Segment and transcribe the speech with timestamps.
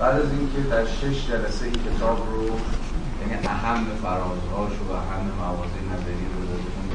[0.00, 2.42] بعد از اینکه در شش جلسه این کتاب رو
[3.20, 6.86] یعنی اهم فرازهاش و اهم مواضع نظری رو دادتون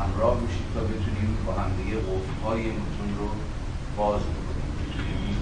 [0.00, 3.28] همراه میشید تا بتونیم با همدیگه قفل‌های متون رو
[3.98, 4.70] باز بکنیم.
[4.80, 5.36] بتونیم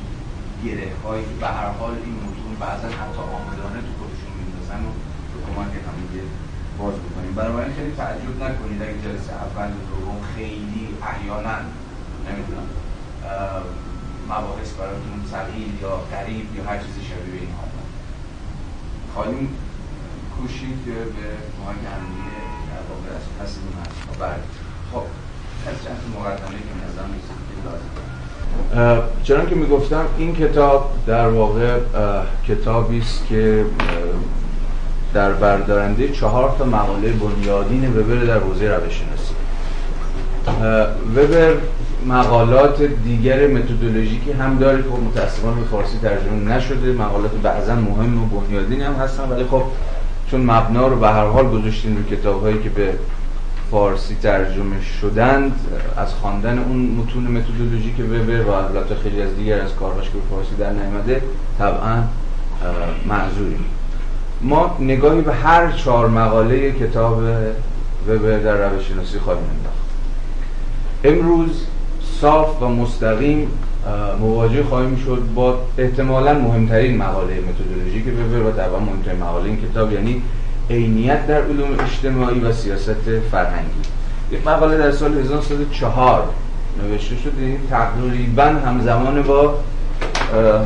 [0.65, 4.91] گره هایی به هر حال این متون بعضا حتی آمدانه تو خودشون میندازن و
[5.33, 6.25] به کمک همدیگه
[6.79, 7.33] باز بکنیم.
[7.39, 11.57] برای خیلی تعجب نکنید اگه جلسه اول دوم خیلی احیانا
[12.27, 12.69] نمی‌دونم
[14.33, 17.65] مباحث براتون سقیل یا قریب یا هر چیزی شبیه این ها
[19.15, 19.49] خواهیم
[20.37, 24.19] کوشید که به کمک همدیگه در واقع از پس این هست.
[24.21, 24.43] بعد
[24.93, 25.05] خب
[25.69, 27.07] از چند مقدمه که نظر
[27.49, 27.93] که لازم.
[29.23, 31.79] چرا که می‌گفتم این کتاب در واقع
[32.49, 33.65] کتابی است که
[35.15, 39.35] در بردارنده چهار تا مقاله بنیادین وبر در حوزه روش شناسی
[41.17, 41.57] وبر
[42.07, 46.93] مقالات دیگر متدولوژیکی هم داره که خب متاسفانه به فارسی ترجمه نشده.
[46.93, 49.63] مقالات بعضا مهم و بنیادین هم هستن ولی خب
[50.31, 52.93] چون مبنا رو به هر حال گذاشتین رو کتاب هایی که به
[53.71, 55.53] فارسی ترجمه شدند
[55.97, 60.35] از خواندن اون متون متدولوژیک وبر و البته خیلی از دیگر از کارهاش که به
[60.35, 61.23] فارسی در نیامده
[61.59, 62.03] طبعا
[63.07, 63.65] معذوریم.
[64.41, 67.23] ما نگاهی به هر چهار مقاله کتاب
[68.09, 69.83] وبر در روش شناسی خواهیم انداخت.
[71.05, 71.67] امروز
[72.23, 73.49] صاف و مستقیم
[74.21, 79.59] مواجه خواهیم شد با احتمالا مهمترین مقاله متدولوژی که وبر و طبعا مهمترین مقاله این
[79.71, 80.23] کتاب یعنی
[80.71, 83.83] عینیت در علوم اجتماعی و سیاست فرهنگی.
[84.33, 86.23] یک مقاله در سال 1904
[86.83, 89.55] نوشته شد این تقریبا همزمان با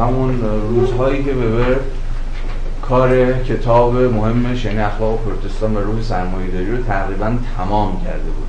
[0.01, 0.41] همون
[0.71, 1.77] روزهایی که وبر
[2.89, 8.46] کار کتاب مهم شنی اخلاق پروتستان و روح سرمایه‌داری رو تقریبا تمام کرده بود.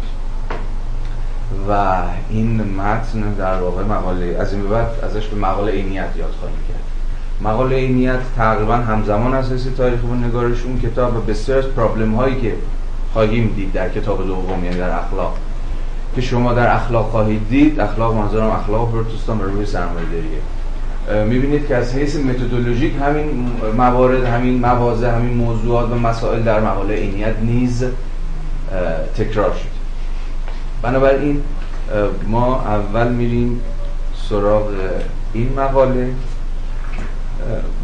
[1.70, 6.58] و این متن در واقع مقاله از این بعد ازش به مقاله عینیت یاد خواهیم
[6.68, 6.84] کرد.
[7.42, 12.42] مقاله عینیت تقریبا همزمان اساسی تاریخ و نگارش اون کتاب و بسیار از پرابلم هایی
[12.42, 12.54] که
[13.14, 15.38] خواهیم دید در کتاب دوم یعنی در اخلاق.
[16.16, 20.42] که شما در اخلاق خواهید دید اخلاق منظورم اخلاق پروتستان و روی سرمایه‌داریه
[21.26, 26.96] می‌بینید که از حیث متدولوژیک همین موارد همین مواضع همین موضوعات و مسائل در مقاله
[26.96, 27.84] عینیت نیز
[29.18, 29.78] تکرار شد.
[30.82, 31.42] بنابراین
[32.28, 33.62] ما اول میریم
[34.30, 34.68] سراغ
[35.34, 36.10] این مقاله.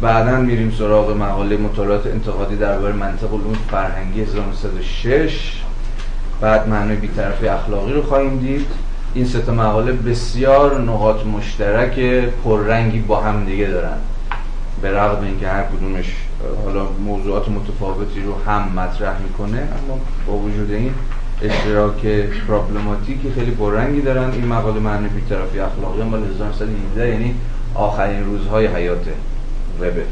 [0.00, 5.62] بعدا میریم سراغ مقاله مطالعات انتقادی درباره منطق علوم فرهنگی 1906
[6.40, 8.66] بعد معنای بیطرفی اخلاقی رو خواهیم دید.
[9.14, 11.98] این سه مقاله بسیار نقاط مشترک
[12.44, 13.96] پررنگی با هم دیگه دارن.
[14.82, 16.16] به رغم اینکه هر کدومش
[16.64, 20.94] حالا موضوعات متفاوتی رو هم مطرح می‌کنه اما با وجود این
[21.44, 22.06] اشتراک
[22.48, 24.30] پرابلماتیکی خیلی پررنگی دارن.
[24.30, 27.34] این مقاله معنی بیطرفی اخلاقی مال 1917 یعنی
[27.74, 29.06] آخرین روزهای حیات
[29.80, 30.02] وبر.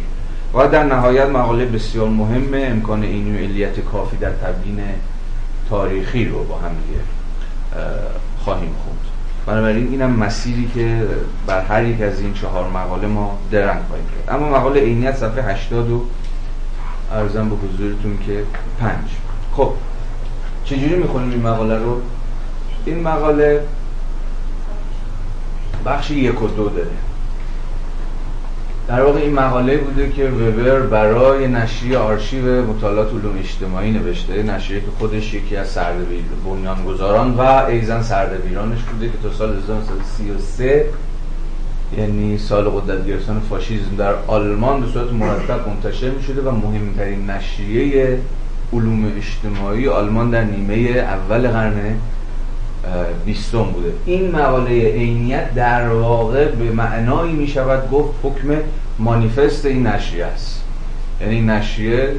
[0.54, 4.80] و در نهایت مقاله بسیار مهم امکان اینو علیت کافی در تبیین
[5.70, 6.70] تاریخی رو با هم
[8.44, 8.98] خواهیم خوند.
[9.46, 11.02] بنابراین اینم مسیری که
[11.46, 14.36] بر هر یک از این چهار مقاله ما درنگ خواهیم کرد.
[14.36, 16.04] اما مقاله عینیت صفحه 80 و
[17.12, 18.42] ارزم به حضورتون که
[18.80, 19.04] پنج.
[19.56, 19.72] خب
[20.64, 22.00] چجوری می‌خونیم این مقاله رو؟
[22.84, 23.60] این مقاله
[25.86, 26.90] بخش یک و دو داره.
[28.88, 34.80] در واقع این مقاله بوده که وبر برای نشریه آرشیو مطالعات علوم اجتماعی نوشته نشریه
[34.80, 40.86] که خودش یکی از سردبیر بنیانگذاران و ایزن سردبیرانش بوده که تا سال 1933
[41.98, 47.30] یعنی سال قدرت گرفتن فاشیسم در آلمان به صورت مرتب منتشر می شده و مهمترین
[47.30, 48.18] نشریه
[48.72, 51.74] علوم اجتماعی آلمان در نیمه اول قرن
[53.24, 53.92] بیستم بوده.
[54.06, 58.56] این مقاله عینیت در واقع به معنایی می شود گفت حکم
[58.98, 60.64] مانیفست این نشریه است.
[61.20, 62.14] یعنی نشریه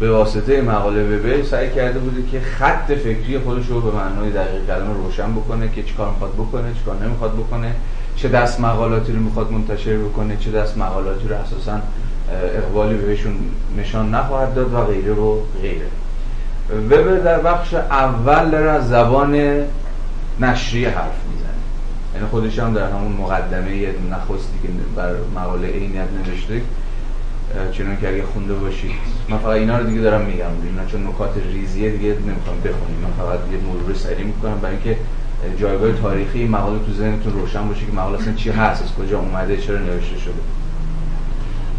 [0.00, 4.66] به واسطه مقاله وبر سعی کرده بوده که خط فکری خودش رو به معنای دقیق
[4.66, 7.72] کلمه روشن بکنه که چیکار می‌خواد بکنه چیکار نمی‌خواد بکنه
[8.16, 11.80] چه دست مقالاتی رو می‌خواد منتشر بکنه چه دست مقالاتی رو اساسا
[12.32, 13.34] اقبالی بهشون
[13.78, 15.86] نشان نخواهد داد و غیره و غیره.
[16.86, 19.34] وبر در بخش اول داره از زبان
[20.40, 21.50] نشریه حرف می‌زنه.
[22.14, 26.60] یعنی خودش هم در همون مقدمه نخستی که بر مقاله عینیت نوشته
[27.72, 28.90] چنان که اگه خونده باشید.
[29.28, 30.44] من فقط اینا رو دیگه دارم میگم.
[30.64, 32.96] اینا چون نکات ریزیه دیگه نمی‌خوام بخونیم.
[33.02, 34.96] من فقط یه مرور سریع می‌کنم برای اینکه
[35.60, 39.56] جایگاه تاریخی مقاله تو ذهنتون روشن باشه که مقاله اصلا چی هست از کجا اومده
[39.56, 40.32] چرا نوشته شده.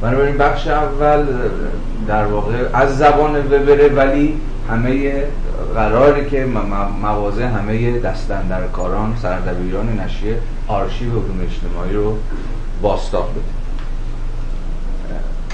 [0.02, 1.26] بنابراین بخش اول
[2.08, 4.38] در واقع از زبان وبره ولی
[4.70, 5.24] همه
[5.76, 6.46] قراره که
[7.02, 12.18] مواضع همه دستندرکاران سردبیران نشریه آرشیو علوم اجتماعی رو
[12.82, 13.58] باستاب بده.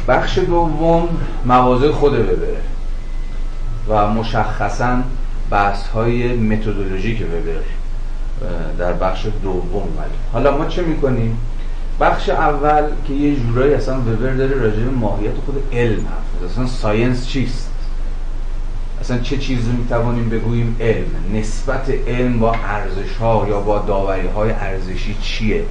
[0.07, 1.09] بخش دوم
[1.45, 2.57] مواضع خود ببره
[3.89, 4.97] و مشخصا
[5.49, 7.63] بحث های متدولوژیک وبر
[8.77, 10.09] در بخش دوم ولی.
[10.33, 11.37] حالا ما چه می‌کنیم؟
[12.03, 16.67] بخش اول که یه جورایی اصلا وبر داره راجع به ماهیت خود علم حرف اصلا
[16.67, 17.69] science چیست؟
[19.01, 24.51] اصلا چه چیزی می‌توانیم بگوییم علم؟ نسبت علم با ارزش ها یا با داوری های
[24.51, 25.63] ارزشی چیه؟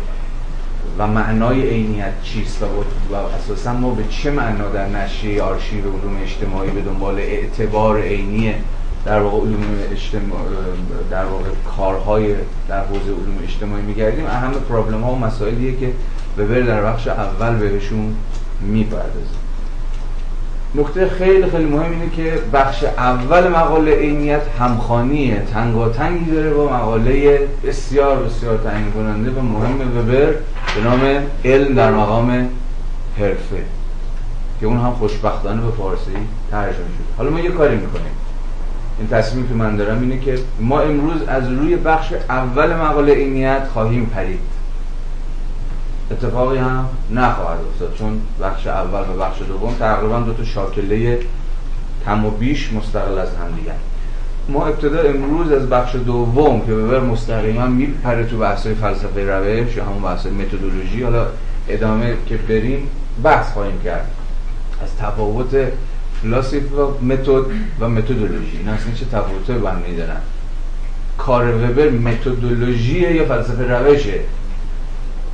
[0.98, 2.66] و معنای عینیت چیست؟ و,
[3.14, 8.54] و اساسا ما به چه معنا در نشریه آرشیو علوم اجتماعی به دنبال اعتبار عینی
[9.04, 10.40] در واقع علوم اجتماع
[11.10, 12.34] در واقع کارهای
[12.68, 15.92] در حوزه علوم اجتماعی میگردیم؟ اهم پرابلم ها و مسائلیه که
[16.38, 18.14] وبر در بخش اول بهشون
[18.60, 19.42] می‌پردازه
[20.74, 27.38] نکته خیلی خیلی مهم اینه که بخش اول مقاله عینیت همخانی تنگاتنگی داره با مقاله
[27.64, 30.34] بسیار بسیار تعیین کننده و مهم وبر
[30.74, 31.00] به نام
[31.44, 32.48] علم در مقام
[33.18, 33.62] حرفه
[34.60, 36.10] که اون هم خوشبختانه به فارسی
[36.50, 38.12] ترجمه شد حالا ما یه کاری می‌کنیم.
[38.98, 43.62] این تصمیم که من دارم اینه که ما امروز از روی بخش اول مقاله عینیت
[43.72, 44.38] خواهیم پرید.
[46.12, 47.94] اتفاقی هم نخواهد افتاد.
[47.98, 51.18] چون بخش اول و بخش دوم تقریبا دو تا شاکله
[52.04, 53.74] کم و بیش مستقل از هم دیگر
[54.48, 59.84] ما ابتدا امروز از بخش دوم که ببر مستقیما میپره تو بحث فلسفه روش یا
[59.84, 61.26] همون بحث متدولوژی حالا
[61.68, 62.90] ادامه که بریم
[63.22, 64.10] بحث خواهیم کرد.
[64.82, 65.56] از تفاوت
[66.22, 67.44] فلسفه و متد
[67.80, 68.56] و متدولوژی.
[68.58, 70.20] این اصلا چه تفاوته به هم میدارن
[71.18, 74.20] کار وبر متدولوژی یا فلسفه روشه؟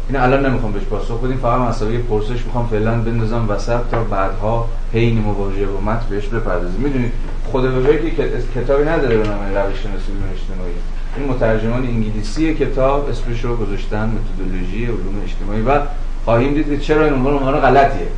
[0.08, 4.68] این الان نمی‌خوام بهش پاسخ بدیم فقط مسئله پرسش می‌خوام فعلا بندازم وسط تا بعدها
[4.92, 6.80] حین مواجهه با متن بهش بپردازیم.
[6.80, 7.12] می‌دونید
[7.52, 8.12] خود وبر که
[8.54, 10.72] کتابی نداره به نام روش شناسی علوم اجتماعی.
[11.16, 15.62] این مترجمان انگلیسی کتاب اسمش رو گذاشتن متدولوژی علوم اجتماعی.
[15.62, 15.86] و
[16.24, 18.08] خواهیم دید که چرا این عنوان عنوان غلطیه.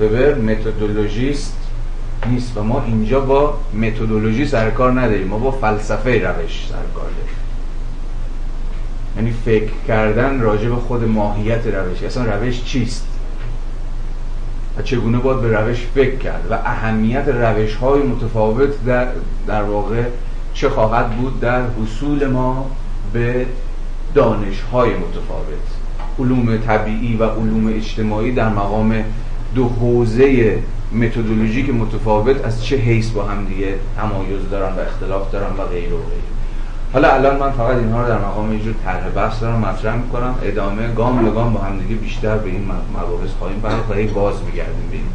[0.00, 1.56] وبر متدولوژیست
[2.30, 5.26] نیست و ما اینجا با متدولوژی سرکار نداریم.
[5.26, 7.43] ما با فلسفه روش سرکار داریم.
[9.16, 12.02] یعنی فکر کردن راجع به خود ماهیت روش.
[12.02, 13.06] اصلا روش چیست؟
[14.78, 19.08] و چگونه باید به روش فکر کرد؟ و اهمیت روش های متفاوت در,
[19.46, 20.02] در واقع
[20.54, 22.70] چه خواهد بود در حصول ما
[23.12, 23.46] به
[24.14, 25.64] دانش های متفاوت؟
[26.18, 29.04] علوم طبیعی و علوم اجتماعی در مقام
[29.54, 30.58] دو حوزه
[30.92, 35.92] متدولوژیک متفاوت از چه حیث با هم دیگه تمایز دارن و اختلاف دارن و غیر
[35.92, 36.24] و غیر
[36.94, 40.34] حالا الان من فقط اینها رو در مقام یه جور طرح بحث دارم مطرح می‌کنم.
[40.42, 44.34] ادامه گام به گام با هم دیگه بیشتر به این مباحث خواهیم پرداخت و باز
[44.46, 45.06] میگردیم به این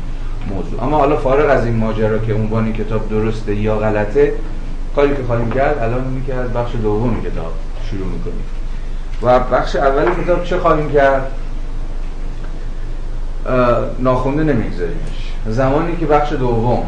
[0.56, 0.84] موضوع.
[0.84, 4.34] اما حالا فارغ از این ماجرا که عنوان کتاب درسته یا غلطه
[4.96, 7.54] کاری که خواهیم کرد الان اینه که از بخش دوم کتاب
[7.92, 8.44] شروع می‌کنیم.
[9.22, 11.32] و بخش اول کتاب چه خواهیم کرد؟
[14.00, 15.34] ناخونده نمیگذاریمش.
[15.48, 16.84] زمانی که بخش دوم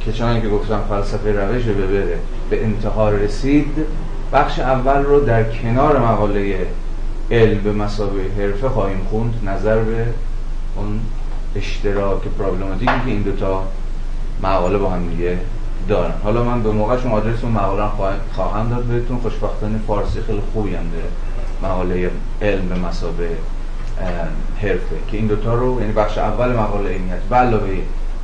[0.00, 2.18] که چنانکه که گفتم فلسفه روش ببره
[2.50, 3.86] به انتها رسید
[4.32, 6.66] بخش اول رو در کنار مقاله
[7.30, 10.06] علم به مسابه حرفه خواهیم خوند نظر به
[10.76, 11.00] اون
[11.56, 13.64] اشتراک پرابلماتیکی که این دوتا
[14.42, 15.38] مقاله با هم دیگه
[15.88, 16.12] دارن.
[16.24, 17.88] حالا من به موقع شما آدرس اون مقاله
[18.34, 21.72] خواهم داد بهتون خوشبختانه فارسی خیلی خوبی هم داره.
[21.72, 22.10] مقاله
[22.42, 23.28] علم به مسابه
[24.62, 24.96] حرفه.
[25.10, 27.78] که این دوتا رو یعنی بخش اول مقاله علمیت به علاوه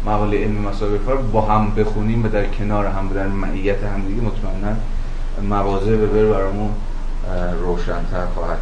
[0.06, 4.22] مقاله علم مسابقه کار با هم بخونیم و در کنار هم در معیت هم دیگه
[4.22, 4.76] مطمئنا
[5.42, 6.70] مواضع ببر برامون
[7.62, 8.58] روشنتر خواهد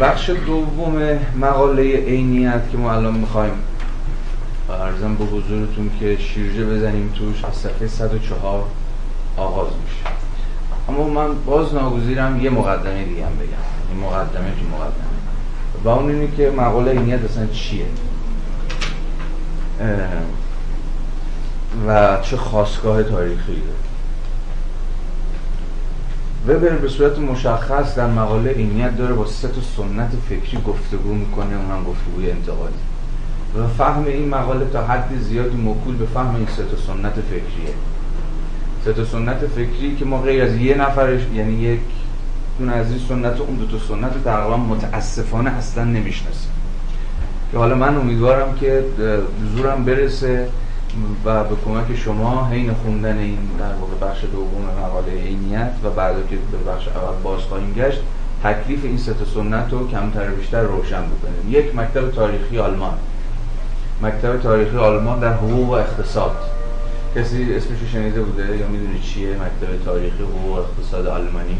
[0.00, 3.52] بخش دوم مقاله عینیت که ما الان می‌خوایم
[4.70, 8.64] ارزم به حضورتون که شیرجه بزنیم توش از صفحه 104
[9.36, 10.14] آغاز میشه.
[10.88, 13.64] اما من باز ناگزیرم یه مقدمه دیگه هم بگم.
[13.90, 15.18] این مقدمه تو مقدمه.
[15.84, 17.86] و اون اینه که مقاله عینیت اصلا چیه؟
[21.88, 23.87] و چه خواستگاه تاریخی داره؟
[26.48, 31.56] وبر به صورت مشخص در مقاله اینیت داره با سه تا سنت فکری گفتگو می‌کنه
[31.56, 32.74] اون هم گفتگوی انتقادی.
[33.58, 37.74] و فهم این مقاله تا حد زیادی موکول به فهم این سه تا سنت فکریه.
[38.84, 41.80] سه تا سنت فکری که ما غیر از یه نفرش یعنی یک
[42.58, 46.50] دون از این سنت اون دو تا سنت تقریبا متاسفانه اصلا نمی‌شناسیم.
[47.52, 48.84] که حالا من امیدوارم که
[49.56, 50.48] زورم برسه
[51.24, 56.14] و به کمک شما حین خوندن این در واقع بخش دوم مقاله عینیت و بعد
[56.30, 58.00] که به بخش اول باز خواهیم گشت
[58.44, 61.58] تکلیف این سه سنت رو کمتر بیشتر روشن بکنیم.
[61.58, 62.94] یک مکتب تاریخی آلمان.
[64.02, 66.36] مکتب تاریخی آلمان در حقوق و اقتصاد.
[67.16, 71.58] کسی اسمش شنیده بوده یا می‌دونی چیه مکتب تاریخی حقوق و اقتصاد آلمانی؟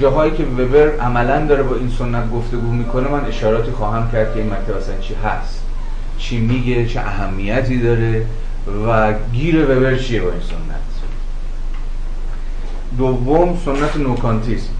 [0.00, 4.40] جاهایی که وبر عملا داره با این سنت گفتگو می‌کنه من اشاراتی خواهم کرد که
[4.40, 5.62] این مکتب اصلا چی هست
[6.18, 8.26] چی میگه چه اهمیتی داره
[8.88, 10.82] و گیر وبر چیه با این سنت.
[12.98, 14.72] دوم سنت نوکانتیسم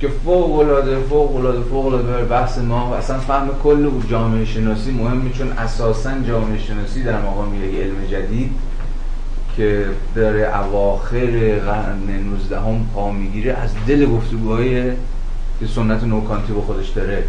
[0.00, 4.90] که فوق العاده فوق العاده فوق العاده بحث ما و اصلا فهم کل جامعه شناسی
[4.90, 8.50] مهمه چون اساسا جامعه شناسی در مقام یک علم جدید
[9.56, 14.90] که داره اواخر قرن 19 هم پا می‌گیره از دل گفتگوهای
[15.60, 17.24] که سنت نوکانتی با خودش داره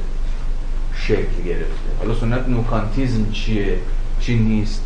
[0.96, 1.90] شکل گرفته.
[2.00, 3.78] حالا سنت نوکانتیزم چیه؟
[4.20, 4.82] چی نیست؟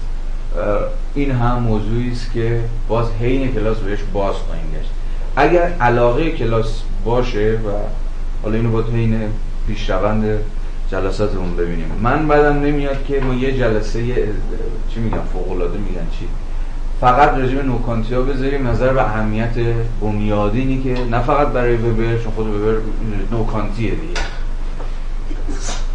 [1.15, 4.89] این هم موضوعی است که باز حین کلاس بهش باز خواهیم گشت.
[5.35, 7.69] اگر علاقه کلاس باشه و
[8.43, 9.19] حالا اینو با حین
[9.67, 10.39] پیشروند
[10.91, 11.91] جلساتمون ببینیم.
[12.01, 14.03] من بعدم نمیاد که ما یه جلسه
[14.93, 16.25] چی میگم فوق العاده میگن چی؟
[17.01, 19.53] فقط رژیم نوکانتی ها بذاریم نظر به اهمیت
[20.01, 22.77] بنیادینی که نه فقط برای وبر چون خود وبر
[23.31, 24.21] نوکانتیه دیگه.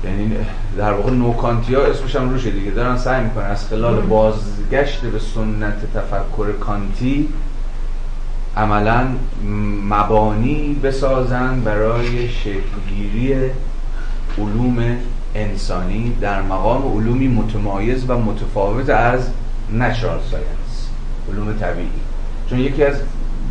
[0.05, 0.37] یعنی
[0.79, 2.71] در واقع نوکانتی ها اسمش هم روشه دیگه.
[2.71, 7.29] دارن سعی می‌کنن از خلال بازگشت به سنت تفکر کانتی
[8.57, 9.07] عملا
[9.89, 13.35] مبانی بسازن برای شکلگیری
[14.39, 14.97] علوم
[15.35, 19.29] انسانی در مقام علومی متمایز و متفاوت از
[19.73, 20.64] natural science
[21.33, 21.89] علوم طبیعی.
[22.51, 22.97] چون یکی از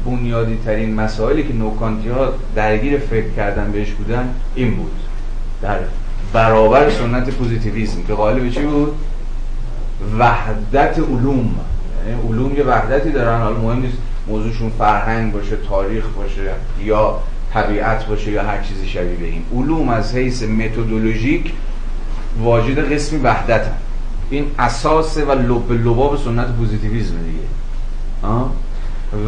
[0.05, 4.91] بنیادی ترین مسائلی که نوکانتی ها درگیر فکر کردن بهش بودن این بود.
[5.61, 5.77] در
[6.33, 8.95] برابر سنت پوزیتیویسم که قائل به چی بود؟
[10.19, 11.55] وحدت علوم.
[12.07, 13.41] یعنی علوم یه وحدتی دارن.
[13.41, 16.51] حالا مهم نیست موضوعشون فرهنگ باشه تاریخ باشه
[16.83, 17.19] یا
[17.53, 19.41] طبیعت باشه یا هر چیزی شبیه به این.
[19.55, 21.53] علوم از حیث متدولوژیک
[22.43, 23.73] واجد قسمی وحدت هم.
[24.29, 27.42] این اساس و لب لباب سنت پوزیتیویسم دیگه.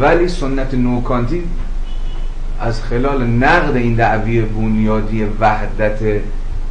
[0.01, 1.43] ولی سنت نوکانتی
[2.59, 5.99] از خلال نقد این دعوی بنیادی وحدت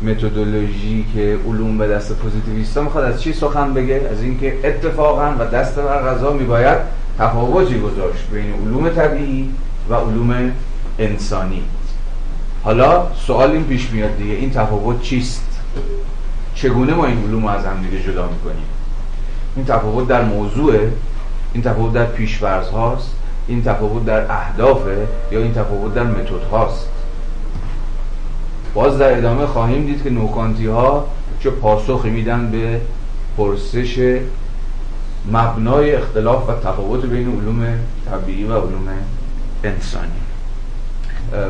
[0.03, 5.45] متدولوژی که علوم به دست پوزیتیویستا می‌خواد از چی سخن بگه؟ از اینکه اتفاقا و
[5.45, 6.79] دست بر غذا میباید
[7.19, 9.51] تفاوتی گذاشت بین علوم طبیعی
[9.91, 10.53] و علوم
[10.99, 11.63] انسانی.
[12.63, 15.61] حالا سوال این پیش میاد دیگه این تفاوت چیست؟
[16.55, 18.67] چگونه ما این علوم از هم دیگه جدا می‌کنیم؟
[19.57, 20.75] این تفاوت در موضوع
[21.55, 23.11] این تفاوت در پیشورز هاست
[23.49, 26.89] این تفاوت در اهدافه یا این تفاوت در متد هاست.
[28.75, 31.07] باز در ادامه خواهیم دید که نوکانتی ها
[31.41, 32.81] چه پاسخی میدن به
[33.37, 34.19] پرسش
[35.33, 37.67] مبنای اختلاف و تفاوت بین علوم
[38.11, 38.89] طبیعی و علوم
[39.65, 40.11] انسانی.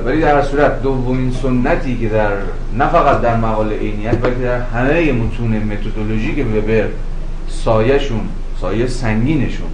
[0.05, 2.31] ولی در صورت دومین سنتی که در
[2.79, 6.89] نه فقط در مقاله عینیت بلکه در همه متون متدولوژی که وبر
[7.49, 8.29] سایهشون
[8.61, 9.69] سایه سنگینشون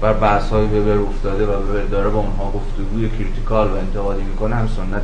[0.00, 4.54] بر بحث های وبر افتاده و وبر داره با اونها گفتگوی critical و انتقادی می‌کنه
[4.54, 5.02] هم سنت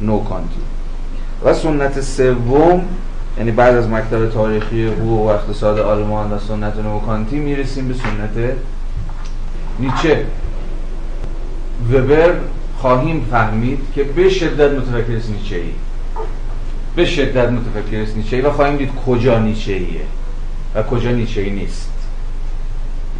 [0.00, 0.60] نوکانتی
[1.44, 2.82] و سنت سوم
[3.38, 8.54] یعنی بعد از مکتب تاریخی حقوق و اقتصاد آلمان و سنت نوکانتی می‌رسیم به سنت
[9.78, 10.26] نیچه.
[11.92, 12.34] وبر
[12.78, 15.72] خواهیم فهمید که به شدت متفکر نیچه ای
[16.96, 20.00] به شدت متفکر نیچه ای و خواهیم دید کجا نیچه ایه
[20.74, 21.91] و کجا نیچه ای نیست.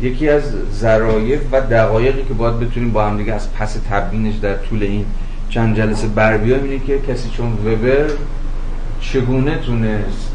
[0.03, 0.43] یکی از
[0.73, 5.05] ذرایف و دقایقی که باید بتونیم با هم دیگه از پس تبیینش در طول این
[5.49, 8.11] چند جلسه بر بیایم اینه که کسی چون وبر
[9.01, 10.33] چگونه تونست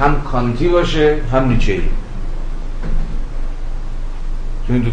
[0.00, 1.80] هم کانتی باشه هم نیچه
[4.66, 4.86] چون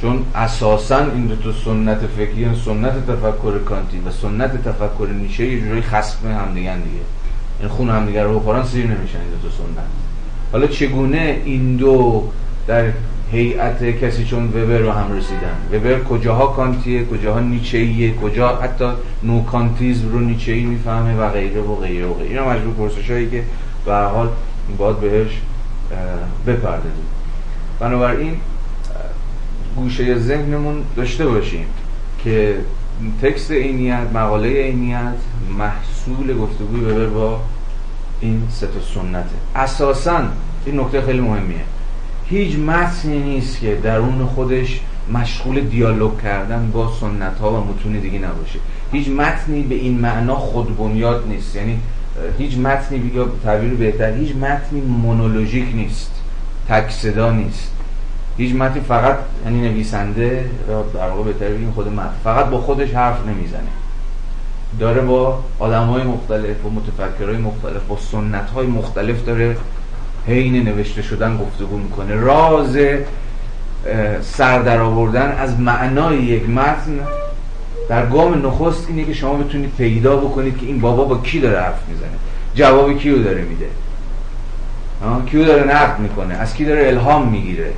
[0.00, 5.60] چون اساسا این دو تا سنت فکری سنت تفکر کانتی و سنت تفکر نیچه یه
[5.60, 7.00] جوری خصم هم دیگه دیگه.
[7.60, 9.86] این خون هم دیگه رو بخورن سیر نمیشن این دو تا سنت.
[10.52, 12.28] حالا چگونه این دو
[12.70, 12.84] در
[13.32, 15.56] هیئت کسی چون وبر رو هم رسیدن.
[15.72, 18.84] وبر کجاها کانتیه کجاها نیچهیه کجا حتی
[19.22, 22.28] نوکانتیزم رو نیچهی می‌فهمه و غیره و غیره و غیره.
[22.28, 23.42] اینا مجبور پرسش هایی که
[23.86, 24.28] به حال
[24.78, 25.40] باید بهش
[26.46, 27.06] بپردازیم.
[27.80, 28.36] بنابراین
[29.76, 31.66] گوشه ذهنمون داشته باشیم
[32.24, 32.54] که
[33.22, 35.14] تکست اینیت مقاله اینیت
[35.58, 37.40] محصول گفتگوی وبر با
[38.20, 39.28] این سه سنته.
[39.56, 40.20] اساسا
[40.66, 41.60] این نکته خیلی مهمیه.
[42.30, 44.80] هیچ متنی نیست که درون خودش
[45.12, 48.58] مشغول دیالوگ کردن با سنت ها و متون دیگه نباشه.
[48.92, 51.56] هیچ متنی به این معنا خود بنیاد نیست.
[51.56, 51.78] یعنی
[52.38, 56.10] هیچ متنی یا تعبیر بهتر هیچ متنی مونولوژیک نیست.
[56.68, 57.72] تک صدا نیست.
[58.36, 62.90] هیچ متنی فقط یعنی نویسنده یا در واقع بهتر بگیم خود متن فقط با خودش
[62.90, 63.70] حرف نمی‌زنه.
[64.80, 69.56] داره با آدم های مختلف و متفکرهای مختلف با سنت های مختلف داره
[70.30, 72.14] حین نوشته شدن گفتگو می‌کنه.
[72.14, 72.76] راز
[74.22, 77.00] سر در آوردن از معنای یک متن
[77.88, 81.60] در گام نخست اینه که شما بتونید پیدا بکنید که این بابا با کی داره
[81.60, 82.08] حرف می‌زنه.
[82.54, 83.66] جواب کیو داره میده؟
[85.26, 87.72] کیو داره نقد می‌کنه؟ از کی داره الهام می‌گیره؟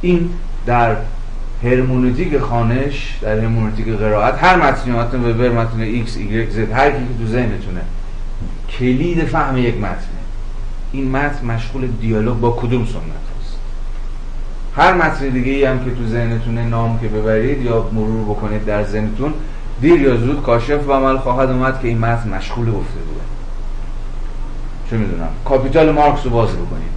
[0.00, 0.30] این
[0.66, 0.96] در
[1.62, 6.98] هرمونوتیک خانش در هرمونوتیک قرائت هر متنی متن وبر متن X Y Z هر کی
[6.98, 7.80] که تو ذهنتونه
[8.78, 10.13] کلید فهم یک متنه
[10.94, 12.94] این متن مشغول دیالوگ با کدوم سنت
[13.40, 13.56] هست؟
[14.76, 18.84] هر متن دیگه ای هم که تو ذهنتونه نام که ببرید یا مرور بکنید در
[18.84, 19.32] ذهنتون
[19.80, 23.22] دیر یا زود کاشف و عمل خواهد اومد که این متن مشغول گفتگوه
[24.90, 26.94] چه می‌دونم؟ کاپیتال مارکس رو باز بکنید.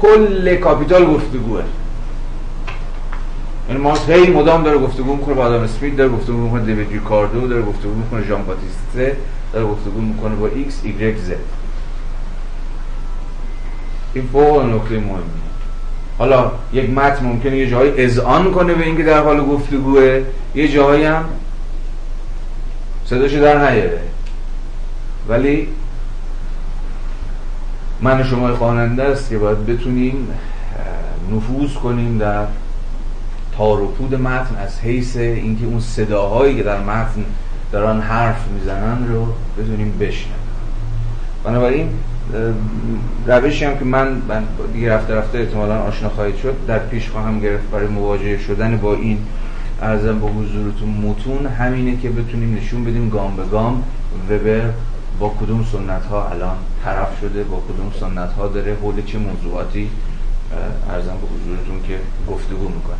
[0.00, 1.62] کل کاپیتال گفتگوه.
[3.68, 7.48] این مارکس هی مدام داره گفتگو می‌کنه با آدم اسمیت داره گفتگو می‌کنه دیوید ریکاردو
[7.48, 9.16] داره گفتگو می‌کنه ژان باتیست سه
[9.52, 11.36] داره گفتگو می‌کنه با ایکس ایگرگ زد.
[14.18, 15.22] این فوق نکته مهمی.
[16.18, 20.22] حالا یک متن ممکنه یه جایی اذعان کنه به اینکه در حال گفتگوه.
[20.54, 21.24] یه جایی هم
[23.04, 24.00] صداشو در نیاره.
[25.28, 25.68] ولی
[28.00, 30.28] من شما خواننده است که باید بتونیم
[31.32, 32.44] نفوذ کنیم در
[33.56, 37.24] تار و پود متن از حیث اینکه اون صداهایی که در متن
[37.72, 39.26] دارن حرف می‌زنن رو
[39.58, 40.34] بتونیم بشنویم.
[41.44, 41.90] بنابراین
[43.26, 44.22] روشی هم که من,
[44.72, 48.94] دیگه رفته رفته احتمالا آشنا خواهید شد در پیش خواهم گرفت برای مواجه شدن با
[48.94, 49.18] این
[49.82, 51.46] ارزم به حضورتون متون.
[51.46, 53.82] همینه که بتونیم نشون بدیم گام به گام
[54.30, 54.70] وبر
[55.18, 59.90] با کدوم سنت ها الان طرف شده با کدوم سنت ها داره حول چه موضوعاتی
[60.90, 61.98] ارزم به حضورتون که
[62.32, 62.96] گفتگو می‌کنه.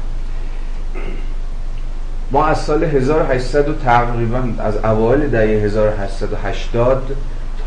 [2.31, 7.17] ما از سال 1800 و تقریبا از اوایل دهه 1880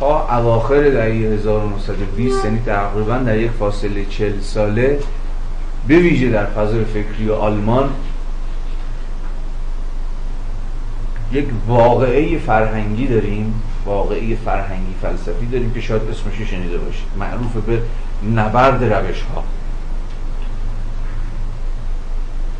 [0.01, 4.99] تا اواخر دهه 1920 یعنی تقریبا در یک فاصله 40 ساله
[5.87, 7.89] به ویژه در فضای فکری آلمان
[11.31, 17.81] یک واقعه فرهنگی داریم واقعه فرهنگی فلسفی داریم که شاید اسمش شنیده باشید معروف به
[18.35, 19.43] نبرد روش ها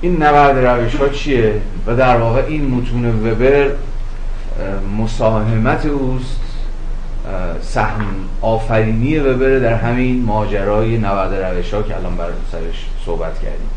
[0.02, 3.72] این نبرد روش ها چیه؟ و در واقع این متون وبر
[4.98, 6.51] مساهمت اوست
[7.62, 8.06] سهم
[8.42, 13.70] آفرینی وبر در همین ماجرای نبرد روش ها که الان بر سرش صحبت کردیم.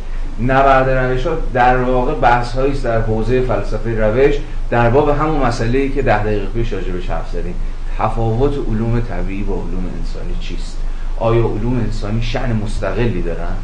[0.53, 4.35] نبرد روش ها در واقع بحث است در حوزه فلسفه روش
[4.71, 7.55] در باب همون مسئله ای که ده دقیقه پیش راجبش حرف زدیم.
[7.99, 10.77] تفاوت علوم طبیعی با علوم انسانی چیست؟
[11.19, 13.57] آیا علوم انسانی شأن مستقلی دارن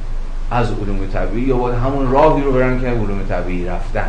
[0.51, 4.09] از علوم طبیعی یا باید همون راهی رو برن که علوم طبیعی رفتن؟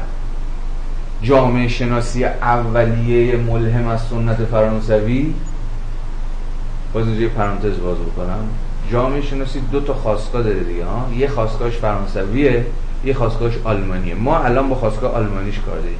[1.23, 5.34] جامعه شناسی اولیه ملهم از سنت فرانسوی
[6.93, 8.43] باز اینجا یه پرانتز باز بکنم.
[8.91, 12.65] جامعه شناسی دو تا خواستگاه داره دیگه ها یه خواستگاهش فرانسویه
[13.06, 14.15] یه خواستگاهش آلمانیه.
[14.15, 15.97] ما الان با خواستگاه آلمانیش کار داریم.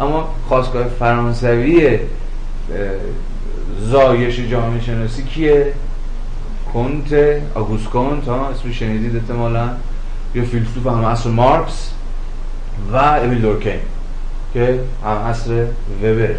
[0.00, 1.98] اما خواستگاه فرانسوی
[3.80, 5.72] زایش جامعه شناسی کیه؟
[6.72, 7.14] کنت
[7.54, 9.68] آگوست کنت ها اسم شنیدید احتمالا.
[10.34, 11.90] یا فیلسوف هم اصر مارکس
[12.92, 13.80] و امیل دورکین
[14.54, 15.66] که هم اصر
[16.02, 16.36] وبره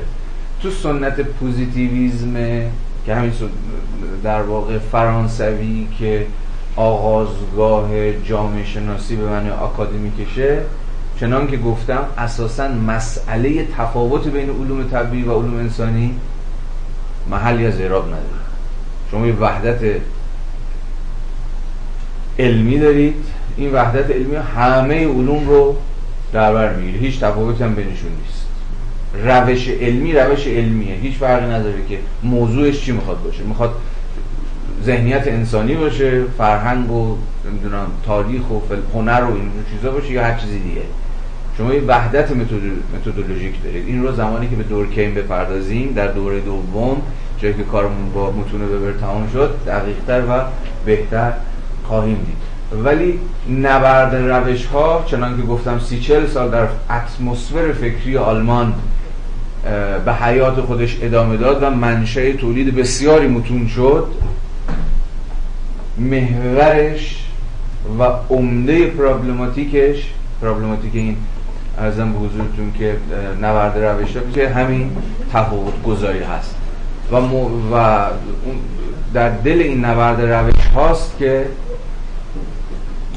[0.62, 2.36] تو سنت پوزیتیویزم
[3.06, 3.32] که همین
[4.24, 6.26] در واقع فرانسوی که
[6.76, 9.50] آغازگاه جامعه شناسی به معنی
[10.20, 10.58] کشه
[11.20, 16.20] چنان که گفتم اساسا مسئله تفاوت بین علوم طبیعی و علوم انسانی
[17.30, 18.46] محلی از اعراب نداره.
[19.12, 20.02] شما یه وحدت
[22.40, 23.26] علمی دارید
[23.58, 25.76] این وحدت علمی همه علوم رو
[26.34, 27.00] در بر می‌گیره.
[27.00, 28.45] هیچ تفاوتی هم بینشون نیست.
[29.24, 30.96] روش علمی روش علمیه.
[30.96, 33.44] هیچ فرقی نداره که موضوعش چی می‌خواد باشه.
[33.44, 33.74] می‌خواد
[34.84, 37.18] ذهنیت انسانی باشه فرهنگ و
[37.50, 38.60] نمی‌دونم تاریخ و
[38.94, 40.82] هنر و این چیزا باشه یا هر چیزی دیگه.
[41.58, 42.32] شما یه وحدت
[42.96, 43.88] متدولوژیک دارید.
[43.88, 47.02] این رو زمانی که به دورکیم بپردازیم در دوره دوم
[47.42, 50.42] جایی که کارمون با متون وبر تمام شد دقیقتر و
[50.86, 51.34] بهتر
[51.84, 52.36] خواهیم دید.
[52.84, 53.20] ولی
[53.62, 58.74] نبرد روش ها چنان که گفتم سی چل سال در اتمسفر فکری آلمان
[60.06, 64.08] به حیات خودش ادامه داد و منشه تولید بسیاری متون شد.
[65.98, 67.26] محورش
[68.00, 71.18] و عمده پرابلماتیکش پرابلماتیک این
[71.78, 72.96] ارزم به حضورتون که
[73.42, 74.92] نبرد روش که همین
[75.34, 76.56] تفاوت گذاری هست.
[77.12, 77.16] و,
[77.76, 78.06] و
[79.14, 81.46] در دل این نبرد روش هاست که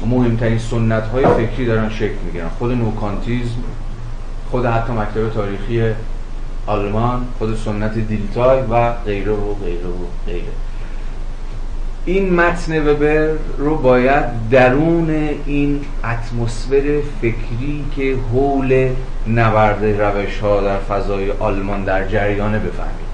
[0.05, 2.49] مهمترین سنت های فکری دارن شکل می‌گیرن.
[2.59, 3.63] خود نوکانتیزم
[4.51, 5.93] خود حتی مکتب تاریخی
[6.69, 10.53] آلمان خود سنت دیلتای و غیره و غیره و غیره.
[12.05, 18.89] این متن وبر رو باید درون این اتمسفر فکری که حول
[19.27, 23.09] نبرد روش ها در فضای آلمان در جریانه بفهمید.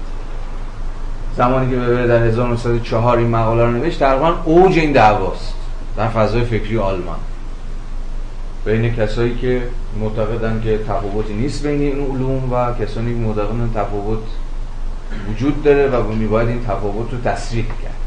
[1.36, 5.54] زمانی که وبر در 1904 این مقاله رو نوشت تقریبا اوج این دعواست
[5.96, 7.18] در فضای فکری آلمان.
[8.66, 9.62] بین کسایی که
[10.00, 14.18] معتقدن که تفاوتی نیست بین این علوم و کسانی که معتقدن تفاوت
[15.30, 18.06] وجود داره و میباید این تفاوت رو تصریح کرد.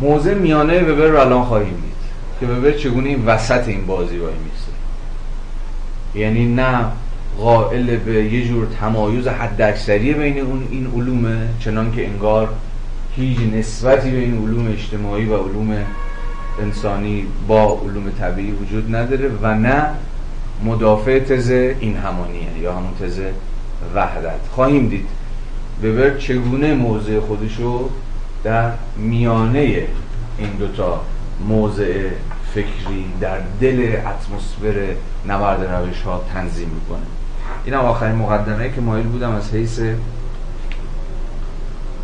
[0.00, 1.92] موضع میانه وبر رو الان خواهیم دید
[2.40, 4.72] که وبر چگونه این وسط این بازی وای میسته
[6.14, 6.84] یعنی نه
[7.38, 12.48] قائل به یه جور تمایز حد اکثری بین اون این علومه چنان که انگار
[13.16, 15.76] هیچ نسبتی بین علوم اجتماعی و علوم
[16.60, 19.86] انسانی با علوم طبیعی وجود نداره و نه
[20.64, 23.20] مدافع تز این همانیه یا همون تز
[23.94, 24.40] وحدت.
[24.54, 25.06] خواهیم دید
[25.84, 27.88] وبر چگونه موضع خودشو
[28.44, 29.86] در میانه
[30.38, 31.00] این دوتا
[31.48, 32.08] موضع
[32.54, 34.94] فکری در دل اتمسفر
[35.28, 37.06] نبرد روش ها تنظیم می‌کنه.
[37.64, 39.80] این هم آخرین مقدمه که مایل بودم از حیث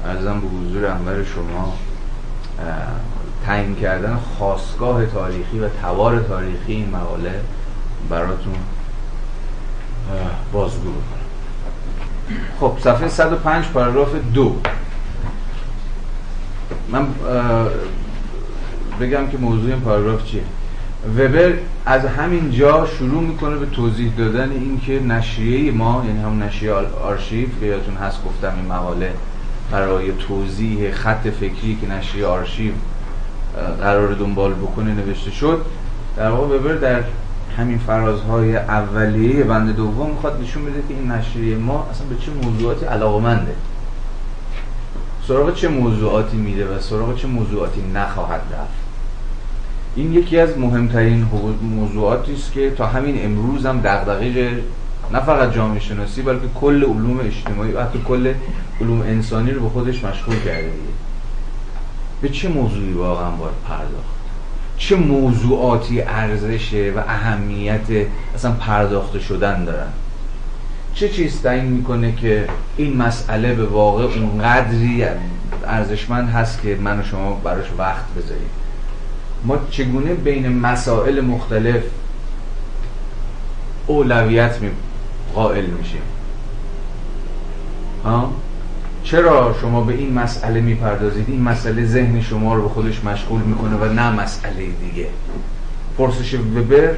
[0.07, 1.75] ارزم به حضور انور شما
[3.49, 7.41] تعیین کردن خواستگاه تاریخی و توار تاریخی این مقاله
[8.11, 8.55] براتون
[10.53, 11.19] بازگو بکنم.
[12.61, 14.57] خب صفحه 105 پاراگراف دو.
[16.89, 17.07] من
[19.01, 20.43] بگم که موضوع این پاراگراف چیه.
[21.19, 21.53] وبر
[21.87, 26.73] از همین جا شروع می‌کنه به توضیح دادن اینکه نشریه ما یعنی هم نشریه
[27.05, 29.13] آرشیو که یادتون هست گفتم این مقاله
[29.71, 32.73] برای توضیح خط فکری که نشریه آرشیو
[33.81, 35.61] قرار دنبال بکنه نوشته شد.
[36.17, 37.03] در واقع وبر در
[37.57, 42.49] همین فرازهای اولیه بند دوم می‌خواد نشون بده که این نشریه ما اصلا به چه
[42.49, 43.55] موضوعاتی علاقمنده
[45.29, 48.89] سراغ چه موضوعاتی میره و سراغ چه موضوعاتی نخواهد رفت.
[49.97, 51.27] این یکی از مهمترین
[51.63, 54.63] موضوعاتی است که تا همین امروز هم دغدغه
[55.13, 58.35] نه فقط جامعه شناسی بلکه کل علوم اجتماعی و حتی کل
[58.81, 60.61] علوم انسانی رو به خودش مشغول کرده.
[60.61, 61.08] دیگه
[62.23, 64.19] به چه موضوعی واقعا باید پرداخت؟
[64.79, 69.93] چه موضوعاتی ارزشه و اهمیت اصلا پرداخته شدن دارن؟
[70.95, 75.05] چه چیز تعیین می‌کنه که این مسئله به واقع اونقدری
[75.67, 78.51] ارزشمند هست که من و شما براش وقت بذاریم؟
[79.45, 81.83] ما چگونه بین مسائل مختلف
[83.87, 84.71] اولویت می
[85.35, 86.03] قائل میشیم؟
[88.05, 88.33] ها؟
[89.11, 93.77] چرا شما به این مسئله می‌پردازید؟ این مسئله ذهن شما رو به خودش مشغول می‌کنه
[93.77, 95.07] و نه مسئله دیگه.
[95.99, 96.95] پرسش وبر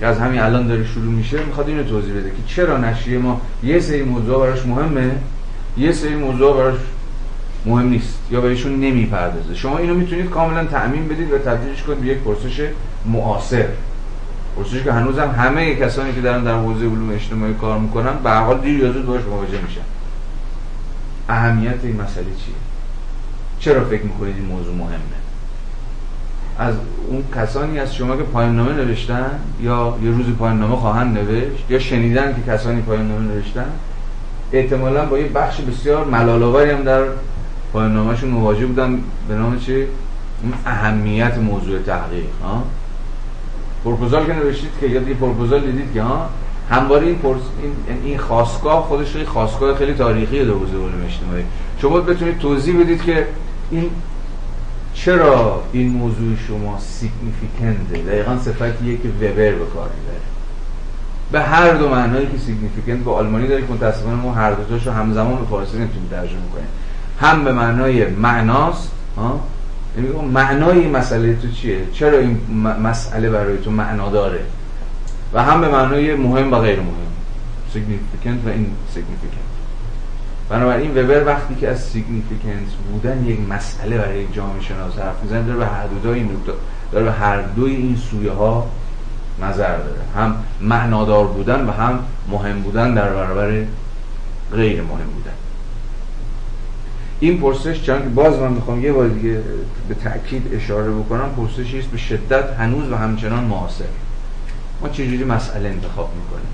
[0.00, 3.40] که از همین الان داره شروع میشه می‌خواد اینو توضیح بده که چرا نشریه ما
[3.62, 5.10] یه سری موضوع براش مهمه
[5.76, 6.74] یه سری موضوع براش
[7.66, 9.54] مهم نیست یا بهشون نمی‌پردازه.
[9.54, 12.68] شما اینو می‌تونید کاملا تأمین بدید و تبدیلش کنید به یک پرسش
[13.06, 13.66] معاصر
[14.56, 18.60] پرسشی که هنوزم همه کسانی که دارن در حوزه علوم اجتماعی کار می‌کنن به حال
[18.60, 19.91] دیر یا زود باش مواجه میشن.
[21.32, 22.54] اهمیت این مسئله چیه؟
[23.58, 25.22] چرا فکر می‌کنید این موضوع مهمه؟
[26.58, 26.74] از
[27.08, 29.30] اون کسانی از شما که پایان نامه نوشتن
[29.62, 33.66] یا یه روزی پایان نامه خواهند نوشت یا شنیدن که کسانی پایان نامه نوشتن
[34.52, 37.02] احتمالا با یه بخش بسیار ملالآوری هم در
[37.72, 39.74] پایان نامهشون مواجه بودن به نام چی؟
[40.42, 42.62] اون اهمیت موضوع تحقیق ها؟
[43.84, 46.30] پروپوزال که نوشتید که یاد یه پروپوزال دیدید که ها؟
[46.72, 47.40] همواره این, پرس...
[47.62, 47.72] این
[48.04, 51.44] این خواستگاه خودش خیلی خواستگاه خیلی تاریخی در حوزه علوم اجتماعی
[51.78, 53.26] شما بتونید توضیح بدید که
[53.70, 53.90] این
[54.94, 60.22] چرا این موضوع شما سیگنیفیکنده دقیقا صفتیه که وبر به کار می‌بره.
[61.32, 64.90] به هر دو معنایی که سیگنیفیکنت به آلمانی داره که متاسفانه ما هر دو تاشو
[64.92, 66.68] همزمان به فارسی نمی‌تونیم ترجمه کنیم.
[67.20, 69.40] هم به معنای معناست ها؟
[69.96, 72.38] یعنی معنای مسئله تو چیه؟ چرا این
[72.82, 74.40] مسئله برای تو معنا داره؟
[75.32, 77.12] و هم به معنای مهم و غیر مهم.
[77.74, 79.52] Significant و این significant
[80.48, 85.42] بنابراین وبر وقتی که از significance بودن یک مسئله برای یک جامعه شناس حرف می‌زنه
[85.42, 86.28] داره به هر دو این
[86.92, 88.70] داره به هر دوی این سویه ها
[89.42, 90.00] نظر داره.
[90.16, 93.64] هم معنادار بودن و هم مهم بودن در برابر
[94.52, 95.32] غیر مهم بودن.
[97.20, 99.40] این پرسش چون که باز من می‌خوام یه بار دیگه
[99.88, 103.84] به تاکید اشاره بکنم پرسشی است به شدت هنوز و همچنان معاصر
[104.82, 106.52] ما چجوری مسئله انتخاب می‌کنیم؟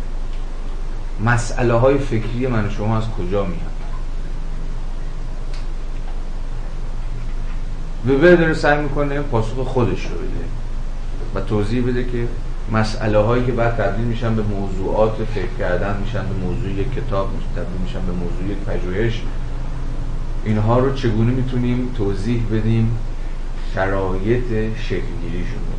[1.25, 3.79] مسئله های فکری من و شما از کجا میاد؟
[8.09, 10.45] وبر داره سعی می‌کنه پاسخ خودش رو بده
[11.35, 12.29] و توضیح بده که
[12.73, 17.31] مسئله هایی که بعد تبدیل میشن به موضوعات فکر کردن میشن به موضوع یک کتاب
[17.57, 19.23] تبدیل میشن به موضوع یک پژوهش.
[20.45, 22.99] اینها رو چگونه می‌تونیم توضیح بدیم؟
[23.75, 25.78] شرایط شکلگیریشون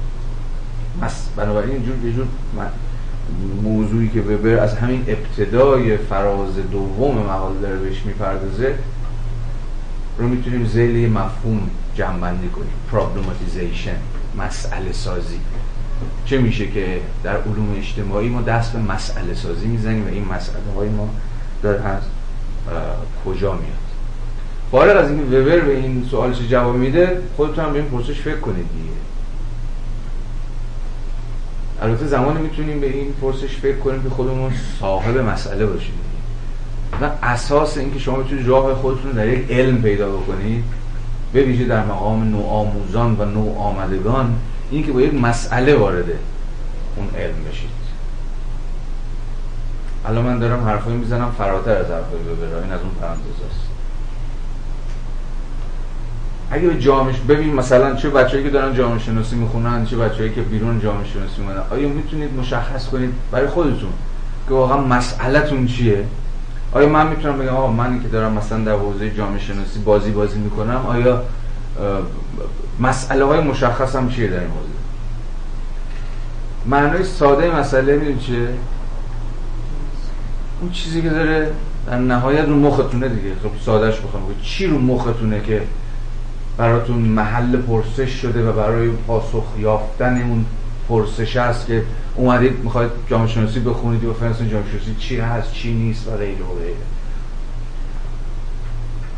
[1.01, 2.25] رو بنابراین اینجور یه جور
[3.63, 8.75] موضوعی که وبر از همین ابتدای فراز دوم مقاله داره بهش می‌پردازه
[10.17, 12.73] رو می‌تونیم زیل مفهوم جمعبندی کنیم.
[12.91, 13.95] پرابلماتیزیشن
[14.37, 15.39] مسئله سازی.
[16.25, 20.73] چه میشه که در علوم اجتماعی ما دست به مسئله سازی می‌زنیم و این مسئله
[20.75, 21.09] های ما
[21.63, 22.01] در از
[23.25, 23.63] کجا میاد.
[24.71, 28.39] فارغ از اینکه وبر به این سوالش جواب میده خودتون هم به این پرسش فکر
[28.39, 29.08] کنید دیگه.
[31.81, 35.93] البته زمانی می‌تونیم به این پرسش فکر کنیم که خودمون صاحب مسئله باشیم.
[37.01, 40.63] و اساس اینکه شما بتونید راه خودتون در یک علم پیدا بکنید
[41.33, 44.35] به ویژه در مقام نو آموزان و نو آمدگان
[44.71, 46.05] این که با یک مسئله وارد
[46.95, 47.69] اون علم بشید.
[50.05, 52.63] الان من دارم حرفایی می‌زنم فراتر از حرفایی ببرم.
[52.63, 53.68] این از اون پرانتز است
[56.51, 60.41] اگه به جامعه ببین مثلا چه بچه‌ای که دارن جامعه شناسی می‌خونن چه بچه‌ای که
[60.41, 61.63] بیرون جامعه شناسی می‌خونن.
[61.71, 63.89] آیا می‌تونید مشخص کنید برای خودتون
[64.47, 66.05] که واقعا مسئلهتون چیه؟
[66.71, 70.39] آیا من می‌تونم بگم آقا من که دارم مثلا در حوزه جامعه شناسی بازی بازی
[70.39, 71.23] می‌کنم آیا
[72.79, 74.69] مسئله های مشخصم چیه در این حوزه؟
[76.65, 78.47] معنای ساده مسئله می‌دونی چیه؟
[80.61, 81.51] اون چیزی که داره
[81.87, 83.29] در نهایت رو مختونه دیگه.
[83.43, 85.61] خب سادهش بخوام چی رو مختونه که
[86.59, 90.45] براتون محل پرسش شده و برای پاسخ یافتن اون
[90.89, 91.83] پرسش است که
[92.15, 96.43] اومدید می‌خواید جامعه شناسی بخونید و فرانسه جامعه شناسی چی هست چی نیست و غیره
[96.43, 96.75] و غیره.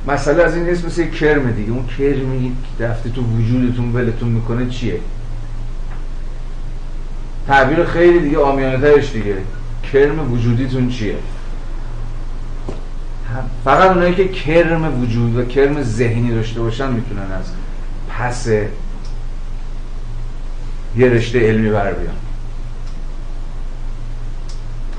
[0.08, 1.72] مسئله از این نیست مثل کرم دیگه.
[1.72, 5.00] اون کرمی که دفته تو وجودتون ولتون می‌کنه چیه؟
[7.48, 9.36] تعبیر خیلی دیگه آمیانه دیگه.
[9.94, 11.16] کرم وجودیتون چیه؟
[13.66, 17.46] فقط اونایی که کرم وجود و کرم ذهنی داشته باشن می‌تونن از
[18.10, 18.48] پس
[20.98, 22.14] یه رشته علمی بر بیان.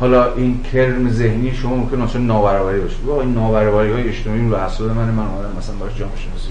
[0.00, 2.96] حالا این کرم ذهنی شما ممکن اصلا نابرابری باشه.
[3.06, 6.48] با این نابرابری های اجتماعی رو اصلا من من اومدم مثلا باش جامعه شناسی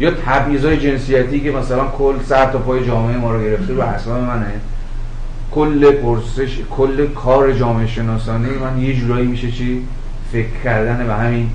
[0.00, 3.80] یا تبعیض های جنسیتی که مثلا کل سر تا پای جامعه ما رو گرفته رو
[3.80, 4.60] اصلا منه.
[5.50, 9.82] کل پرسش کل کار جامعه شناسانه من یه جورایی میشه چی؟
[10.34, 11.50] فکر کردن به همین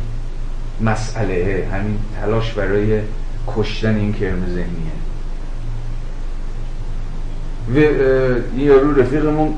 [0.82, 3.02] مسئله همین تلاش برای
[3.48, 4.92] کشتن این کرم ذهنیه.
[7.70, 7.78] و
[8.56, 9.54] این یارو رفیقمون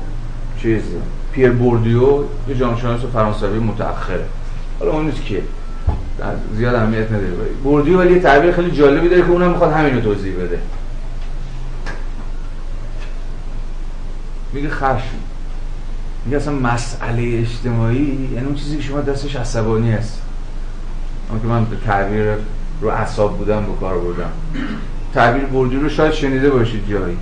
[0.62, 0.82] چیز
[1.32, 4.24] پیر بوردیو یه شناس فرانسوی متأخره.
[4.78, 5.42] حالا اون که
[6.56, 7.32] زیاد اهمیت نداره.
[7.62, 10.58] بوردیو ولی یه تعبیر خیلی جالبی داره که اونم می‌خواد همین رو توضیح بده.
[14.52, 15.31] میگه خشم.
[16.24, 20.22] میگه اصلا مسئله اجتماعی یعنی اون چیزی که شما دستش عصبانی هست.
[21.30, 22.24] اما که من تعبیر
[22.80, 24.30] رو اعصاب بودم به کار بردم
[25.14, 27.16] تعبیر بردی رو شاید شنیده باشید جایی.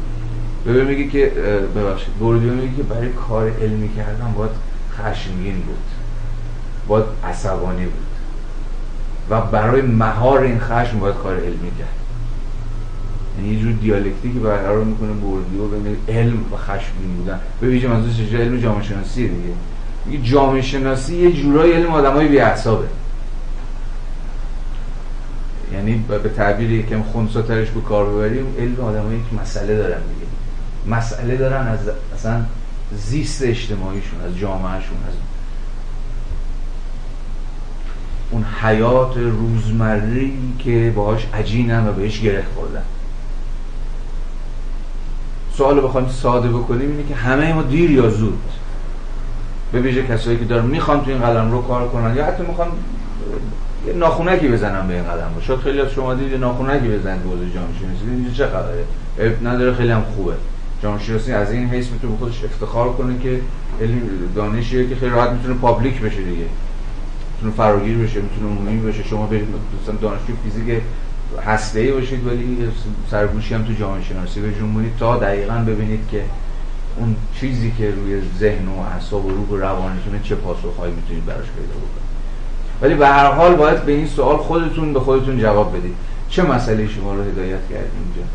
[0.67, 1.33] ببین میگه که
[1.77, 4.51] ببخشید بردی میگه که برای کار علمی کردن باید
[4.99, 5.85] خشمگین بود.
[6.89, 8.07] باید عصبانی بود.
[9.31, 12.00] و برای مهار این خشم باید کار علمی کرد.
[13.41, 17.41] یعنی یه جور دیالکتیکی برقرار می‌کنه بردیو بین علم و خشمگین بودن.
[17.61, 19.55] به ویژه منظور چه علم جامعه شناسی دیگه.
[20.07, 22.87] میگه جامعه شناسی یه جورای علم آدمای بی اعصابه
[25.73, 30.97] یعنی به تعبیر یکم خونساترش به کار ببریم علم آدمایی که مسئله دارن دیگه.
[30.97, 31.79] مسئله دارن از
[32.15, 32.43] اصلا
[32.97, 35.15] زیست اجتماعیشون از جامعهشون از
[38.31, 42.83] اون حیات روزمری که باهاش عجینن و بهش گره خوردن.
[45.57, 48.43] سوال رو بخوایم ساده بکنیم اینه که همه ما دیر یا زود
[49.73, 52.69] به ویژه کسایی که دارن می‌خوان تو این قلم رو کار کنن یا حتی می‌خوان
[53.87, 55.41] یه ناخونکی بزنم به این قدم رو.
[55.41, 58.85] شاید خیلی از شما دید ناخونکی بزنید به حوزه جامعه اینجا چه خبره.
[59.45, 60.33] نداره خیلی هم خوبه.
[60.83, 63.41] جامعه از این حیث می‌تونه خودش افتخار کنه که
[63.81, 64.01] علم
[64.37, 66.45] دانشیه که خیلی راحت می‌تونه پابلیک بشه دیگه.
[67.35, 69.03] می‌تونه فراگیر بشه می‌تونه عمومی بشه.
[69.03, 69.49] شما برید
[69.83, 70.83] مثلا دانشجو فیزیک
[71.47, 72.59] هسته ای باشید ولی
[73.11, 76.23] سرگوشی هم تو جامعه شناسی بجنبونید تا دقیقا ببینید که
[76.97, 81.47] اون چیزی که روی ذهن و اعصاب و روح و روانتونه چه پاسخهایی می‌تونید براش
[81.47, 82.11] پیدا بکنید.
[82.83, 85.95] ولی به هر حال باید به این سوال خودتون به خودتون جواب بدید.
[86.29, 88.29] چه مسئله شما رو هدایت کرد اینجا؟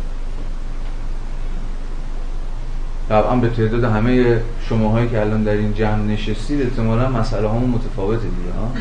[3.09, 8.23] طبعا به تعداد همه شماهایی که الان در این جمع نشستید احتمالا مسئله همون متفاوته
[8.23, 8.71] دیگه ها؟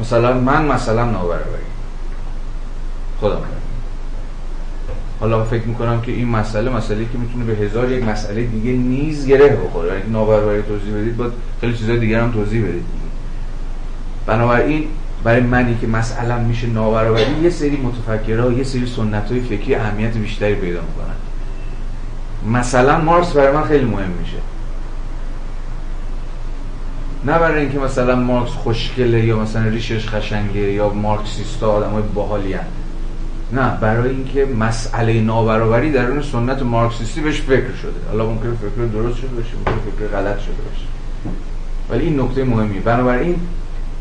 [0.00, 1.64] مثلا من مثلا نابرابری.
[3.20, 3.38] خودم
[5.20, 9.26] حالا فکر می‌کنم که این مسئله مسئله که می‌تونه به هزار یک مسئله دیگه نیز
[9.26, 9.92] گره بخوره.
[9.92, 12.84] اگه نابرابری توضیح بدید باید خیلی چیزای دیگر هم توضیح بدید.
[14.26, 14.88] بنابراین
[15.24, 20.12] برای منی که مسئله میشه نابرابری یه سری متفکرها یه سری سنت های فکری اهمیت
[20.16, 21.14] بیشتری پیدا می‌کنن.
[22.58, 24.36] مثلا مارکس برای من خیلی مهم میشه.
[27.26, 32.54] نه برای اینکه مثلا مارکس خوشگله یا مثلا ریشش خشنگه یا مارکسیستا آدمای باحالی
[33.52, 37.92] نه برای اینکه مسئله نابرابری در اون سنت مارکسیستی بهش فکر شده.
[38.10, 40.86] حالا ممکنه فکر درست شده باشه ممکنه فکر غلط شده باشه.
[41.90, 42.80] ولی این نکته مهمیه.
[42.80, 43.36] بنابراین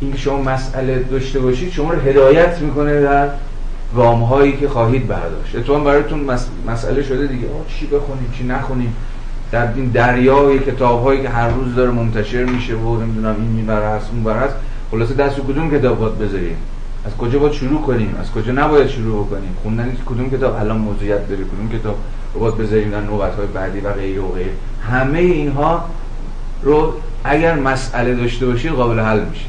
[0.01, 3.29] اینکه شما مسئله داشته باشید شما رو هدایت می‌کنه در
[3.95, 5.55] گام هایی که خواهید برداشت.
[5.55, 6.27] اتفاقا براتون
[6.67, 7.47] مسئله شده دیگه.
[7.47, 8.95] آه چی بخونیم چی نخونیم؟
[9.53, 13.85] در این دریای کتاب هایی که هر روز داره منتشر میشه و نمی‌دونم این می‌بره
[13.85, 14.55] هست اون هست
[14.91, 16.57] خلاصه دست کدوم کتاب باید بذاریم؟
[17.05, 21.29] از کجا باید شروع کنیم؟ از کجا نباید شروع بکنیم؟ خوندن کدوم کتاب الان موضوعیت
[21.29, 21.95] داره کدوم کتاب
[22.33, 24.51] رو باید بذاریم در نوبت های بعدی و غیره و غیره.
[24.89, 25.85] همه اینها
[26.63, 29.45] رو اگر مسئله داشته باشید قابل حل میشه.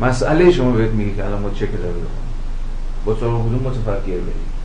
[0.00, 2.28] مسئله شما بهت میگه که الان ما چه کتابی بخونیم؟
[3.04, 4.57] با سراغ کدوم متفکر بریم؟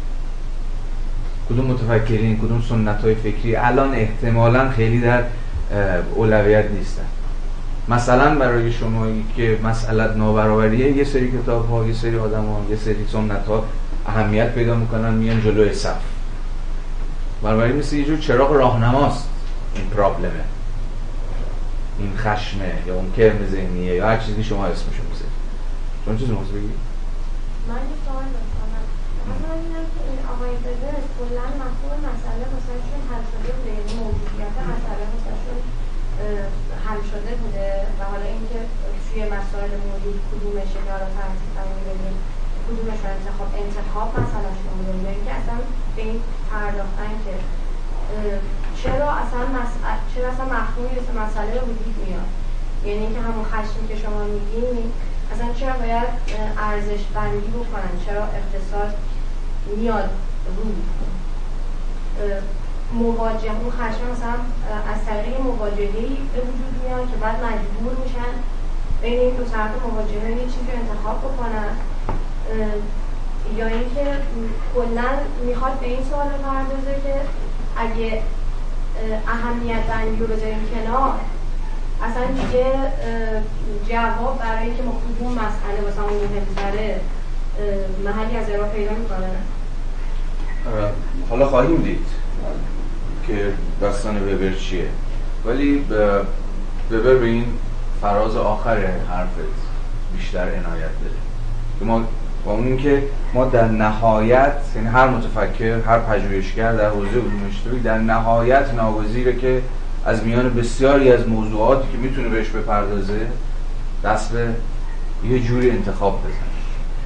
[1.50, 5.24] کدوم متفکرین کدوم سنت های فکری؟ الان احتمالا خیلی در
[6.16, 7.06] اولویت نیستن.
[7.88, 12.76] مثلا برای شما که مسئله نابرابریه یه سری کتاب ها یه سری آدم ها یه
[12.76, 13.66] سری سنت ها
[14.08, 16.02] اهمیت پیدا می‌کنن میان جلوی صف.
[17.44, 19.30] بنابراین مثل یه جور چراغ راهنماست
[19.76, 20.44] این پرابلمه.
[22.00, 25.34] این خشمه یا اون کرم ذهنیه یا هر چیزی شما اسمشو بذارید
[26.06, 26.78] چون چیزی موضوع بگید؟
[27.70, 27.76] من
[29.30, 33.94] مثلا اینم که این آقای بزر کلا مفهوم مسئله مثلا چون حل شده بوده؟ یعنی
[34.02, 35.58] موجودیت مسئله مثلا چون
[36.86, 38.60] حل شده بوده؟ و حالا اینکه
[39.06, 41.52] توی مسائل موجود کدومشه که حالا ترتیب
[41.90, 42.16] بدیم
[42.68, 45.58] کدومش رو انتخاب انتخاب مثلا شما یا اینکه اصلا
[45.96, 46.18] به این
[46.50, 47.34] پرداختن که
[48.82, 52.30] چرا اصلا مسئله چرا اصلا مفهومی مثل مسئله وجود میاد؟
[52.86, 54.92] یعنی اینکه همون خشمی که شما میگین
[55.34, 56.10] اصلا چرا باید
[56.70, 58.92] ارزش بندی بکنن؟ چرا اقتصاد
[59.78, 60.10] میاد
[60.58, 60.64] رو
[62.94, 64.36] مواجه اون خشم مثلا
[64.94, 65.92] از طریق مواجهه
[66.34, 68.34] به وجود میاد که بعد مجبور میشن
[69.02, 71.72] بین این دو طرف مواجهه یه چیزی رو انتخاب بکنن.
[73.58, 74.06] یا اینکه
[74.76, 75.10] کلا
[75.46, 77.16] می‌خواد به این سوال پردازه که
[77.78, 78.22] اگه
[79.28, 81.14] اهمیت بندی رو بذاریم کنار
[82.04, 82.66] اصلا دیگه
[83.90, 87.02] جواب برای اینکه ما کدوم مسئله واسه اون مهمتره.
[88.06, 89.28] محلی از ارائه پیدا می‌کنه؟
[91.30, 92.06] حالا خواهیم دید
[93.28, 94.88] که داستان وبر چیه.
[95.46, 95.86] ولی
[96.92, 97.46] وبر به این
[98.02, 98.78] فراز آخر
[99.10, 99.38] حرفت
[100.18, 101.16] بیشتر عنایت داره
[101.80, 102.04] که ما
[102.46, 107.80] با اون که ما در نهایت یعنی هر متفکر هر پژوهشگر در حوزه علوم اجتماعی
[107.80, 109.62] در نهایت ناگزیره که
[110.06, 113.28] از میان بسیاری از موضوعاتی که می‌تونه بهش بپردازه
[114.04, 114.48] دست به
[115.30, 116.53] یه جوری انتخاب بزنه.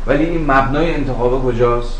[0.07, 1.99] ولی این مبنای انتخاب کجاست؟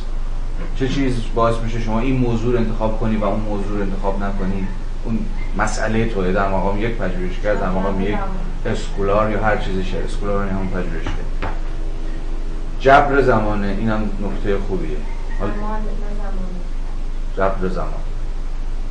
[0.80, 4.24] چه چیز باعث میشه شما این موضوع رو انتخاب کنی و اون موضوع رو انتخاب
[4.24, 4.68] نکنی؟
[5.04, 5.20] اون
[5.58, 8.18] مسئله توه در مقام یک پژوهشگر در مقام یک
[8.66, 11.28] اسکولار یا هر چیزی شه اسکولار یعنی همون پژوهشگر
[12.80, 14.98] جبر زمانه اینم نکته خوبیه.
[17.38, 17.88] جبر زمان.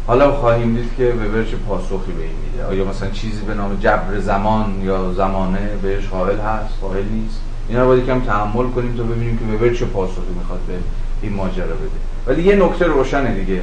[0.07, 2.67] حالا خواهیم دید که وبر چه پاسخی به این میده.
[2.67, 7.41] آیا مثلا چیزی به نام جبر زمان یا زمانه بهش قائل هست؟ قائل نیست.
[7.69, 10.75] اینا رو باید یکم تحمل کنیم تا ببینیم که وبر چه پاسخی می‌خواد به
[11.23, 11.91] این ماجرا بده.
[12.27, 13.63] ولی یه نکته روشنه دیگه.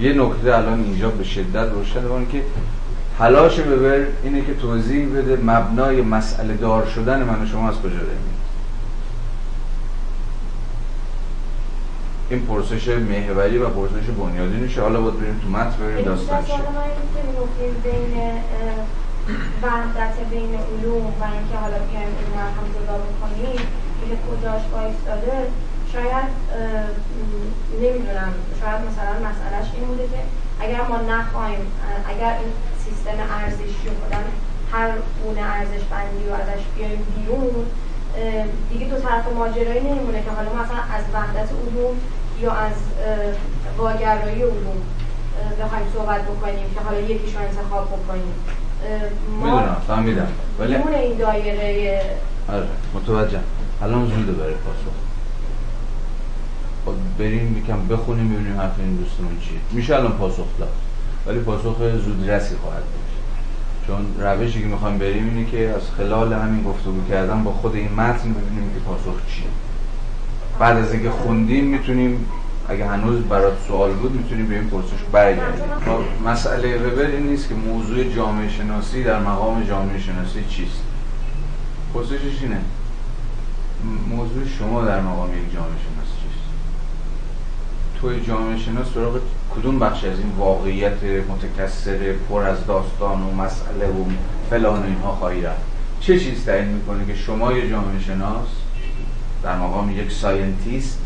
[0.00, 2.42] یه نکته الان اینجا به شدت روشنه اون که
[3.18, 7.90] تلاش وبر اینه که توضیح بده مبنای مسئله دار شدن من و شما از کجا
[7.90, 8.36] داریم
[12.30, 14.80] این پرسش محوری و پرسش بنیادینشه.
[14.80, 16.54] حالا باید بریم تو متن بریم داستان چیه.
[17.84, 18.32] بین
[19.62, 23.56] وحدت بین علوم و اینکه حالا بیایم این هم جدا بکنیم
[24.00, 24.62] که کجاش
[25.06, 25.36] داده
[25.92, 26.30] شاید
[27.82, 30.20] نمی‌دونم شاید مثلا مسئلهش این بوده که
[30.60, 31.72] اگر ما نخواهیم
[32.08, 32.52] اگر این
[32.84, 34.24] سیستم ارزشی خودم
[34.72, 34.90] هر
[35.24, 37.66] گونه ارزش بندی رو ازش بیایم بیرون
[38.70, 41.96] دیگه دو طرف ماجرایی نمیمونه که حالا مثلا از وحدت علوم
[42.40, 42.76] یا از
[43.78, 44.80] واگرایی علوم
[45.60, 48.34] بخوایم صحبت بکنیم که حالا یکیش رو انتخاب بکنیم.
[49.42, 50.28] می‌دونم فهمیدم.
[50.58, 52.00] ولی این دایره
[52.48, 53.38] آره متوجه
[53.82, 54.94] الان زوده برای پاسخ.
[56.84, 59.58] خب بریم یکم بخونیم ببینیم حرف این دوستمون چیه.
[59.72, 60.72] میشه الان پاسخ داد.
[61.26, 63.06] ولی پاسخ زود رسی خواهد بود.
[63.86, 67.92] چون روشی که می‌خوایم بریم اینه که از خلال همین گفتگو کردن با خود این
[67.92, 69.46] متن ببینیم که پاسخ چیه.
[70.58, 72.26] بعد از اینکه خوندیم می‌تونیم
[72.68, 77.48] اگه هنوز برات سوال بود می‌تونیم به این پرسش برگردیم خب، مسئله وبر این نیست
[77.48, 80.82] که موضوع جامعه شناسی در مقام جامعه شناسی چیست.
[81.94, 82.60] پرسشش اینه.
[84.08, 86.44] موضوع شما در مقام یک جامعه شناس چیست؟
[88.00, 89.20] توی جامعه شناس سراغ
[89.56, 94.04] کدوم بخش از این واقعیت متکثر پر از داستان و مسئله و
[94.50, 95.62] فلان و اینها خواهی رفت؟
[96.00, 98.48] چه چیز تعیین می‌کنه که شما یه جامعه شناس
[99.42, 100.98] در مقام یک scientist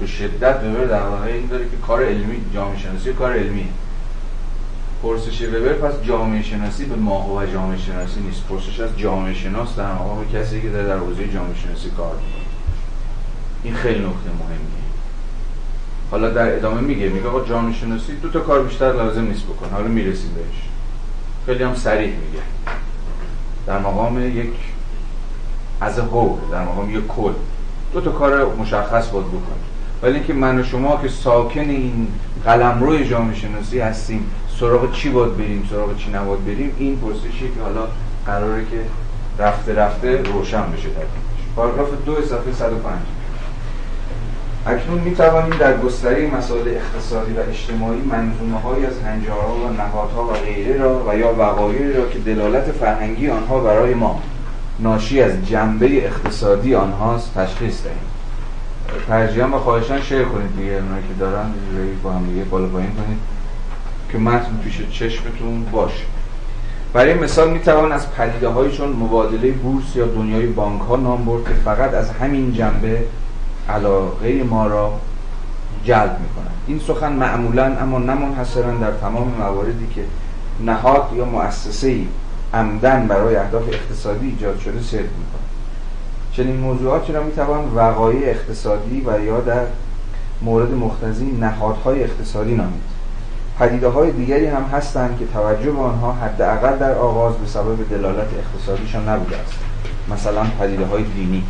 [0.00, 3.68] به شدت وبر در واقع این داره که کار علمی جامعه شناسی کار علمی.
[5.02, 8.42] پرسش وبر پس جامعه شناسی به ماهو و جامعه شناسی نیست.
[8.48, 12.44] پرسش از جامعه شناس در مقام کسی که داره در حوزه جامعه شناسی کار می‌کنه.
[13.62, 14.90] این خیلی نکته مهمیه.
[16.10, 19.68] حالا در ادامه میگه میگه آقا جامعه شناسی دو تا کار بیشتر لازم نیست بکن
[19.72, 20.68] حالا می‌رسیم بهش.
[21.46, 22.42] خیلی هم سریع میگه.
[23.66, 24.52] در مقام یک
[25.80, 27.32] از هو در مقام یک کل.
[27.92, 29.69] دو تا کار مشخص باید بکن
[30.02, 32.08] ولی اینکه من و شما که ساکن این
[32.44, 34.30] قلمرو جامعه شناسی هستیم
[34.60, 37.88] سراغ چی باید بریم سراغ چی نباید بریم؟ این پرسشی که حالا
[38.26, 38.80] قراره که
[39.38, 41.04] رفته رفته روشن بشه در
[41.56, 42.94] پاراگراف دو صفحه 105
[44.66, 50.24] اکنون می توانیم در گستره مسائل اقتصادی و اجتماعی منظومه های از هنجارها و نهادها
[50.24, 54.22] و غیره را و یا وقایعی را که دلالت فرهنگی آنها برای ما
[54.78, 58.09] ناشی از جنبه اقتصادی آنهاست تشخیص دهیم.
[59.08, 60.72] ترجیحاً و خواهشان شیر کنید دیگه.
[60.72, 61.46] اونایی که دارن
[62.02, 63.18] با هم دیگه بالا پایین کنید.
[64.12, 66.04] که متن پیش چشمتون باشه.
[66.92, 71.44] برای مثال می‌توان از پدیده های چون مبادله بورس یا دنیای بانک ها نام برد
[71.44, 73.04] که فقط از همین جنبه
[73.68, 74.92] علاقه ما را
[75.84, 80.04] جلب می‌کنند این سخن معمولا اما نمنحصرا در تمام مواردی که
[80.64, 82.06] نهاد یا مؤسسه ای
[82.54, 85.49] عمدن برای اهداف اقتصادی ایجاد شده صدق می‌کنه
[86.32, 89.64] چنین موضوعاتی را می‌توان وقایع اقتصادی و یا در
[90.42, 92.82] مورد مختزی نهادهای اقتصادی نامید.
[93.58, 98.28] پدیده های دیگری هم هستند که توجه به آنها حداقل در آغاز به سبب دلالت
[98.38, 99.54] اقتصادیشان نبوده است.
[100.10, 101.44] مثلا پدیده های دینی.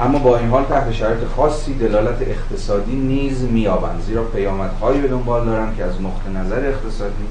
[0.00, 5.46] اما با این حال تحت شرایط خاصی دلالت اقتصادی نیز میابند زیرا پیامدهایی به دنبال
[5.46, 7.24] دارند که از نقطه نظر اقتصادی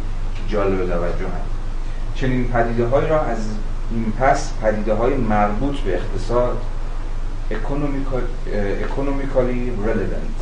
[0.48, 1.58] جالب توجه هستند.
[2.16, 3.38] چنین پدیده را از
[3.92, 6.58] این پس پدیده های مربوط به اقتصاد
[8.82, 10.42] اکونومیکالی relevant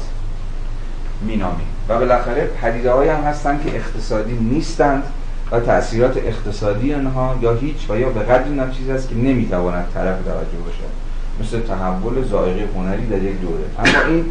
[1.21, 5.03] مینامیم و بالاخره پدیده های هم هستند که اقتصادی نیستند
[5.51, 10.17] و تأثیرات اقتصادی آنها یا هیچ و یا به قدری ناچیز است که نمی‌تواند طرف
[10.17, 11.05] توجه باشد.
[11.41, 13.63] مثل تحول زائقه هنری در یک دوره.
[13.79, 14.25] اما این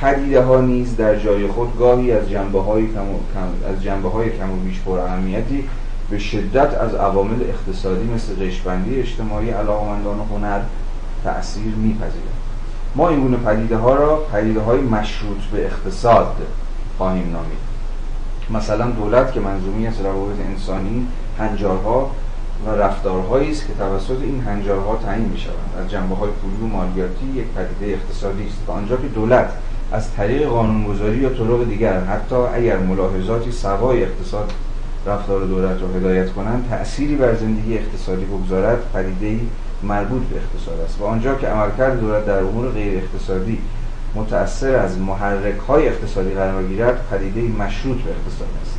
[0.00, 4.50] پدیده ها نیز در جای خود گاهی از جنبه های کم از جنبه های کم
[4.50, 5.64] و بیش پر اهمیتی
[6.10, 10.60] به شدت از عوامل اقتصادی مثل قشبندی اجتماعی علاقمندان هنر
[11.24, 12.40] تأثیر میپذیرد.
[12.94, 16.36] ما این گونه پدیده ها را پدیده های مشروط به اقتصاد
[16.98, 17.70] خواهیم نامید.
[18.50, 21.06] مثلا دولت که منظومی از روابط انسانی
[21.38, 22.10] هنجارها
[22.66, 26.76] و رفتارهایی است که توسط این هنجارها تعیین می شوند از جنبه های پولی و
[26.76, 28.58] مالیاتی یک پدیده اقتصادی است.
[28.68, 29.50] و آنجا که دولت
[29.92, 34.52] از طریق قانونگذاری یا طرق دیگر حتی اگر ملاحظاتی سوای اقتصاد
[35.06, 39.40] رفتار دولت را هدایت کنند تأثیری بر زندگی اقتصادی بگذارد پدیده
[39.82, 43.58] مربوط به اقتصاد است و آنجا که عملکرد دولت در امور غیر اقتصادی
[44.14, 48.78] متأثر از محرک های اقتصادی قرار گیرد پدیده مشروط به اقتصاد است.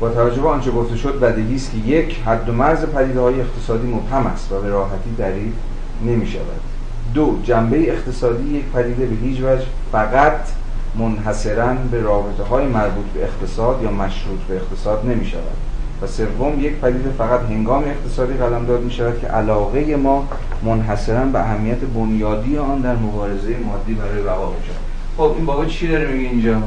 [0.00, 3.40] با توجه به آنچه گفته شد بدیهی است که یک حد و مرز پدیده های
[3.40, 5.52] اقتصادی مبهم است و به راحتی دریغ
[6.06, 6.60] نمی شود
[7.14, 10.40] دو جنبه اقتصادی یک پدیده به هیچ وجه فقط
[10.94, 15.56] منحصرا به رابطه های مربوط به اقتصاد یا مشروط به اقتصاد نمی شود
[16.02, 20.28] و سوم یک پدیده فقط هنگام اقتصادی قلمداد می شود که علاقه ما
[20.62, 24.90] منحصرا به اهمیت بنیادی آن در مبارزه مادی برای بقا باشد.
[25.16, 26.62] خب این بابا چی داره میگه اینجا؟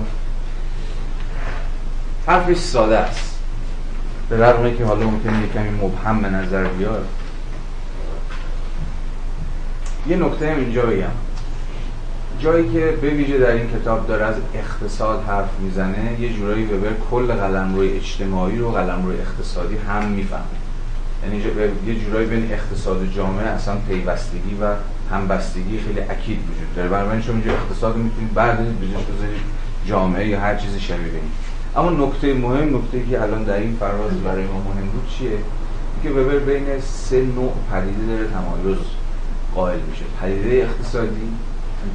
[2.28, 3.40] حرفش ساده است.
[4.30, 7.06] به رغم که حالا ممکنه یه کمی مبهم به نظر بیاد.
[10.08, 11.33] یه نکته هم اینجا بگم.
[12.44, 16.90] جایی که به ویژه در این کتاب داره از اقتصاد حرف می‌زنه یه جورایی وبر
[17.12, 20.44] کل قلم روی اجتماعی رو قلم روی اقتصادی هم می‌فهمه.
[21.24, 21.44] یعنی
[21.88, 24.66] یه جورایی بین اقتصاد جامعه اصلا پیوستگی و
[25.12, 26.90] همبستگی خیلی اکید وجود داره.
[26.90, 29.42] بنابراین شما اینجا اقتصاد می‌تونید بعد بجاش بذارید
[29.86, 31.32] جامعه یا هر چیزی شبیه بینید
[31.76, 35.38] اما نکته مهم نکته که الان در این فراز برای ما مهم بود چیه؟
[36.04, 38.78] که وبر بین سه نوع پدیده داره تمایز
[39.56, 40.04] قائل میشه.
[40.22, 41.28] پدیده اقتصادی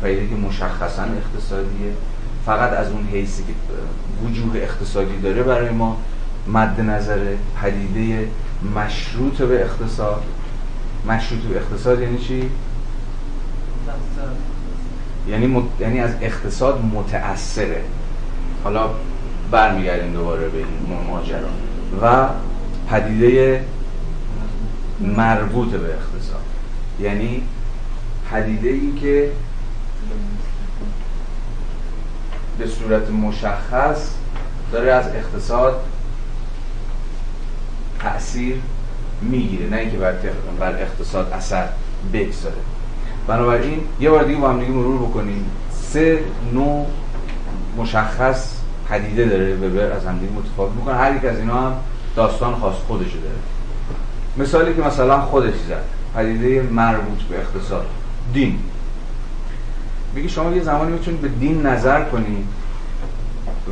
[0.02, 1.92] پدیده که مشخصا اقتصادیه.
[2.46, 3.52] فقط از اون حیثی که
[4.24, 5.96] وجوه اقتصادی داره برای ما
[6.48, 7.18] مد نظر
[7.62, 8.28] پدیده
[8.76, 10.22] مشروط به اقتصاد.
[11.08, 12.50] مشروط به اقتصاد یعنی چی؟
[15.28, 17.82] یعنی, یعنی از اقتصاد متأثره.
[18.64, 18.90] حالا
[19.50, 21.48] برمیگردیم دوباره به این ماجرا.
[22.02, 22.28] و
[22.90, 23.64] پدیده
[25.00, 26.42] مربوط به اقتصاد.
[27.00, 27.42] یعنی
[28.30, 29.30] پدیده ای که
[32.58, 34.10] به صورت مشخص
[34.72, 35.80] داره از اقتصاد
[38.00, 38.56] تأثیر
[39.22, 40.14] می‌گیره نه اینکه بر,
[40.60, 41.68] بر اقتصاد اثر
[42.12, 42.54] بگذاره.
[43.26, 45.44] بنابراین یه بار دیگه با هم دیگه مرور بکنیم.
[45.70, 46.20] سه
[46.52, 46.86] نوع
[47.76, 48.54] مشخص
[48.88, 50.94] پدیده داره وبر از هم دیگه متفاوت می‌کنه.
[50.94, 51.72] هر یک از اینا هم
[52.16, 53.36] داستان خاص خودش داره.
[54.36, 55.84] مثالی که مثلا خودش زد
[56.16, 57.86] پدیده مربوط به اقتصاد.
[58.32, 58.58] دین.
[60.18, 62.44] میگه شما یه زمانی می‌تونید به دین نظر کنید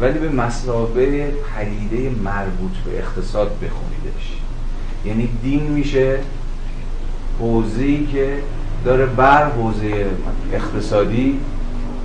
[0.00, 4.40] ولی به مسابه پدیده مربوط به اقتصاد بخونیدش.
[5.04, 6.18] یعنی دین میشه
[7.40, 8.38] حوزه‌ای که
[8.84, 10.06] داره بر حوزه
[10.52, 11.40] اقتصادی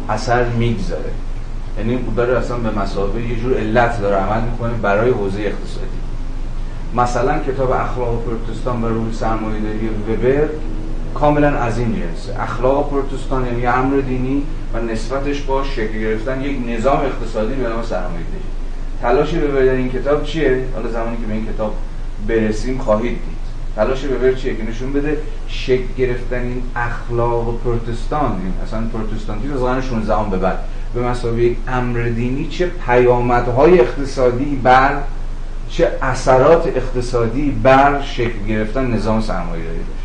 [0.09, 1.11] اثر می‌گذاره.
[1.77, 6.01] یعنی داره اصلا به مسابه یه جور علت داره عمل می‌کنه برای حوزه اقتصادی.
[6.95, 10.47] مثلا کتاب اخلاق پروتستان و روح سرمایه‌داری وبر
[11.13, 14.43] کاملا از این جنسه اخلاق پروتستان یعنی امر دینی
[14.73, 18.43] و نسبتش با شکل گرفتن یک نظام اقتصادی به نام سرمایه‌داری
[19.01, 21.73] تلاش وبر در این کتاب چیه؟ حالا زمانی که به این کتاب
[22.27, 23.41] برسیم خواهید دید.
[23.75, 28.31] تلاش وبر چیه؟ که نشون بده شکل گرفتن این اخلاق پروتستان.
[28.43, 30.59] این اصلا پروتستانتی از قرن 16 به بعد.
[30.93, 34.97] به مسابقه یک امر دینی چه پیامدهای اقتصادی بر
[35.69, 40.00] چه اثرات اقتصادی بر شکل گرفتن نظام سرمایه داری داشت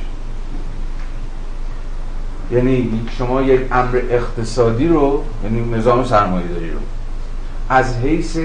[2.53, 6.79] یعنی شما یک امر اقتصادی رو یعنی نظام سرمایه داری رو
[7.69, 8.39] از حیث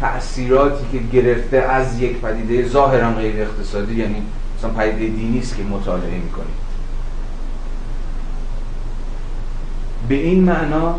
[0.00, 4.22] تأثیراتی که گرفته از یک پدیده ظاهرا غیر اقتصادی یعنی
[4.58, 6.62] مثلا پدیده دینی است که مطالعه می‌کنید
[10.08, 10.94] به این معنا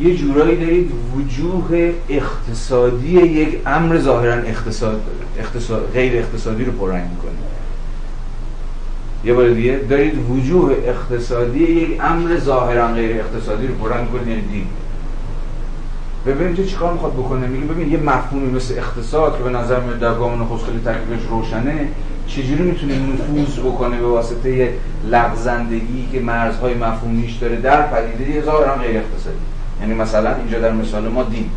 [0.00, 5.00] یه جورایی دارید وجوه اقتصادی یک امر ظاهرا اقتصاد,
[5.38, 7.59] اقتصاد غیر اقتصادی رو پررنگ می‌کنید.
[9.24, 14.42] یه بار دیگه دارید وجوه اقتصادی یک امر ظاهرا غیر اقتصادی رو پررنگ می‌کنید یعنی
[14.42, 14.66] دین.
[16.26, 19.98] ببین تو چیکار می‌خواد بکنه؟ میگه ببین یه مفهومی مثل اقتصاد که به نظر میاد
[19.98, 21.88] در گام نخست خیلی تکلیفش روشنه
[22.26, 24.72] چجوری می‌تونه نفوذ بکنه به واسطه
[25.10, 29.36] لغزندگی که مرزهای مفهومیش داره در پدیده ظاهرا غیر اقتصادی؟
[29.80, 31.50] یعنی مثلا اینجا در مثال ما دین.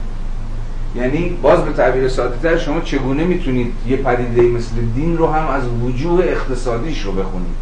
[0.96, 5.48] یعنی باز به تعبیر ساده تر شما چگونه می‌تونید یه پدیده مثل دین رو هم
[5.48, 7.56] از وجوه اقتصادیش رو بخونید؟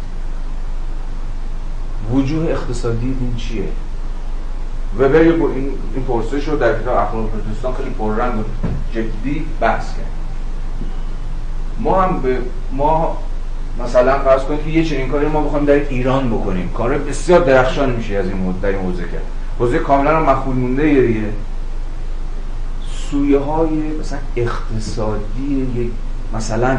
[2.12, 3.64] وجوه اقتصادی دین چیه؟
[4.98, 8.42] وبر این این پرسش رو در کتاب اخلاق پروتستان خیلی پررنگ و
[8.92, 10.06] جدی بحث کرد.
[11.80, 12.38] ما هم به
[12.72, 13.18] ما
[13.84, 16.70] مثلا فرض کنید که یه چنین کاری ما بخوایم در ایران بکنیم.
[16.74, 19.24] کار بسیار درخشان میشه از این در این حوزه کرد.
[19.58, 21.20] حوزه کاملا مخول مونده دیگه.
[23.12, 25.90] سویه های مثلا اقتصادی یک
[26.34, 26.78] مثلا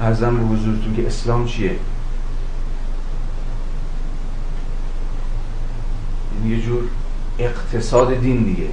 [0.00, 1.76] ارزم به حضورتون که اسلام چیه؟
[6.46, 6.82] یه جور
[7.38, 8.68] اقتصاد دین دیگه.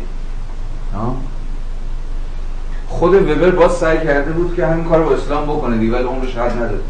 [2.88, 6.38] خود وبر باز سعی کرده بود که همین کار با اسلام بکنه دیگه ولی عمرش
[6.38, 6.84] حد نداد.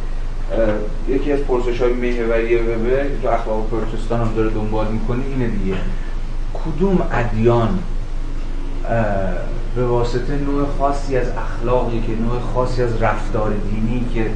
[1.08, 5.48] یکی از پرسش های محوری وبر که تو اخلاق پروتستان هم داره دنبال می‌کنه اینه
[5.48, 5.76] دیگه.
[6.54, 7.80] کدوم ادیان
[9.76, 14.32] به واسطه نوع خاصی از اخلاقی که نوع خاصی از رفتار دینی که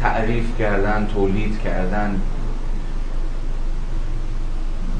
[0.00, 2.20] تعریف کردن تولید کردن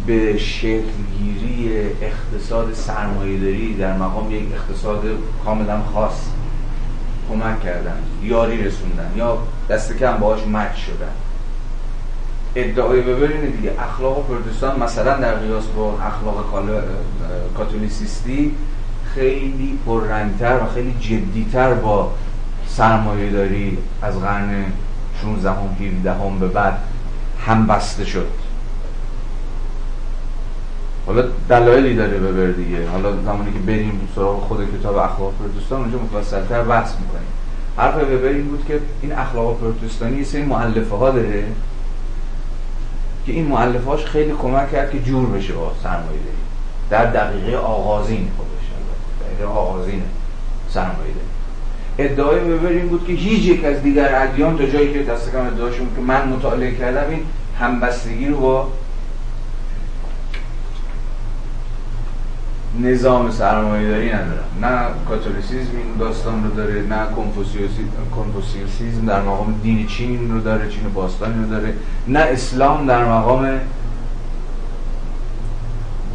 [0.06, 1.70] به شکلگیری
[2.02, 5.02] اقتصاد سرمایهداری در مقام یک اقتصاد
[5.44, 6.20] کاملا خاص
[7.30, 9.38] کمک کردن یاری رسوندن یا
[9.70, 11.23] دست کم باهاش مچ شدن.
[12.56, 13.72] ادعای وبر اینه دیگه.
[13.78, 16.44] اخلاق پروتستان مثلا در قیاس با اخلاق
[17.56, 18.54] کاتولیسیستی
[19.14, 22.12] خیلی پررنگتر و خیلی جدیتر با
[22.68, 24.64] سرمایه داری از قرن
[25.22, 26.78] 16 هم 17 هم به بعد
[27.46, 28.28] هم بسته شد.
[31.06, 32.88] حالا دلایلی داره ببر دیگه.
[32.88, 37.28] حالا زمانی که بریم سراغ خود کتاب اخلاق پروتستان اونجا مفصلتر بحث می‌کنیم.
[37.76, 41.44] حرف وبر این بود که این اخلاق پروتستانی یه سری مؤلفه ها داره.
[43.26, 46.18] که این مؤلفهاش خیلی کمک کرد که جور بشه با سرمایه
[46.90, 48.66] در دقیقه آغازین خودش
[49.26, 50.02] دقیقه آغازین
[50.68, 51.14] سرمایه
[51.98, 55.46] ادعای وبر این بود که هیچ یک از دیگر ادیان تا جایی که دست کم
[55.46, 57.20] ادعاشون که من مطالعه کردم این
[57.60, 58.68] همبستگی رو با
[62.82, 64.44] نظام سرمایه داری ندارم.
[64.62, 67.06] نه کاتولیسیزم این داستان رو داره نه
[68.16, 71.74] کنفوسیوسیزم در مقام دین چین رو داره چین باستانی رو داره
[72.08, 73.60] نه اسلام در مقام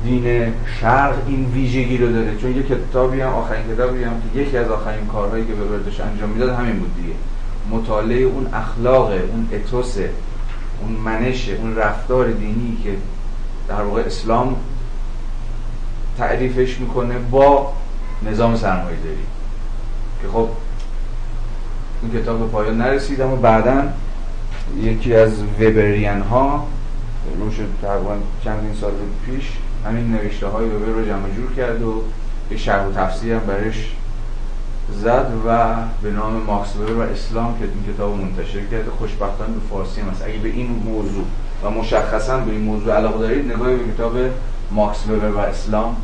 [0.03, 2.35] دین شرق این ویژگی رو داره.
[2.35, 5.99] چون یه کتابی هم آخرین کتابی هم که یکی از آخرین کارهایی که به بردش
[5.99, 7.13] انجام می‌داد همین بود دیگه.
[7.71, 9.97] مطالعه اون اخلاق اون اتوس
[10.81, 12.89] اون منشه اون رفتار دینی که
[13.67, 14.55] در واقع اسلام
[16.19, 17.73] تعریفش می‌کنه با
[18.31, 19.25] نظام سرمایه داری.
[20.21, 20.47] که خب
[22.01, 23.83] این کتاب به پایان نرسید اما بعدا
[24.81, 26.67] یکی از وبریان ها
[27.39, 28.91] روش تقریبا چندین سال
[29.25, 29.51] پیش
[29.85, 32.01] همین نوشته های وبر رو جمع جور کرد و
[32.51, 33.95] یه شرح و تفسیر هم برش
[34.91, 39.59] زد و به نام ماکس وبر و اسلام که این کتاب منتشر کرده خوشبختانه به
[39.69, 40.23] فارسی هم هست.
[40.25, 41.25] اگه به این موضوع
[41.63, 44.13] و مشخصا به این موضوع علاقه دارید نگاهی به کتاب
[44.71, 45.95] ماکس وبر و اسلام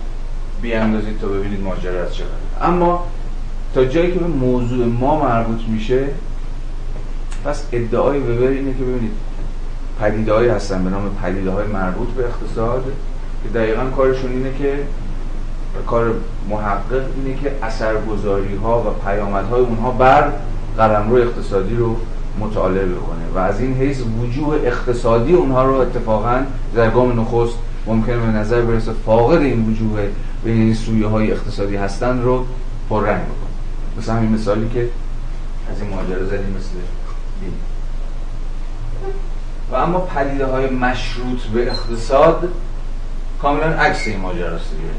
[0.61, 2.29] بیاندازید تا ببینید ماجرا از چقدر
[2.61, 3.03] اما
[3.73, 6.07] تا جایی که به موضوع ما مربوط میشه
[7.45, 9.11] پس ادعای وبر اینه که ببینید
[10.01, 12.83] پدیده هستن به نام پدیده های مربوط به اقتصاد
[13.43, 14.79] که دقیقا کارشون اینه که
[15.87, 16.13] کار
[16.49, 20.31] محقق اینه که اثرگذاری ها و پیامدهای اونها بر
[20.77, 21.95] قلمرو اقتصادی رو
[22.39, 23.21] مطالعه بکنه.
[23.35, 26.41] و از این حیث وجوه اقتصادی اونها رو اتفاقا
[26.75, 27.57] در گام نخست
[27.87, 30.07] ممکنه به نظر برسه فاقد این وجوه
[30.43, 32.45] به این سویه های اقتصادی هستن رو
[32.89, 33.97] پررنگ بکنه.
[33.97, 34.89] مثل همین مثالی که
[35.71, 36.69] از این ماجرا زدیم مثل
[37.41, 37.53] دین.
[39.71, 42.49] و اما پدیده های مشروط به اقتصاد
[43.41, 44.93] کاملا عکس این ماجراست دیگه.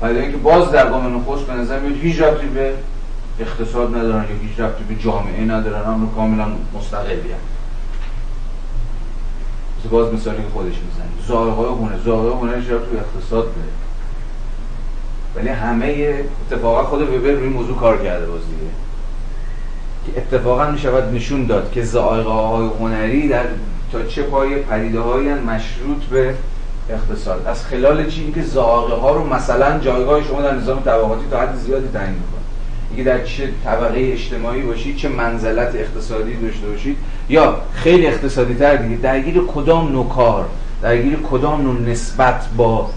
[0.00, 2.74] پدیده که باز در گام نخست به نظر میاد هیچ ربطی به
[3.40, 7.55] اقتصاد ندارن یا هیچ ربطی به جامعه ندارن اما کاملا مستقلی هم.
[9.90, 11.28] باز مثالی که خودش می‌زنه.
[11.28, 13.68] زائقای هنر زائقای هنر تو اقتصاد داره
[15.36, 16.14] ولی همه
[16.50, 18.72] اتفاقا خود وبر روی موضوع کار کرده باز دیگه.
[20.06, 23.44] که اتفاقا می شود نشون داد که زائقه های هنری در
[23.92, 24.98] تا چه پای پدیده
[25.34, 26.34] مشروط به
[26.90, 27.46] اقتصاد.
[27.46, 31.56] از خلال چی؟ که زائقه ها رو مثلا جایگاه شما در نظام طبقاتی تا حد
[31.56, 32.45] زیادی تعیین می‌کنه.
[32.96, 36.96] اینکه در چه طبقه اجتماعی باشید چه منزلت اقتصادی داشته باشید
[37.28, 40.48] یا خیلی اقتصادی تر دیگه درگیر کدام نوع کار
[40.82, 42.90] درگیر کدام نوع نسبت با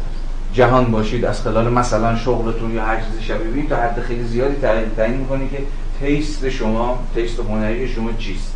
[0.53, 1.25] جهان باشید.
[1.25, 4.55] از خلال مثلا شغلتون یا هر چیز شبیه تا حد خیلی زیادی
[4.97, 5.57] تعیین می‌کنه که
[5.99, 8.53] taste شما taste هنری شما چیست.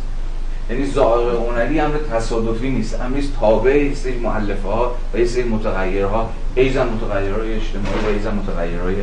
[0.70, 6.30] یعنی ذائقه هنری امر تصادفی نیست امر تابع یه سری مؤلفه ها و یه متغیرها
[6.54, 8.96] ایضا متغیرهای اجتماعی و ایضا متغیرهای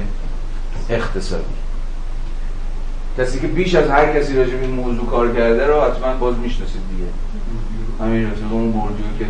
[0.89, 1.60] اقتصادی.
[3.17, 6.35] کسی که بیش از هر کسی راجع به این موضوع کار کرده رو حتما باز
[6.37, 7.09] می‌شناسید دیگه.
[7.99, 9.25] همین رفیق اون بردیو که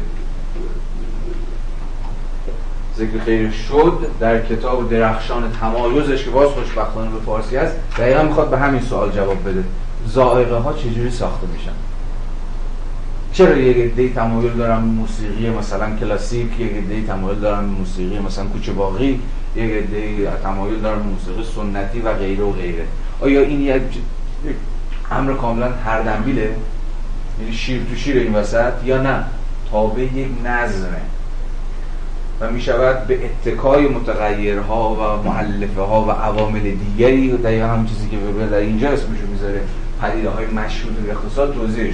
[2.97, 8.49] ذکر خیر شد در کتاب درخشان تمایزش که باز خوشبختانه به فارسی هست دقیقا می‌خواد
[8.49, 9.63] به همین سوال جواب بده.
[10.07, 11.71] زائقه ها چجوری ساخته میشن؟
[13.33, 18.71] چرا یک عده تمایل دارن موسیقی مثلا کلاسیک یک عده تمایل دارن موسیقی مثلا کوچه
[18.71, 19.19] باقی
[19.55, 22.85] یک عده تمایل دارن موسیقی سنتی و غیره و غیره؟
[23.21, 23.81] آیا این یک
[25.11, 26.55] امر کاملا هر دنبیله
[27.39, 29.23] یعنی شیر تو شیر این وسط یا نه؟
[29.71, 31.01] تابع یک نظمه
[32.39, 38.09] و می شود به اتکای متغیرها و معلفه ها و عوامل دیگری دقیقا همون چیزی
[38.09, 38.17] که
[38.51, 39.61] در اینجا اسمشو می‌ذاره
[40.01, 41.93] پدیده های مشروط اقتصاد توضیحش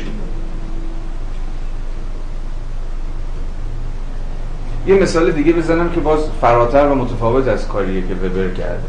[4.88, 8.84] یه مثال دیگه بزنم که باز فراتر و متفاوت از کاریه که وبر کرده.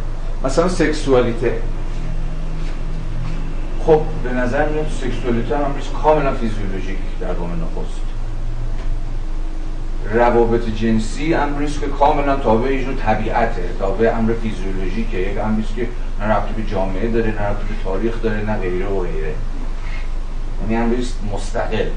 [0.45, 1.53] مثلا سکسوالیته.
[3.89, 8.01] خب به نظر میاد سکسوالیته هم کاملا فیزیولوژیک در گام نخست.
[10.12, 13.62] روابط جنسی امریست که کاملا تابع ایشون طبیعته.
[13.78, 15.18] تابع امر فیزیولوژیکه.
[15.18, 15.89] یک امریست که
[16.20, 19.34] نه ربطی به جامعه داره نه ربطی به تاریخ داره نه غیره و غیره.
[20.62, 21.89] یعنی امریست مستقل.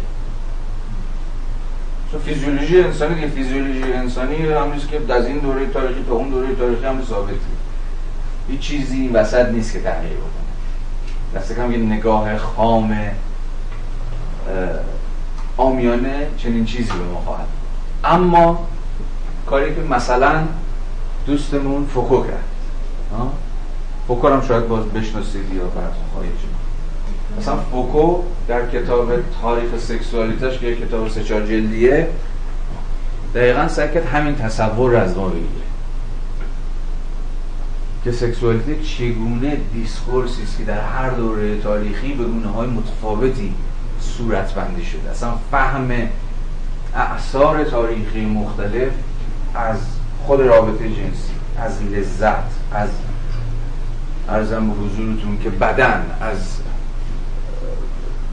[2.12, 6.56] چون فیزیولوژی انسانی دیگه فیزیولوژی انسانی همونیست که از این دوره تاریخی تا اون دوره
[6.56, 7.36] تاریخی هم ثابته.
[8.50, 10.41] هیچ چیزی این وسط نیست که تغییر بکنه.
[11.36, 12.98] دست کم یه نگاه خام
[15.58, 17.48] آمیانه چنین چیزی به ما خواهد
[18.04, 18.68] اما
[19.46, 20.44] کاری که مثلا
[21.26, 22.44] دوستمون فوکو کرد.
[24.08, 26.32] فوکو هم شاید باز بشناسید یا براتون خواهید
[27.40, 29.12] مثلا فوکو در کتاب
[29.42, 32.08] تاریخ سکسوالیتش که کتاب سه چهار جلدیه
[33.36, 35.71] دقیقا کرد همین تصور از ما بگیره.
[38.04, 43.54] که سکسوالیته چگونه دیسکورسی است که در هر دوره تاریخی به گونه های متفاوتی
[44.00, 45.10] صورت بندی شده.
[45.10, 45.92] اصلا فهم
[46.96, 48.92] اعثار تاریخی مختلف
[49.56, 49.78] از
[50.26, 52.90] خود رابطه جنسی از لذت از
[54.30, 56.38] ارزم به حضورتون که بدن از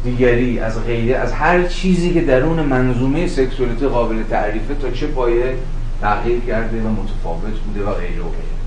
[0.05, 5.57] دیگری از غیره از هر چیزی که درون منظومه سکسوالیته قابل تعریفه تا چه پایه
[6.01, 8.58] تغییر کرده و متفاوت بوده و غیره و غیره.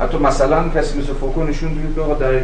[0.00, 2.40] حتی مثلا کسی مثل فوکو نشون دید که در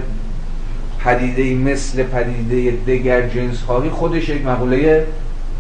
[1.05, 5.07] پدیده مثل پدیده دگر جنس خواهی خودش یک مقوله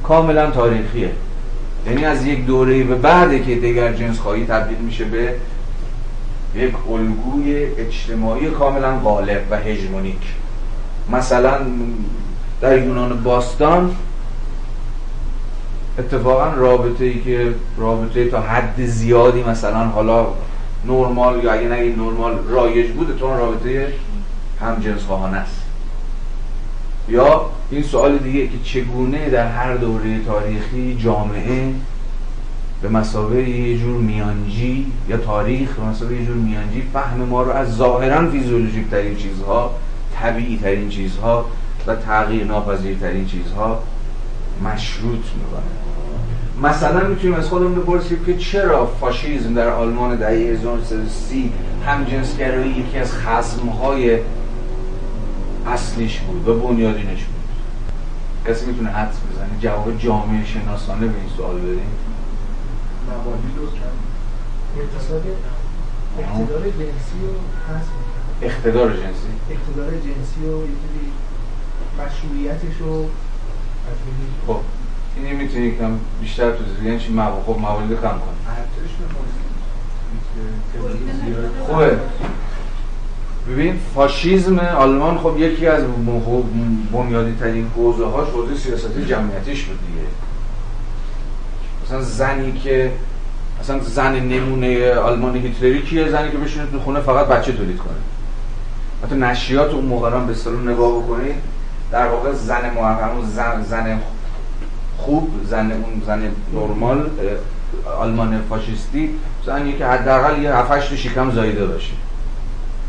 [0.02, 1.10] کاملا تاریخیه.
[1.86, 5.34] یعنی از یک دوره به بعده که دیگر جنس خواهی تبدیل میشه به
[6.54, 10.34] یک الگوی اجتماعی کاملا غالب و هژمونیک.
[11.12, 11.58] مثلا
[12.60, 13.96] در یونان باستان
[15.98, 20.26] اتفاقا رابطه ای که رابطه تا حد زیادی مثلا حالا
[20.84, 23.92] نرمال یا اگه نگیم نرمال رایج بود تو رابطه
[24.60, 25.60] هم جنس خواهانه است.
[27.08, 31.72] یا این سوال دیگه که چگونه در هر دوره تاریخی جامعه
[32.82, 37.50] به مسابقه یه جور میانجی یا تاریخ به مسابقه یه جور میانجی فهم ما رو
[37.50, 39.74] از ظاهرا فیزیولوژیک ترین چیزها
[40.14, 41.44] طبیعی ترین چیزها
[41.86, 43.82] و تغییر ناپذیر ترین چیزها
[44.64, 45.89] مشروط می‌کنه.
[46.62, 51.52] مثلا می‌تونیم از خودمون بپرسیم که چرا فاشیزم در آلمان دهه 1930
[51.86, 54.18] هم جنسگرایی یکی از خصمهای
[55.66, 57.40] اصلیش بود و بنیادینش بود؟
[58.46, 61.80] کسی می‌تونه حدس بزنه؟ جواب جامعه شناسانه به این سوال بدیم؟
[63.56, 63.66] رو
[66.18, 67.34] اقتدار جنسی رو
[67.74, 67.90] هست
[68.42, 71.10] اقتدار جنسی؟ اقتدار جنسی و یه
[71.98, 73.04] مشروعیتش رو
[74.46, 74.60] خب.
[75.16, 77.20] اینی می‌تونی کم بیشتر تو زیگه چی.
[77.46, 78.36] خب موالید کم کن
[81.66, 81.98] خوبه.
[83.48, 85.84] ببین فاشیزم آلمان خب یکی از
[86.92, 90.08] بنیادی ترین حوزه هاش حوزه سیاست جمعیتیش بود دیگه.
[91.84, 92.92] مثلا زنی که
[93.60, 97.92] مثلا زن نمونه آلمان هیتلری کیه؟ زنی که بشینه تو خونه فقط بچه تولید کنه.
[99.04, 101.34] حتی نشریات اون موقع به سلون نگاه بکنید
[101.92, 104.00] در واقع زن محقق زن زن
[105.00, 106.22] خوب زن اون زن
[106.54, 107.10] نرمال
[108.00, 109.10] آلمان فاشیستی
[109.46, 111.92] زنی که حداقل یه 7 8 شکم زاییده باشه.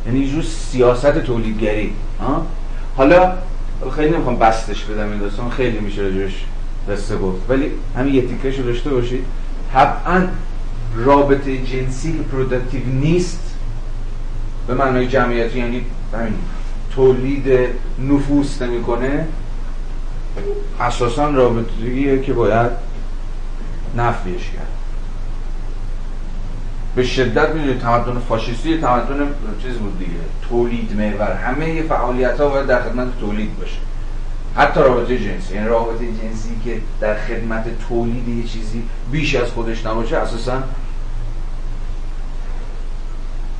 [0.06, 1.94] یعنی یه سیاست تولیدگری
[2.98, 3.34] حالا
[3.96, 6.46] خیلی نمی‌خوام بسطش بدم این داستان خیلی میشه راجعش
[6.90, 7.42] قصه گفت.
[7.50, 9.26] ولی همین یه تیکش رو داشته باشید.
[9.74, 10.28] طبعا
[10.96, 13.56] رابطه جنسی که productive نیست
[14.68, 16.34] به معنای جمعیتی یعنی همین
[16.96, 17.48] تولید
[18.10, 19.28] نفوس نمی‌کنه.
[20.80, 22.72] اساسا رابطه که باید
[23.98, 24.68] نفیش کرد.
[26.96, 29.28] به شدت می‌دونید تمدن فاشیستی تمدن
[29.62, 30.12] چیز بود دیگه
[30.50, 31.34] تولید محور.
[31.34, 33.78] همه فعالیت ها باید در خدمت تولید باشه.
[34.56, 35.56] حتی رابطه جنسی.
[35.56, 40.64] یعنی رابطه جنسی که در خدمت تولید یه چیزی بیش از خودش نباشه اساسا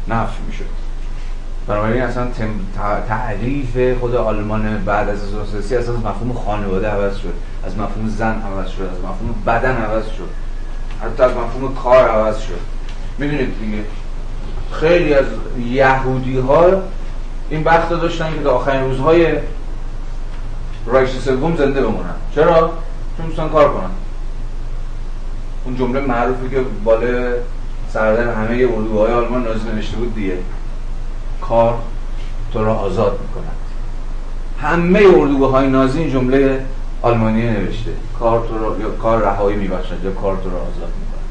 [0.08, 0.64] نفی میشه
[1.72, 2.28] بنابراین اصلا
[3.08, 7.34] تعریف خود آلمان بعد از 1930 اصلا مفهوم خانواده عوض شد.
[7.66, 8.82] از مفهوم زن عوض شد.
[8.82, 10.30] از مفهوم بدن عوض شد.
[11.02, 12.60] حتی از مفهوم کار عوض شد.
[13.18, 13.78] می‌دونید دیگه
[14.72, 15.26] خیلی از
[15.66, 16.66] یهودی ها
[17.50, 19.28] این بخت داشتن که در آخرین روزهای
[20.86, 22.16] رایش سوم زنده بمونن.
[22.36, 22.72] چرا؟
[23.18, 23.90] چون دوستان کار کنن.
[25.66, 27.34] اون جمله معروفی که بالا
[27.94, 30.38] سردر همه اردوهای آلمان نازی نوشته بود دیگه.
[31.42, 31.80] کار
[32.54, 33.56] تو را آزاد می‌کند.
[34.62, 36.66] همه اردوگاه های نازی این جمله
[37.02, 37.92] آلمانی نوشته.
[38.20, 41.22] کار تو را یا کار رهایی میبخشد یا کار تو را آزاد می‌کند.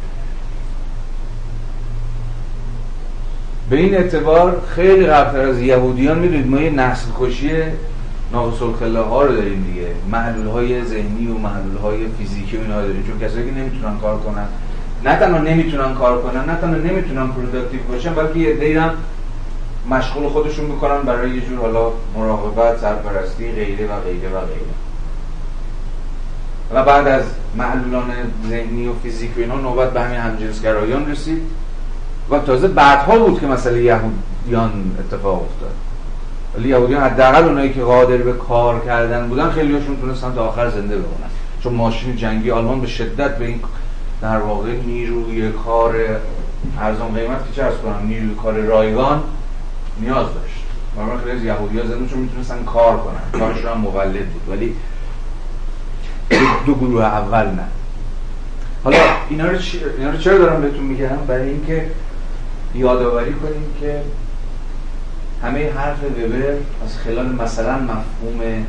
[3.71, 7.51] به این اعتبار خیلی قبلتر از یهودیان می‌دونید ما یه نسل کشی
[8.33, 8.59] ناقص
[8.97, 9.87] ها رو داریم دیگه.
[10.13, 13.05] معلول های ذهنی و معلول های فیزیکی و اینا داریم.
[13.07, 14.47] چون کسایی که نمی‌تونن کار کنن
[15.05, 18.91] نه تنها نمی‌تونن کار کنن نه تنها نمی‌تونن productive باشن بلکه یه هم
[19.89, 24.75] مشغول خودشون می‌کنن برای یه جور حالا مراقبت سرپرستی غیره و غیره و غیره.
[26.75, 27.23] و بعد از
[27.57, 28.05] معلولان
[28.49, 31.43] ذهنی و فیزیک و اینا نوبت به همین همجنسگرایان رسید
[32.31, 35.75] و تازه بعدها بود که مسئله یهودیان اتفاق افتاد.
[36.57, 40.71] ولی یهودیان حداقل اونایی که قادر به کار کردن بودن خیلی هاشون تونستن تا آخر
[40.71, 41.31] زنده بمونن.
[41.63, 43.61] چون ماشین جنگی آلمان به شدت به این
[44.23, 45.95] در واقع نیروی کار
[46.81, 49.23] ارزان قیمت که چه کنم نیروی کار رایگان
[50.01, 50.65] نیاز داشت.
[50.97, 53.41] برای خیلی از یهودی ها زدن چون می‌تونستن کار کنن.
[53.41, 54.49] کارشون هم مولد بود.
[54.49, 54.77] ولی
[56.67, 57.65] دو گروه اول نه.
[58.85, 58.99] حالا
[59.31, 59.59] اینا رو,
[59.99, 61.91] اینا رو چرا دارم بهتون میگم؟ برای اینکه
[62.75, 64.01] یادآوری کنیم که
[65.43, 68.67] همه حرف وبر از خلال مثلا مفهوم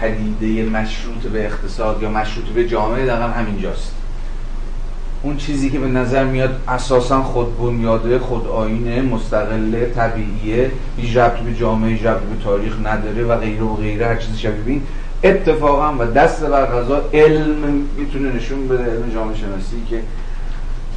[0.00, 3.92] پدیده مشروط به اقتصاد یا مشروط به جامعه دقیقا همینجاست.
[5.22, 10.70] اون چیزی که به نظر میاد اساسا خود بنیاده خود آینه مستقله طبیعیه.
[10.96, 14.06] هیچ ربطی به جامعه هیچ ربطی به تاریخ نداره و غیره و غیره.
[14.06, 14.82] هر چیزی شبیه بین
[15.24, 20.02] اتفاقا و دست بر غذا علم می‌تونه نشون بده علم جامعه شناسی که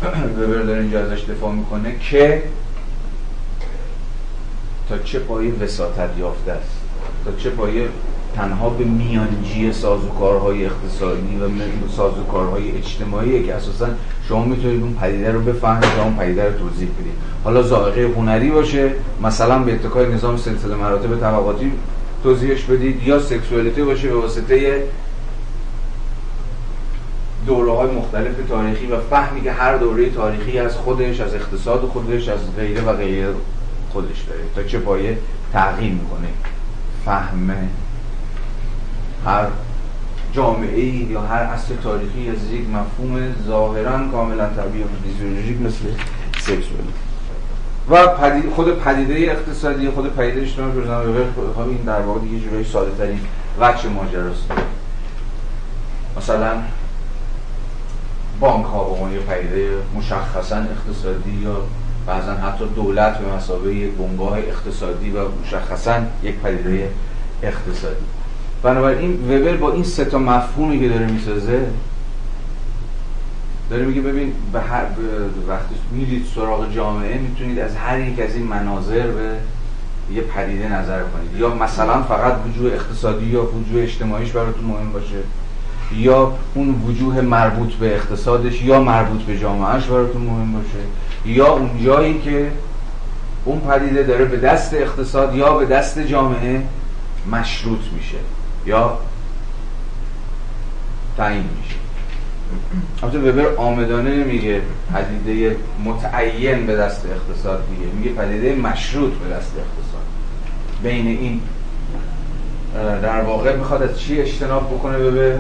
[0.38, 2.43] وبر داره اینجا ازش دفاع می‌کنه که
[4.89, 6.82] تا چه پایه وساطت یافته است.
[7.26, 7.88] تا چه پایه
[8.36, 11.49] تنها به میانجی سازوکارهای اقتصادی و
[11.89, 13.88] سازوکارهای اجتماعی که اساسا
[14.27, 17.13] شما می‌تونید اون پدیده رو بفهمید و اون پدیده رو توضیح بدید.
[17.43, 18.91] حالا ظاهره هنری باشه
[19.23, 21.71] مثلا به اتکای نظام سلسله مراتب طبقاتی
[22.23, 24.84] توضیحش بدید یا سکسوالیته باشه به واسطه
[27.45, 32.27] دوره های مختلف تاریخی و فهمی که هر دوره تاریخی از خودش از اقتصاد خودش
[32.27, 33.34] از غیره و غیره
[33.89, 35.17] خودش داره تا چه پایه
[35.53, 36.27] تغییر می‌کنه.
[37.05, 37.51] فهم
[39.26, 39.45] هر
[40.34, 45.86] جامعه یا هر اصل تاریخی از یک مفهوم ظاهرا کاملا طبیعی و فیزیولوژیک مثل
[46.38, 47.11] سکسوالیته
[47.89, 52.65] و پدید خود پدیده اقتصادی خود پدیده اجتماعی روزنامه خب این در واقع دیگه جورایی
[52.65, 53.19] ساده ترین
[53.59, 54.51] وجه ماجراست.
[56.17, 56.53] مثلا
[58.39, 61.55] بانک ها به عنوان پدیده مشخصا اقتصادی یا
[62.07, 66.89] بعضا حتی دولت به مسابقه یک بنگاه اقتصادی و مشخصا یک پدیده
[67.43, 68.05] اقتصادی.
[68.64, 71.66] بنابراین وبر با این سه تا مفهومی که داره می‌سازه
[73.70, 74.84] داره میگه ببین به هر
[75.47, 79.36] وقتی میرید سراغ جامعه می‌تونید از هر یک از این مناظر به
[80.14, 81.41] یه پدیده نظر کنید.
[81.41, 85.16] یا مثلا فقط وجوه اقتصادی یا وجوه اجتماعیش براتون مهم باشه.
[85.95, 90.80] یا اون وجوه مربوط به اقتصادش یا مربوط به جامعهش براتون مهم باشه.
[91.26, 92.51] یا اون جایی که
[93.45, 96.62] اون پدیده داره به دست اقتصاد یا به دست جامعه
[97.32, 98.18] مشروط میشه.
[98.66, 98.99] یا
[101.18, 101.76] تعیین میشه.
[103.03, 104.62] البته وبر آمدانه نمیگه
[104.93, 105.55] پدیده
[105.86, 107.91] متعین به دست اقتصاد دیگه.
[107.93, 110.01] میگه پدیده مشروط به دست اقتصاد.
[110.84, 111.41] بین این
[113.01, 115.39] در واقع می‌خواد از چی اجتناب بکنه به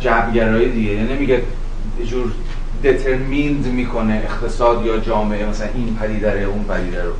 [0.00, 0.92] جبگرایی دیگه.
[0.92, 1.42] یعنی نمیگه
[2.06, 2.32] جور
[2.84, 7.12] دترمیند می‌کنه اقتصاد یا جامعه مثلا این پدیده اون پدیده رو.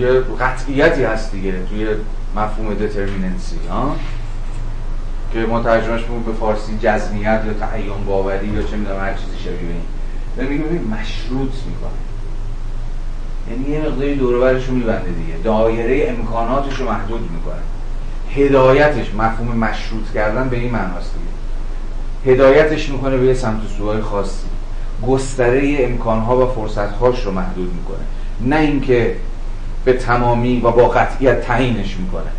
[0.00, 1.52] یه قطعیتی هست دیگه.
[1.70, 1.86] توی
[2.36, 3.96] مفهوم دترمیننسی ها؟
[5.32, 9.58] که ما ترجمهش به فارسی جزمیت یا تعین باوری یا چه می‌دونم هر چیزی شبیه
[9.58, 9.82] این.
[10.36, 11.90] داره میگه ببین مشروط می‌کنه.
[13.50, 15.38] یعنی یه مقداری دور رو میبنده دیگه.
[15.44, 17.62] دایره امکاناتش رو محدود می‌کنه.
[18.34, 22.34] هدایتش مفهوم مشروط کردن به این معناست دیگه.
[22.34, 24.46] هدایتش می‌کنه به یه سمت سوهای خاصی.
[25.06, 28.04] گستره امکانها و فرصتهاش رو محدود می‌کنه.
[28.40, 29.16] نه اینکه
[29.84, 32.30] به تمامی و با قطعیت تعیینش می‌کنه.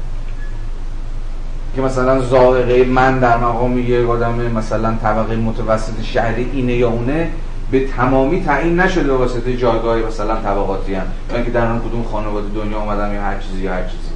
[1.76, 7.30] که مثلا ظاهره من در مقام یه آدم مثلا طبقه متوسط شهری اینه یا اونه
[7.72, 11.06] به تمامی تعیین نشده به واسطه جایگاه مثلا طبقاتی هم.
[11.30, 14.10] یا اینکه در اون کدوم خانواده دنیا اومدم یا هر چیزی یا هر چیزی.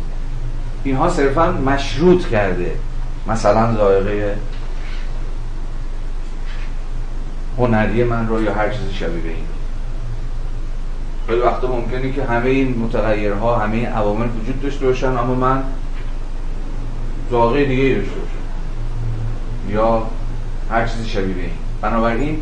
[0.83, 2.71] اینها صرفا مشروط کرده
[3.27, 4.35] مثلا ظاهره
[7.57, 9.45] هنری من رو یا هر چیزی شبیه به این.
[11.27, 15.63] خیلی وقتا ممکنه که همه این متغیرها همه این عوامل وجود داشته باشن اما من
[17.31, 18.43] ذائقه دیگه داشته باشم.
[19.75, 20.03] یا
[20.71, 21.51] هر چیزی شبیه این.
[21.81, 22.37] بنابراین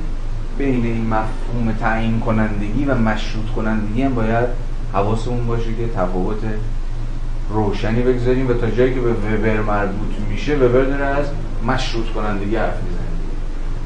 [0.58, 4.46] بین این مفهوم تعیین کنندگی و مشروط کنندگی هم باید
[4.94, 6.40] حواسمون باشه که تفاوت
[7.50, 11.26] روشنی بگذاریم و تا جایی که به وبر مربوط میشه وبر داره از
[11.68, 13.02] مشروط کنندگی حرف می‌زنه.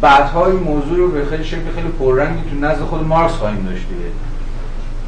[0.02, 3.86] بعدها این موضوع رو به خیلی شکل خیلی پررنگی تو نزد خود مارکس خواهیم داشت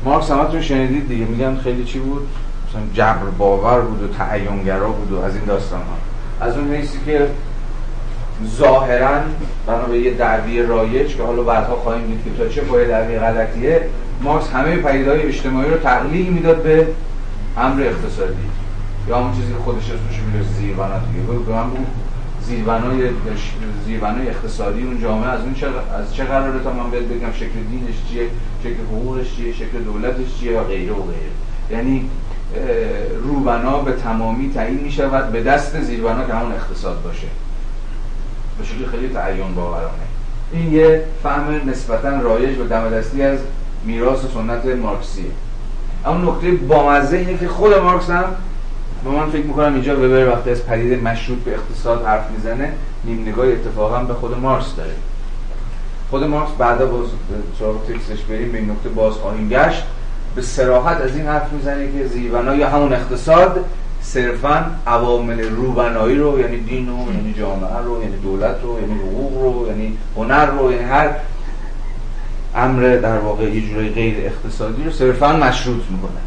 [0.07, 1.25] مارکس همتون شنیدید دیگه.
[1.25, 2.27] میگن خیلی چی بود؟
[2.69, 6.97] مثلا جبر باور بود و تعیونگرا بود و از این داستان ها از اون حیثی
[7.05, 7.27] که
[8.57, 9.19] ظاهرا
[9.67, 13.19] بنا به یه دعوی رایج که حالا بعدها خواهیم دید که تا چه پای دعوی
[13.19, 13.81] غلطیه
[14.21, 16.87] مارکس همه پدیده‌های اجتماعی رو تعلیل می‌داد به
[17.57, 18.33] امر اقتصادی.
[19.07, 21.43] یا همون چیزی که خودش اسمش میره زیربنا دیگه.
[21.45, 21.87] به من بود
[22.47, 23.09] زیربنای
[23.85, 27.95] زیربنای اقتصادی اون جامعه از اون چه از چه قراره تا من بگم شکل دینش
[28.09, 28.27] چیه
[28.63, 31.31] شکل حقوقش چیه شکل دولتش چیه و غیره و غیره.
[31.71, 32.09] یعنی
[33.23, 37.27] روبنا به تمامی تعیین می شود به دست زیربنا که همون اقتصاد باشه.
[38.57, 40.07] به شکل خیلی تعیین باورانه.
[40.51, 43.39] این یه فهم نسبتا رایج و دم دستی از
[43.85, 45.31] میراث سنت مارکسیه.
[46.05, 48.25] اما نکته بامزه اینه که خود مارکس هم
[49.07, 53.21] با من فکر می‌کنم اینجا وبر وقتی از پدیده مشروط به اقتصاد حرف می‌زنه نیم
[53.27, 54.93] نگاه اتفاقا به خود مارکس داره.
[56.09, 57.07] خود مارکس بعدا باز
[57.59, 59.83] سراغ تکسش بریم به این نکته باز خواهیم گشت.
[60.35, 63.65] به سراحت از این حرف می‌زنه که زیربنا یا همون اقتصاد
[64.01, 69.41] صرفا عوامل روبنایی رو یعنی دین رو یعنی جامعه رو یعنی دولت رو یعنی حقوق
[69.43, 71.09] رو یعنی هنر رو یعنی هر
[72.55, 76.19] امر در واقع یه غیر اقتصادی رو صرفا مشروط می‌کنه.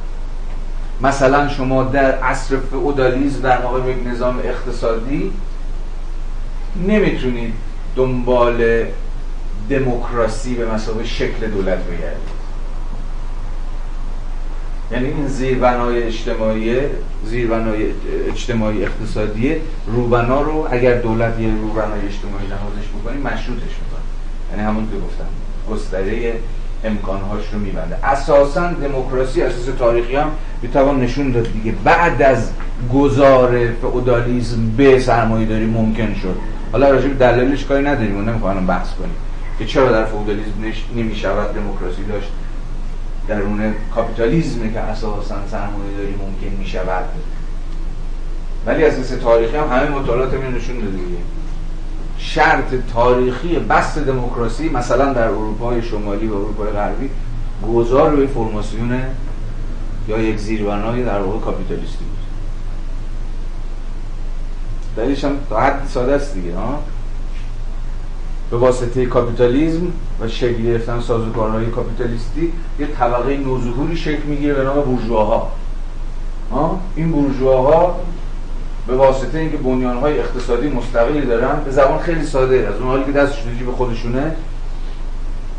[1.02, 5.32] مثلا شما در عصر فئودالیسم در واقع یک نظام اقتصادی
[6.88, 7.54] نمی‌تونید
[7.96, 8.84] دنبال
[9.70, 12.40] دموکراسی به مسابقه شکل دولت بگردید.
[14.92, 16.76] یعنی این زیربنای اجتماعی
[17.24, 17.86] زیربنای
[18.28, 24.00] اجتماعی اقتصادی روبنا رو اگر دولت یه روبنای اجتماعی نهادش بکنی مشروطش می‌کنه.
[24.50, 25.26] یعنی همون که گفتم
[25.70, 26.34] گستره
[26.84, 28.06] امکانهاش رو میبنده.
[28.06, 30.30] اساسا دموکراسی اساس تاریخی هم
[30.62, 31.74] می‌توان نشون داد دیگه.
[31.84, 32.50] بعد از
[32.94, 36.36] گذار فئودالیسم به سرمایه داری ممکن شد.
[36.72, 38.18] حالا راجع به دلایلش کاری نداریم.
[38.18, 39.14] و نمی‌خوام بحث کنیم.
[39.58, 40.50] که چرا در فئودالیسم
[40.96, 42.28] نمی‌شود دموکراسی داشت؟
[43.28, 47.04] درون کاپیتالیزم که اساسا سرمایه داری ممکن می‌شود.
[48.66, 50.98] ولی اساس تاریخی هم همه مطالعات نشون داده
[52.20, 57.10] شرط تاریخی بست دموکراسی مثلا در اروپای شمالی و اروپای غربی
[57.74, 59.00] گذار به فرماسیون
[60.08, 62.18] یا یک زیربنای در واقع کاپیتالیستی بود.
[64.96, 66.82] دلیلش هم تا حد ساده است دیگه ها؟
[68.50, 69.86] به واسطه کاپیتالیزم
[70.20, 75.52] و شکل گرفتن سازوکارهای کاپیتالیستی یه طبقه نوظهوری شکل می‌گیره به نام بورژواها.
[76.96, 78.00] این بورژواها
[78.90, 82.68] به واسطه اینکه بنیانهای اقتصادی مستقلی دارن به زبان خیلی ساده.
[82.68, 84.32] از اون حالی که دستش به خودشونه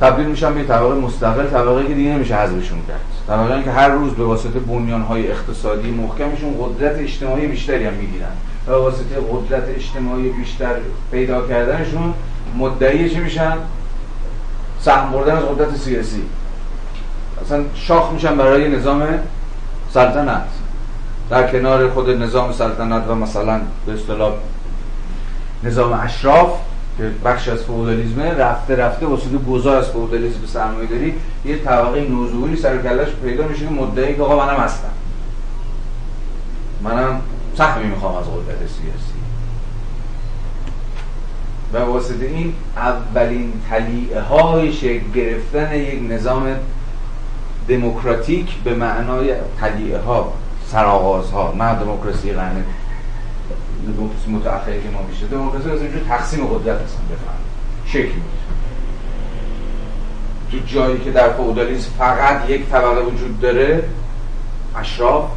[0.01, 3.01] تبدیل میشن به طبقه مستقل طبقه که دیگه نمیشه حذفشون کرد.
[3.27, 8.31] طبقه که هر روز به واسطه بنیانهای اقتصادی محکمشون قدرت اجتماعی بیشتری هم می‌گیرن.
[8.65, 10.75] به واسطه قدرت اجتماعی بیشتر
[11.11, 12.13] پیدا کردنشون
[12.57, 13.57] مدعی چی میشن؟
[14.79, 16.21] سهم بردن از قدرت سیاسی.
[17.45, 19.03] اصلا شاخ میشن برای نظام
[19.93, 20.60] سلطنت.
[21.31, 24.33] در کنار خود نظام سلطنت و مثلا به اصطلاح
[25.63, 26.49] نظام اشراف
[26.97, 30.39] که بخش از فئودالیسمه رفته رفته واسه گذار از فئودالیسم
[30.79, 31.13] به داری
[31.45, 34.91] یه طبقه نوظهوری سر کلش پیدا میشه که مدعی که آقا منم هستم.
[36.83, 37.21] منم
[37.57, 39.21] سهمی می‌خوام از قدرت سیاسی.
[41.73, 46.55] و واسطه این اولین تلیعه های شکل گرفتن یک نظام
[47.67, 50.33] دموکراتیک به معنای تلیعه ها
[50.71, 52.63] سرآغاز ها نه دموکراسی قرن
[53.97, 55.27] دموکراسی متأخری که ما میشه.
[55.27, 57.41] دموکراسی از اینجور تقسیم قدرت هستن بفهم
[57.85, 58.41] شکل میشه
[60.51, 63.83] تو جایی که در فئودالیسم فقط یک طبقه وجود داره
[64.75, 65.29] اشراف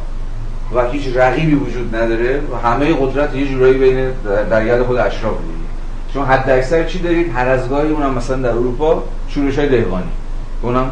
[0.73, 4.11] و هیچ رقیبی وجود نداره و همه قدرت یه جورایی بین
[4.49, 5.65] در ید خود اشراف دیگه
[6.13, 10.11] شما حد اکثر چی دارید؟ هر از گاهی اونم مثلا در اروپا شورش های دهقانی.
[10.61, 10.91] اونم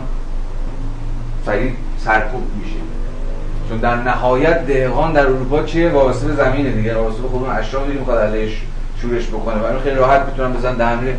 [1.46, 2.83] فرید سرکوب میشه.
[3.74, 6.98] چون در نهایت دهقان در اروپا چیه؟ وابسته به زمینه دیگه.
[6.98, 8.62] وابسته به خودمون اشرافی می‌خواد علیش
[9.02, 9.56] شورش بکنه.
[9.56, 11.18] برای خیلی راحت می‌تونن بزن دهنه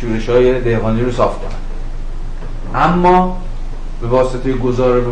[0.00, 1.58] شورش های دهقانی رو صاف کنن.
[2.82, 3.42] اما
[4.00, 5.02] به واسطه گذار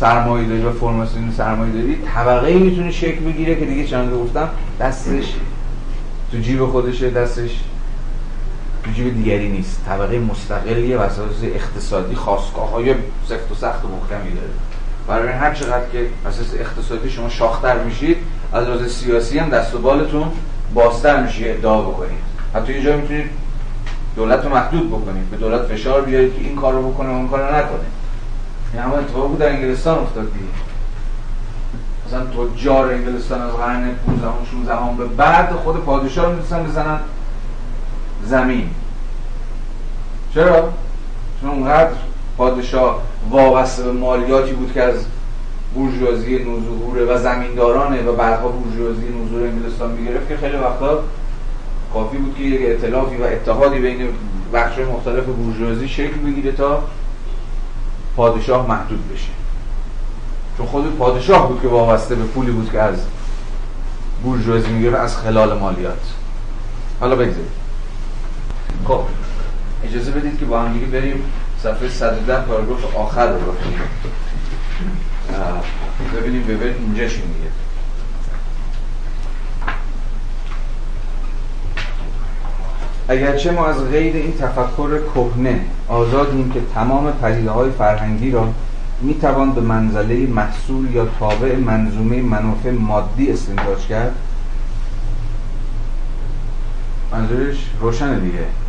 [0.00, 4.48] سرمایه داری و فرماسیون سرمایه داری طبقه ای می‌تونه شکل بگیره که دیگه چند گفتم
[4.80, 5.34] دستش
[6.32, 7.60] تو جیب خودشه دستش
[8.84, 9.80] تو جیب دیگری نیست.
[9.86, 12.94] طبقه مستقلیه و اساس اقتصادی خواستگاه های
[13.28, 14.50] سفت و سخت و محکمی داره.
[15.08, 18.16] برای هر چقدر که اساس اقتصادی شما شاختر میشید
[18.52, 20.32] از لحاظ سیاسی هم دست و بالتون
[20.74, 22.18] بازتر میشه ادعا بکنید.
[22.54, 23.30] حتی یه جایی می‌تونید
[24.16, 25.30] دولت رو محدود بکنید.
[25.30, 27.86] به دولت فشار بیارید که این کار رو بکنه اون کار رو نکنه.
[28.72, 30.44] این همه اتفاق بود در انگلستان افتاد دیگه.
[32.06, 36.98] مثلا تجار انگلستان از قرن 15 16 هم به بعد خود پادشاه رو می‌تونن بزنن
[38.24, 38.70] زمین.
[40.34, 40.72] چرا؟
[41.40, 41.92] چون اونقدر
[42.36, 44.94] پادشاه وابسته به مالیاتی بود که از
[45.74, 50.98] بورژوازی نوظهوره و زمیندارانه و بعدها بورژوازی نوظهور انگلستان می‌گرفت که خیلی وقتا
[51.94, 54.08] کافی بود که یک ائتلافی و اتحادی بین
[54.54, 56.82] بخش مختلف بورژوازی شکل بگیره تا
[58.16, 59.30] پادشاه محدود بشه.
[60.56, 62.96] چون خود پادشاه بود که وابسته به پولی بود که از
[64.22, 66.12] بورژوازی می‌گرفت از خلال مالیات.
[67.00, 67.52] حالا بگذاریم.
[68.84, 69.00] خب
[69.84, 71.24] اجازه بدید که با هم دیگه بریم
[71.62, 73.80] صفحه 110 پاراگراف آخر رو بخونیم
[76.16, 77.50] ببینیم ببینیم اینجا چی میگه.
[83.08, 88.48] اگرچه ما از غیر این تفکر کهنه آزادیم که تمام پدیده های فرهنگی را
[89.00, 94.14] می توان به منزله محصول یا تابع منظومه منافع مادی استنتاج کرد؟
[97.12, 98.61] منظورش روشن دیگه.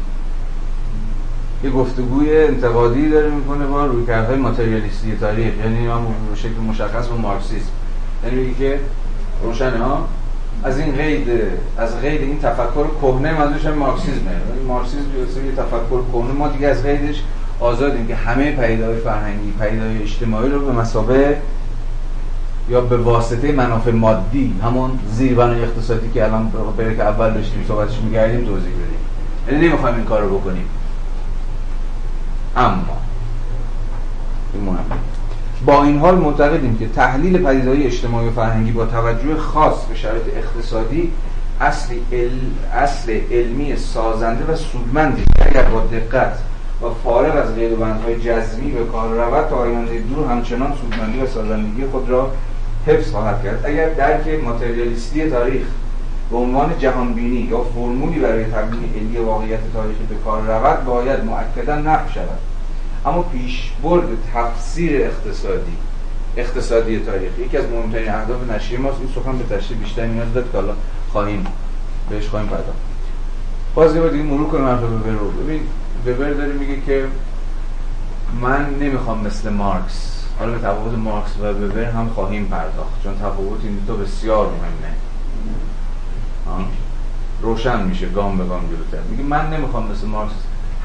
[1.64, 5.54] یه گفتگوی انتقادی داره می‌کنه با رویکردهای ماتریالیستی تاریخ.
[5.64, 7.72] یعنی هم به شکل مشخص با مارکسیسم.
[8.24, 8.80] یعنی میگه که
[9.44, 10.08] روشنه ها
[10.64, 11.28] از این قید
[11.78, 16.84] از قید این تفکر کهنه منظورش مارکسیسمه یعنی مارکسیسم یه تفکر کهنه ما دیگه از
[16.84, 17.24] قیدش
[17.60, 21.38] آزادیم که همه پیدای فرهنگی پیدای اجتماعی رو به مسابه
[22.70, 28.00] یا به واسطه منافع مادی همون زیربنای اقتصادی که الان برای که اول داشتیم صحبتش
[28.00, 29.00] میگردیم توضیح بدیم.
[29.52, 30.66] یعنی نمی‌خوایم این کار رو بکنیم.
[32.58, 32.98] اما
[34.54, 34.78] این
[35.66, 40.24] با این حال معتقدیم که تحلیل پدیدهای اجتماعی و فرهنگی با توجه خاص به شرایط
[40.38, 41.12] اقتصادی
[41.62, 41.94] اصل,
[42.74, 46.38] اصل علمی سازنده و سودمندی اگر با دقت
[46.82, 51.20] و فارغ از قید و بندهای جزمی به کار رود تا آینده دور همچنان سودمندی
[51.20, 52.32] و سازندگی خود را
[52.88, 53.66] حفظ خواهد کرد.
[53.66, 55.64] اگر درک ماتریالیستی تاریخ
[56.34, 61.76] به عنوان جهانبینی یا فرمولی برای تبیین علی واقعیت تاریخی به کار رود باید مؤکدا
[61.76, 62.40] نقش شود.
[63.06, 65.78] اما پیشبرد تفسیر اقتصادی
[66.38, 68.98] اقتصادی تاریخی یکی از مهمترین اهداف نشریه ماست.
[69.00, 70.74] این سخن به تشریح بیشتر نیاز داد که حالا
[71.12, 71.46] خواهیم
[72.10, 72.80] بهش خواهیم پرداخت.
[73.76, 75.32] باز یه دیگه مرور کنیم حرف وبر رو.
[75.32, 75.62] ببین
[76.08, 77.06] وبر داره میگه که
[78.42, 80.26] من نمی‌خوام مثل مارکس.
[80.40, 85.03] حالا به تفاوت مارکس و وبر هم خواهیم پرداخت چون تفاوت این دو بسیار مهمه.
[87.42, 89.08] روشن میشه گام به گام جلوتر.
[89.10, 90.34] میگه من نمی‌خوام مثل مارکس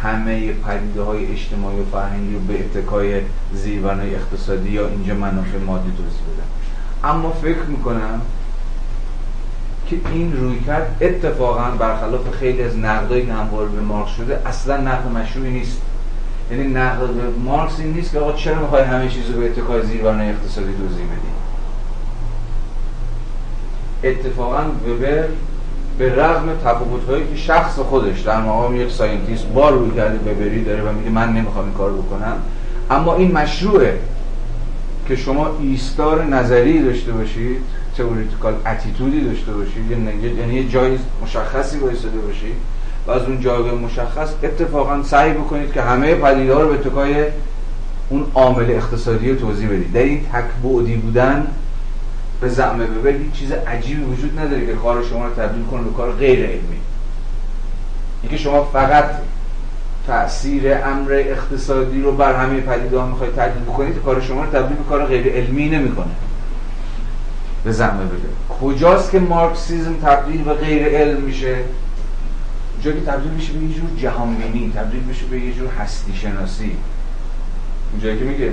[0.03, 3.21] همه پدیده های اجتماعی و فرهنگی رو به اتکای
[3.55, 7.11] زیربنای اقتصادی یا اینجا منافع مادی توضیح بدم.
[7.11, 8.21] اما فکر می‌کنم
[9.87, 13.33] که این روی کرد اتفاقا برخلاف خیلی از نقدایی که
[13.75, 15.81] به مارکس شده اصلا نقد مشروعی نیست.
[16.51, 19.87] یعنی نقد به مارکس این نیست که آقا چرا می‌خوای همه چیز رو به اتکای
[19.87, 21.29] زیربنای اقتصادی توضیح بدی؟
[24.09, 25.25] اتفاقا وبر
[25.99, 30.82] به رغم تفاوت هایی که شخص خودش در مقام یک scientist با رویکرد وبری داره
[30.82, 32.36] و میگه من نمی‌خوام این کار بکنم.
[32.90, 33.99] اما این مشروعه
[35.09, 37.59] که شما ایستار نظری داشته باشید
[37.97, 42.55] theoretical attitude ی داشته باشید یعنی یه جای مشخصی بایستاده باشید
[43.07, 47.24] و از اون جایگاه مشخص اتفاقا سعی بکنید که همه پدیده رو به تکای
[48.09, 49.92] اون عامل اقتصادی رو توضیح بدید.
[49.92, 51.46] در این تکبعدی بودن
[52.41, 55.91] به زعم ببر هیچ چیز عجیبی وجود نداره که کار شما رو تبدیل کنه به
[55.91, 56.80] کار غیر علمی.
[58.22, 59.11] اینکه شما فقط
[60.07, 64.76] تاثیر امر اقتصادی رو بر همه پدیده ها می‌خواید تبدیل بکنید کار شما رو تبدیل
[64.76, 66.11] به کار غیر علمی نمی‌کنه.
[67.64, 71.57] به زعم بده کجاست که مارکسیزم تبدیل به غیر علم میشه؟
[72.74, 76.76] اونجا که تبدیل میشه به یه جور جهانبینی تبدیل میشه به یه جور هستی شناسی
[77.93, 78.53] اونجایی که میگه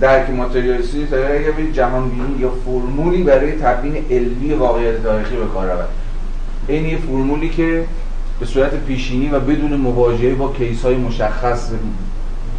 [0.00, 5.66] درک ماتریالیستی اگر به جهان بینی یا فرمولی برای تبیین علمی واقعیت تاریخی به کار
[5.66, 5.88] رود
[6.68, 7.84] این یه فرمولی که
[8.40, 11.70] به صورت پیشینی و بدون مواجهه با کیس های مشخص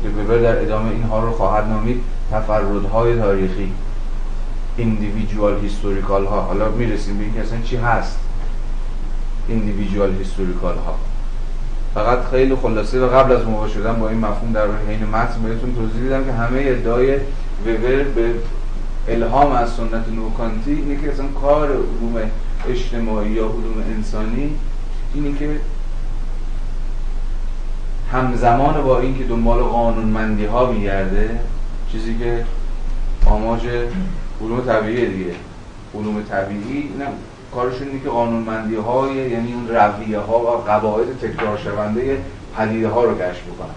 [0.03, 3.71] که در ادامه اینها رو خواهد نامید تفردهای تاریخی
[4.77, 6.41] individual هیستوریکال ها.
[6.41, 8.19] حالا می‌رسیم به اینکه اصلا چی هست
[9.49, 10.95] individual هیستوریکال ها.
[11.93, 15.75] فقط خیلی خلاصه و قبل از مواجه شدن با این مفهوم در حین متن بهتون
[15.75, 17.15] توضیح دیدم که همه ادعای
[17.65, 18.33] وبر به
[19.07, 22.31] الهام از سنت نوکانتی اینه که اصلا کار علوم
[22.69, 24.55] اجتماعی یا علوم انسانی
[25.13, 25.49] اینه که
[28.11, 31.39] همزمان با اینکه دنبال قانونمندی ها میگرده
[31.91, 32.45] چیزی که
[33.25, 33.61] آماج
[34.41, 35.35] علوم طبیعی دیگه.
[35.95, 37.05] علوم طبیعی نه.
[37.55, 42.17] کارشون اینه که قانونمندی های یعنی اون رویه ها و قواعد تکرار شونده
[42.57, 43.73] پدیده ها رو کشف بکنن.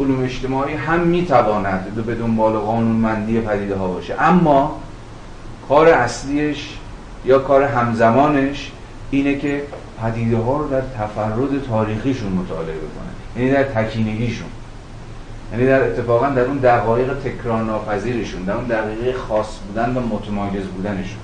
[0.00, 4.14] علوم اجتماعی هم می‌تواند به دنبال قانونمندی پدیده ها باشه.
[4.18, 4.80] اما
[5.68, 6.78] کار اصلیش
[7.24, 8.72] یا کار همزمانش
[9.10, 9.62] اینه که
[10.02, 14.48] پدیده ها رو در تفرد تاریخیشون مطالعه بکنه یعنی در تکینگیشون.
[15.52, 20.64] یعنی در اتفاقا در اون دقایق تکرار ناپذیرشون در اون دقیقه خاص بودن و متمایز
[20.64, 21.18] بودنشون.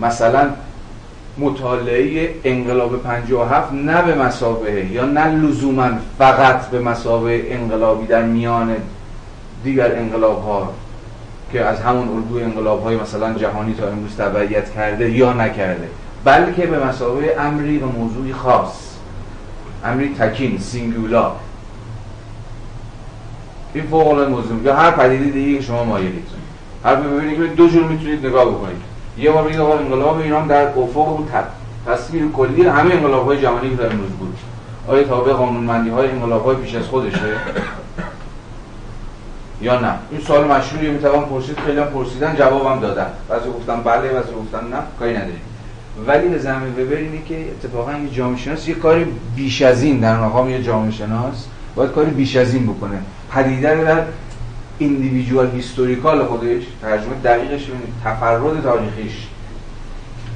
[0.00, 0.50] مثلا
[1.38, 5.88] مطالعه انقلاب 57 نه به مسابقه یا نه لزوما
[6.18, 8.76] فقط به مسابقه انقلابی در میان
[9.64, 10.72] دیگر انقلاب ها
[11.52, 15.88] که از همون الگوی انقلاب های مثلا جهانی تا امروز تبعیت کرده یا نکرده
[16.24, 18.92] بلکه به مسابقه امری و موضوعی خاص
[19.84, 21.32] امری تکین سینگولا
[23.74, 24.62] این فوق العاده موضوع.
[24.62, 26.26] یا هر پدیده دیگه شما مایلید.
[26.84, 28.91] هر ببینید دو جور می‌تونید نگاه بکنید.
[29.18, 31.28] یه بار بگید آقا انقلاب ایران در افق اون
[31.86, 34.38] تصویر کلی همه انقلاب های جهانی که در امروز بود.
[34.88, 37.18] آیا تابع قانونمندی های انقلاب های پیش از خودشه؟
[39.62, 43.06] یا نه؟ این سوال مشهوری می‌توان پرسید خیلی هم پرسیدن جوابم دادن.
[43.28, 45.40] بعضی گفتن بله بعضی گفتن نه کاری نداریم.
[46.06, 49.06] ولی به زمین وبر اینه که اتفاقا یه جامعه شناس یه کاری
[49.36, 52.98] بیش از این در مقام یه جامعه شناس باید کاری بیش از این بکنه.
[53.30, 54.02] پدیده رو در
[54.82, 57.66] ایندیویدوال هیستوریکال خودش ترجمه دقیقش
[58.04, 59.26] تفرد تاریخیش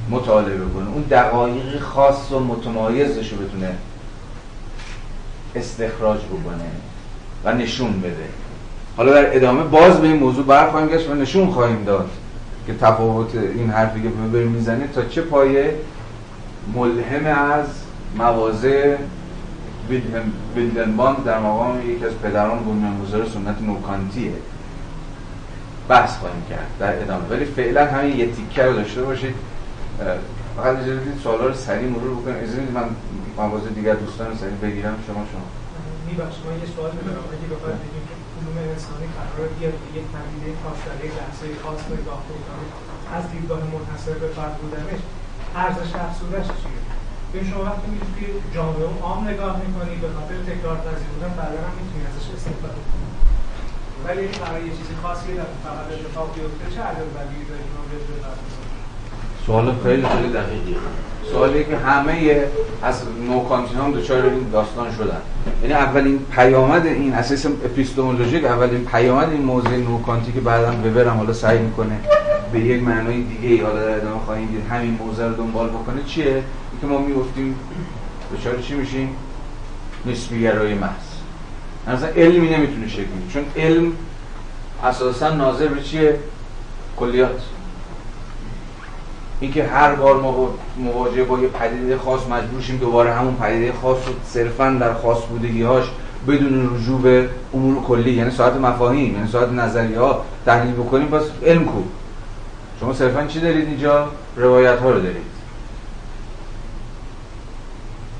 [0.09, 0.89] مطالعه بکنه.
[0.89, 3.69] اون دقایق خاص و متمایزش رو بتونه
[5.55, 6.69] استخراج بکنه
[7.43, 8.25] و نشون بده.
[8.97, 12.09] حالا در ادامه باز به این موضوع برخواهیم گشت و نشون خواهیم داد
[12.67, 15.75] که تفاوت این حرفی که بریم می‌زنه تا چه پایه
[16.75, 17.65] ملهم از
[18.17, 18.95] مواضع
[20.57, 24.31] ویلدنباند در مقام یکی از پدران بنیانگذار سنت نوکانتیه.
[25.89, 27.25] بحث خواهیم کرد در ادامه.
[27.29, 29.35] ولی فعلا همین یه تیکه رو داشته باشید.
[30.55, 32.37] فقط اجازه بدید سوالا رو سریع مرور بکنیم.
[32.37, 32.87] اجازه بدید من
[33.37, 34.95] مواضع دیگر دوستان سریع بگیرم.
[35.07, 35.47] شما شما.
[36.07, 37.25] میبخشید من یه سوال دارم.
[37.35, 41.45] اگه بخواید بگیم که علوم انسانی قرار بیاد به یک پدیده خاص در یک لحظه
[41.63, 42.71] خاص نگاه بکنید
[43.17, 45.01] از دیدگاه منحصر به فرد بودنش
[45.63, 46.76] ارزش افزودش چیه؟
[47.39, 51.59] به شما وقتی میرید که جامعه عام نگاه می‌کنید به خاطر تکرار پذیر بودن بعدا
[51.67, 53.11] هم می‌تونید ازش استفاده کنید.
[54.05, 55.31] ولی اگه قرار یه چیزی خاصی
[55.65, 57.77] فقط اتفاق بیفته چه عدد بدیهی دارید
[59.45, 60.75] سوال خیلی خیلی دقیقی
[61.31, 62.45] سوالی که همه
[62.83, 65.21] از نوکانتی هم دچار این داستان شدن.
[65.61, 71.33] یعنی اولین پیامد این اساس اپیستمولوژیک اولین پیامد این موضوع نوکانتی که بعدا ببرم حالا
[71.33, 71.99] سعی می‌کنه
[72.53, 76.03] به یک معنای دیگه ای حالا در ادامه خواهیم دید همین موضوع رو دنبال بکنه
[76.03, 76.43] چیه؟
[76.81, 77.55] که ما می‌گفتیم
[78.33, 79.09] دچار چی میشیم؟
[80.05, 81.07] نسبی گرایی محض.
[81.87, 83.91] مثلا علمی نمی‌تونه شکل چون علم
[84.83, 86.19] اساسا ناظر به چیه؟
[86.97, 87.41] کلیات.
[89.39, 93.97] اینکه هر بار ما مواجه با یه پدیده خاص مجبور شیم دوباره همون پدیده خاص
[94.07, 95.85] رو صرفا در خاص بودگی هاش
[96.27, 101.23] بدون رجوع به امور کلی یعنی ساعت مفاهیم یعنی ساعت نظریه ها تحلیل بکنیم پس
[101.45, 101.81] علم کو؟
[102.79, 105.36] شما صرفا چی دارید اینجا؟ روایت ها رو دارید.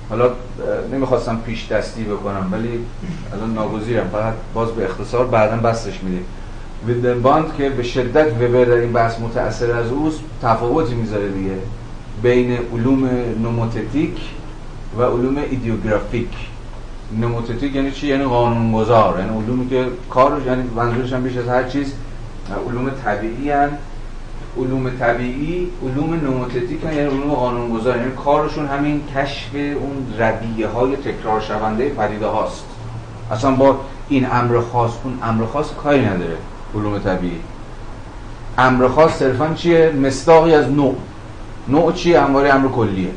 [0.10, 0.30] حالا
[0.94, 2.80] نمی‌خواستم پیش دستی بکنم ولی
[3.34, 4.10] الان ناگزیرم.
[4.12, 6.26] فقط باز به اختصار بعدا بسطش میدیم.
[6.88, 11.58] ویندلباند که به شدت وبر در این بحث متأثر از اوست تفاوتی می‌ذاره دیگه
[12.24, 13.10] بین علوم
[13.44, 14.18] nomothetic
[14.98, 16.30] و علوم idiographic.
[17.20, 19.20] nomothetic یعنی چی؟ یعنی قانونگذار.
[19.20, 21.94] یعنی علومی که کارش یعنی منظورش هم بیش از هر چیز
[22.70, 23.70] علوم طبیعی هن.
[24.60, 31.42] علوم طبیعی علوم نوموتتیک یعنی علوم قانونگذار یعنی کارشون همین کشف اون رویه های تکرار
[31.42, 32.66] شونده پدیده هاست.
[33.32, 33.80] اصلا با
[34.10, 36.38] این امر خاص اون امر خاص کاری نداره
[36.76, 37.40] علوم طبیعی.
[38.58, 40.96] امر خاص صرفا چیه؟ مستاقی از نوع.
[41.68, 43.10] نوع چیه؟ همواره امر کلیه.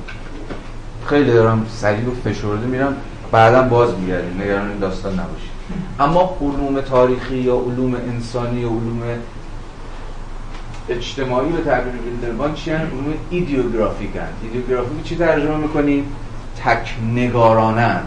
[1.07, 2.97] خیلی دارم سریع و فشرده میرم
[3.33, 4.43] بعدا باز میگردیم.
[4.43, 5.51] نگران این داستان نباشید.
[6.01, 9.03] اما علوم تاریخی یا علوم انسانی یا علوم
[10.91, 14.11] اجتماعی به تعبیر ویلدربان چی هن؟ علوم ایدیوگرافیک
[14.43, 16.05] ایدیوگرافیک چی ترجمه می‌کنیم؟
[16.65, 18.01] تک نگارانه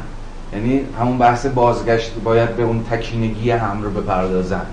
[0.53, 4.65] یعنی همون بحث بازگشت باید به اون تکینگی هم رو بپردازن.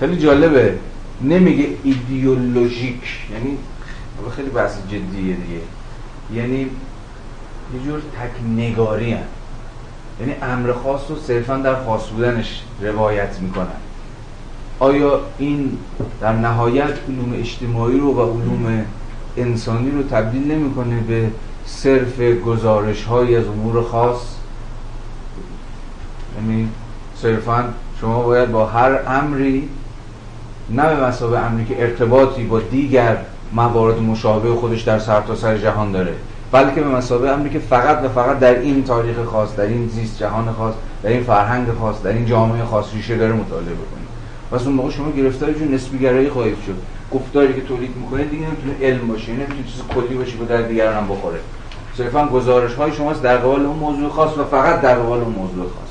[0.00, 0.74] خیلی جالبه.
[1.22, 3.02] نمیگه ایدئولوژیک.
[3.32, 3.58] یعنی
[4.36, 5.60] خیلی بحث جدیه دیگه.
[6.34, 9.22] یعنی یه جور تک نگاری هن.
[10.20, 13.79] یعنی امر خاص رو صرفا در خاص بودنش روایت می‌کنن.
[14.80, 15.78] آیا این
[16.20, 18.84] در نهایت علوم اجتماعی رو و علوم
[19.36, 21.28] انسانی رو تبدیل نمی‌کنه به
[21.66, 24.20] صرف گزارش های از امور خاص؟
[26.36, 26.68] یعنی
[27.16, 27.64] صرفا
[28.00, 29.68] شما باید با هر امری
[30.70, 33.16] نه به مسابه امری که ارتباطی با دیگر
[33.52, 36.14] موارد مشابه خودش در سرتاسر سر جهان داره
[36.52, 40.18] بلکه به مسابه امری که فقط و فقط در این تاریخ خاص در این زیست
[40.18, 43.99] جهان خاص در این فرهنگ خاص در این جامعه خاص ریشه داره مطالعه بکنید
[44.50, 46.74] پس اون موقع شما گرفتار جون نسبی گرایی خواهید شد.
[47.14, 50.96] گفتاری که تولید می‌کنه دیگه نمی‌تونه علم باشه نمی‌تونه چیز کلی باشه که در دیگران
[50.96, 51.40] هم بخوره.
[51.96, 55.64] صرفا گزارش های شماست در قبال اون موضوع خاص و فقط در قبال اون موضوع
[55.64, 55.90] خاص.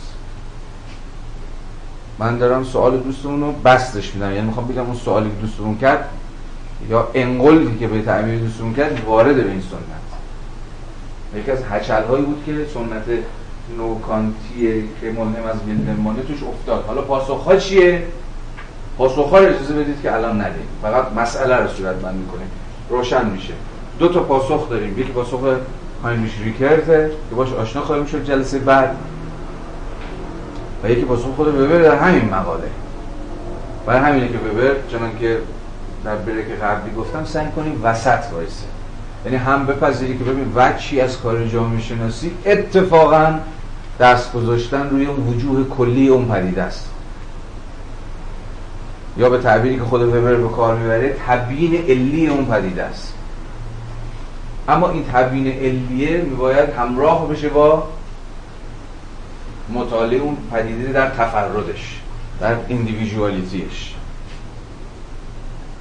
[2.20, 4.32] من دارم سوال دوستمون رو بستش میدم.
[4.32, 6.10] یعنی می‌خوام بگم اون سوالی که دوستمون کرد
[6.90, 11.42] یا انقلی که به تعمیر دوستمون کرد وارد به این سنت.
[11.42, 13.04] یکی از هچل هایی بود که سنت
[13.78, 16.86] نوکانتی که مهم از ویلدمانه توش افتاد.
[16.88, 18.04] حالا پاسخ ها چیه؟
[19.00, 20.68] پاسخ ها رو اجازه بدید که الان ندیم.
[20.82, 22.48] فقط مسئله رو صورت بند می‌کنیم.
[22.90, 23.54] روشن میشه.
[24.00, 25.00] دو تا پاسخ داریم.
[25.00, 25.40] یکی پاسخ
[26.04, 28.96] هاینریش ریکرته که باش آشنا خواهیم شد جلسه بعد.
[30.84, 32.70] و یکی پاسخ خود ببر در همین مقاله.
[33.86, 35.38] برای همینه که ببر چنان که
[36.06, 38.66] در بریک قبلی گفتم سعی کنیم وسط وایسه.
[39.26, 43.40] یعنی هم بپذیری که ببین وچی از کار جامعه شناسی اتفاقا
[44.00, 46.89] دست گذاشتن روی وجوه کلی اون پدیده است.
[49.20, 53.14] یا به تعبیری که خود وبر به کار می‌بره تبیین علی اون پدیده است.
[54.68, 57.84] اما این تبیین علیه میباید همراه بشه با
[59.70, 62.02] مطالعه اون پدیده در تفردش
[62.40, 63.96] در اندیویژوالیتیش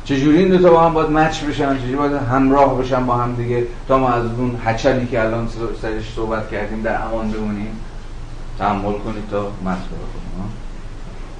[0.05, 3.67] چجوری این دوتا با هم باید مچ بشن؟ چجوری باید همراه بشن با هم دیگه؟
[3.89, 5.49] تا ما از اون هچلی که الان
[5.83, 7.81] سرش صحبت کردیم در امان بمونیم
[8.59, 10.28] تحمل کنید تا متن بخونیم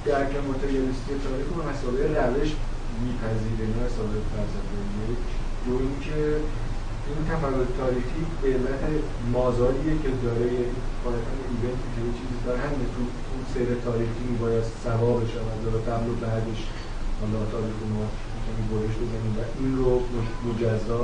[0.05, 2.51] درک متریالیستی تاریخ و مسابقه روش
[3.03, 4.77] میپذیره نه مسابقه فلسفه
[5.11, 5.25] یک
[5.65, 6.17] دوم که
[7.07, 8.83] این تفاوت تاریخی به علت
[9.35, 13.01] مازاریه که داره یعنی قاعدتا ایونتی که چیزی داره همین تو
[13.31, 16.61] اون سیر تاریخی میباید سوابش هم از قبل و بعدش.
[17.19, 19.91] حالا تاریخ ما می‌تونیم برش بزنیم و این رو
[20.45, 21.03] مجزا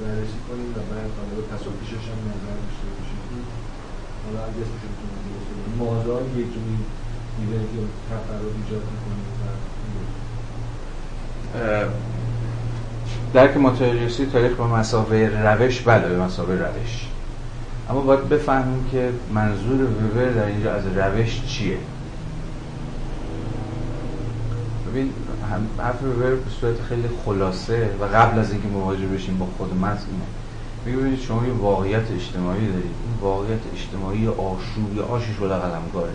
[0.00, 3.20] بررسی کنیم و بعد حالا تصاویشش هم نظر داشته باشیم.
[4.24, 6.62] حالا از اسمش می‌تونیم مازار یکی
[7.38, 9.26] ایونت یا تفراد ایجاد می‌کنیم
[13.34, 17.06] درک ماتریالیستی تاریخ به مسابقه روش بله به مسابقه روش.
[17.90, 21.78] اما باید بفهمیم که منظور ویبر در اینجا از روش چیه.
[24.90, 25.10] ببین
[25.78, 30.06] حرف ویبر به صورت خیلی خلاصه و قبل از اینکه مواجه بشیم با خود متن
[30.10, 30.96] اینه.
[30.98, 32.84] ببینید شما یه واقعیت اجتماعی دارید.
[32.84, 36.12] این واقعیت اجتماعی آشوب یا آشی شده قلمگاره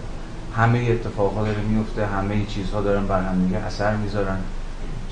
[0.55, 4.37] همه اتفاقات داره میفته همه چیزها دارن بر هم دیگه اثر می‌ذارن.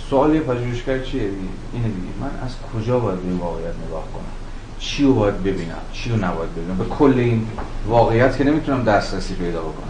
[0.10, 2.08] سوال پژوهشگر چیه؟ اینه دیگه.
[2.22, 4.24] من از کجا باید به واقعیت نگاه کنم؟
[4.80, 7.48] چی رو باید ببینم؟ چی رو نباید ببینم؟ به کل این
[7.88, 9.90] واقعیت که نمی‌تونم دسترسی پیدا بکنم.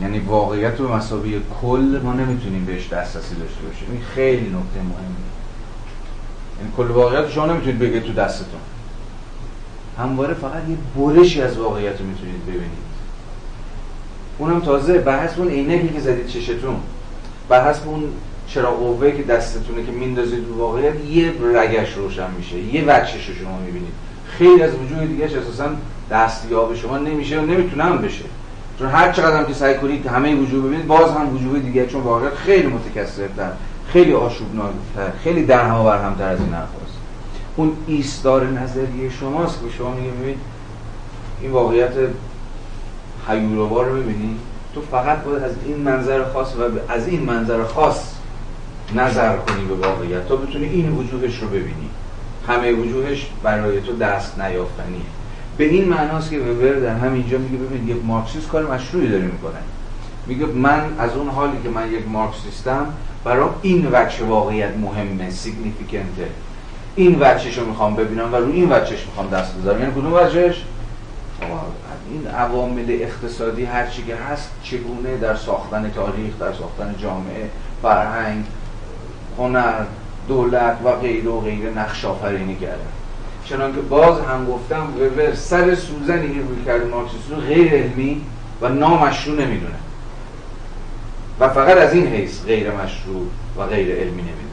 [0.00, 3.88] یعنی واقعیت رو مسابقه کل ما نمی‌تونیم بهش دسترسی داشته باشیم.
[3.90, 5.24] این خیلی نکته مهمه.
[6.58, 8.60] یعنی کل واقعیت شما نمی‌تونید بگید تو دستتون.
[9.98, 12.83] همواره فقط یه برشی از واقعیت رو می‌تونید ببینید.
[14.38, 16.76] اونم تازه بحث اون عینکی که زدید چشتون.
[17.48, 18.02] بحث اون
[18.46, 22.58] چرا قوه که دستتونه که میندازید رو واقعیت یه رگش روشن میشه.
[22.58, 23.92] یه وجهش رو شما می‌بینید.
[24.38, 25.64] خیلی از وجود دیگه اساسا
[26.10, 28.24] دستیاب شما نمیشه و نمی‌تونم بشه.
[28.78, 32.34] چون هر چقدر که سعی کنید همه وجود ببینید باز هم وجود دیگه چون واقعیت
[32.34, 33.50] خیلی متکثرتر
[33.92, 36.94] خیلی آشوبناکتر خیلی در هم بر همتر از این حرفاست
[37.56, 40.36] اون ایستار نظریه شماست که شما میگه ببین
[41.42, 41.92] این واقعیت
[43.28, 44.36] حیوروار رو ببینید
[44.74, 48.14] تو فقط باید از این منظر خاص و از این منظر خاص
[48.94, 50.28] نظر کنی به واقعیت.
[50.28, 51.90] تا بتونی این وجوهش رو ببینی.
[52.48, 55.00] همه وجوهش برای تو دست نیافتنیه.
[55.56, 59.58] به این معناست که وبر در همینجا میگه ببین یک مارکسیست کار مشروعی داره می‌کنه.
[60.26, 62.86] میگه من از اون حالی که من یک مارکسیستم
[63.24, 66.28] برای این وجه واقعیت مهمه سیگنیفیکنته
[66.96, 69.80] این وجهش رو می‌خوام ببینم و روی این وجهش می‌خوام دست بذارم.
[69.80, 70.64] یعنی کدوم وجهش؟
[72.10, 77.50] این عوامل اقتصادی هر چی که هست چگونه در ساختن تاریخ در ساختن جامعه
[77.82, 78.44] فرهنگ
[79.38, 79.84] هنر
[80.28, 82.84] دولت و غیره و غیره نقش آفرینی کرده.
[83.44, 86.90] چنانکه باز هم گفتم وبر سر سوزن این روی کرده
[87.30, 88.22] رو غیر علمی
[88.60, 89.74] و نامشروع نمی‌دونه.
[91.40, 93.26] و فقط از این حیث غیر مشروع
[93.58, 94.44] و غیر علمی نمی‌دونه.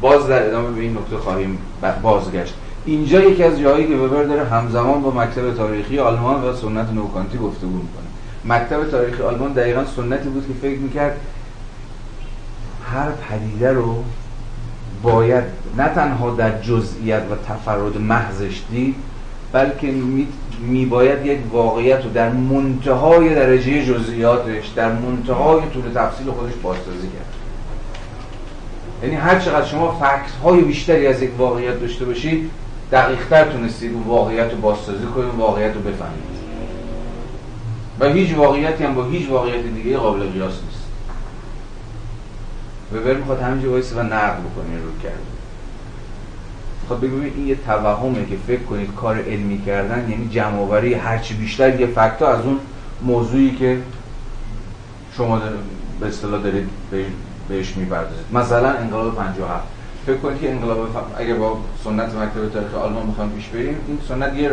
[0.00, 1.58] باز در ادامه به این نکته خواهیم
[2.02, 2.54] بازگشت.
[2.86, 7.38] اینجا یکی از جایی که وبر داره همزمان با مکتب تاریخی آلمان و سنت نوکانتی
[7.38, 8.04] گفتگو می‌کنه.
[8.44, 11.20] مکتب تاریخی آلمان دقیقا سنتی بود که فکر می‌کرد
[12.92, 14.04] هر پدیده رو
[15.02, 15.44] باید
[15.76, 18.94] نه تنها در جزئیت و تفرد محضش دید
[19.52, 19.94] بلکه
[20.60, 27.08] می, باید یک واقعیت رو در منتهای درجه جزئیاتش در منتهای طول تفصیل خودش بازسازی
[27.08, 27.34] کرد.
[29.02, 32.50] یعنی هر چقدر شما فکت های بیشتری از یک واقعیت داشته باشید
[32.94, 36.34] دقیقتر تونستید اون واقعیت رو بازسازی کنید واقعیت رو بفهمید.
[38.00, 40.84] و هیچ واقعیتی هم با هیچ واقعیت دیگه قابل قیاس نیست.
[42.92, 45.18] وبر می‌خواد همینجا وایسه و نقد بکنه رو کرده.
[46.88, 51.34] خب بگویم این یه توهمه که فکر کنید کار علمی کردن یعنی جمع آوری هرچی
[51.34, 52.58] بیشتر یه فکتا از اون
[53.02, 53.78] موضوعی که
[55.16, 55.40] شما
[56.00, 56.68] به اصطلاح دارید
[57.48, 58.26] بهش می‌پردازید.
[58.32, 59.73] مثلا انقلاب 57
[60.06, 60.78] فکر کنید که انقلاب
[61.16, 64.50] اگر با سنت مکتب تاریخ آلمان می‌خوام پیش بریم این سنت یه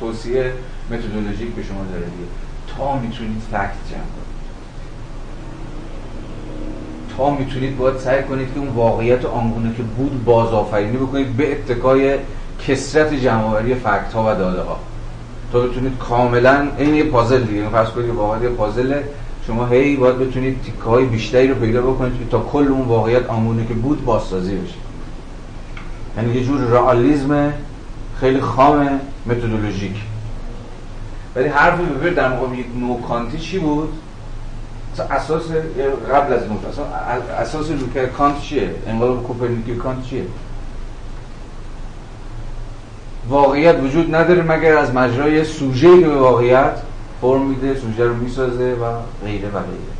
[0.00, 0.52] توصیه
[0.90, 2.28] متدولوژیک به شما داره دیگه.
[2.78, 4.34] تا می‌تونید فکت جمع کنید.
[7.16, 12.18] تا می‌تونید باید سعی کنید که اون واقعیت آنگونه که بود بازآفرینی بکنید به اتکای
[12.68, 14.78] کسرت جمعآوری فکت ها و داده ها
[15.52, 17.68] تا بتونید کاملا این یه پازل دیگه.
[17.68, 19.02] فرض کنید واقعیت یه پازل
[19.46, 23.26] شما هی باید بتونید تیکه های بیشتری رو پیدا بکنید که تا کل اون واقعیت
[23.26, 24.74] آنگونه که بود بازسازی بشه.
[26.16, 27.52] یعنی یه جور رئالیسم
[28.20, 29.96] خیلی خام متدولوژیک.
[31.36, 33.92] ولی حرف ببر در مقابل یک نوکانتی چی بود؟
[35.10, 35.42] اساس
[36.12, 36.84] قبل از اصلا
[37.38, 40.24] اساس روکر کانت چیه؟ انقلاب کوپرنیکی کانت چیه؟
[43.28, 46.76] واقعیت وجود نداره مگر از مجرای سوژه به واقعیت
[47.24, 48.84] فرم میده سوژه رو می‌سازه و
[49.24, 49.94] غیره و غیره.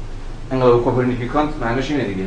[0.52, 2.24] انقلاب کوپرنیکی کانت معنیش اینه دیگه.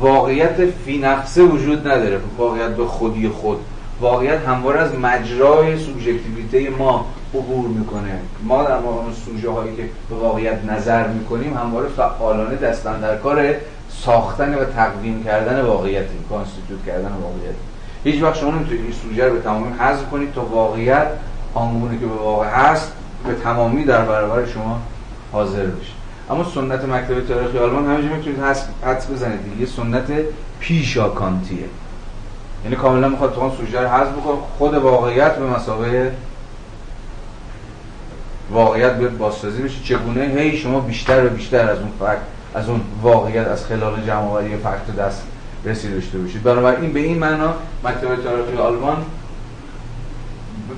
[0.00, 2.20] واقعیت فی نفسه وجود نداره.
[2.38, 3.58] واقعیت به خودی خود.
[4.00, 8.20] واقعیت همواره از مجرای سوبژکتیویته ما عبور می‌کنه.
[8.42, 13.54] ما در مقام سوژه هایی که به واقعیت نظر می‌کنیم همواره فعالانه دستن در کار
[13.88, 17.54] ساختن و تقویم کردن واقعیت کانستیتوت کردن واقعیت.
[18.04, 21.06] هیچ وقت شما نمی‌تونید این سوژه رو به تمامی حذف کنید تا واقعیت
[21.54, 22.92] آنگونه که به واقع هست
[23.26, 24.80] به تمامی در برابر شما
[25.32, 25.92] حاضر بشه
[26.30, 28.40] اما سنت مکتب تاریخی آلمان همینجا می‌تونید
[28.84, 29.66] حدس بزنید دیگه.
[29.66, 30.12] سنت
[30.60, 31.64] پیشاکانتیه.
[32.64, 34.36] یعنی کاملا می‌خواد تو سوژه رو حذف بکنه.
[34.58, 36.12] خود واقعیت به مسابقه
[38.50, 39.84] واقعیت بیاد بازسازی بشه.
[39.84, 42.18] چگونه؟ هی شما بیشتر و بیشتر از اون فکت
[42.54, 45.22] از اون واقعیت از خلال جمعآوری فکت دست
[45.64, 46.42] رسید داشته باشید.
[46.42, 48.96] بنابراین به این معنا مکتب تاریخی آلمان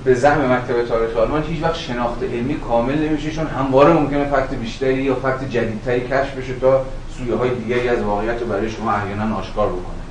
[0.04, 4.54] به زعم مکتب تاریخی آلمان هیچ وقت شناخت علمی کامل نمیشه چون همواره ممکنه فکت
[4.54, 6.84] بیشتری یا فکت جدیدتری کشف بشه تا
[7.18, 10.02] سویه های دیگری از واقعیت رو برای شما احیانا آشکار بکنه.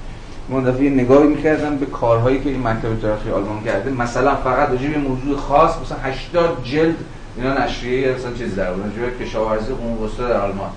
[0.50, 3.92] من دفعه نگاهی می‌کردم به کارهایی که این مکتب تاریخی آلمان کرده.
[3.92, 6.96] مثلا فقط راجع به موضوع خاص مثلا 80 جلد
[7.38, 10.70] اینا نشریه مثلا چیز در بود کشاورزی قوم در آلمان.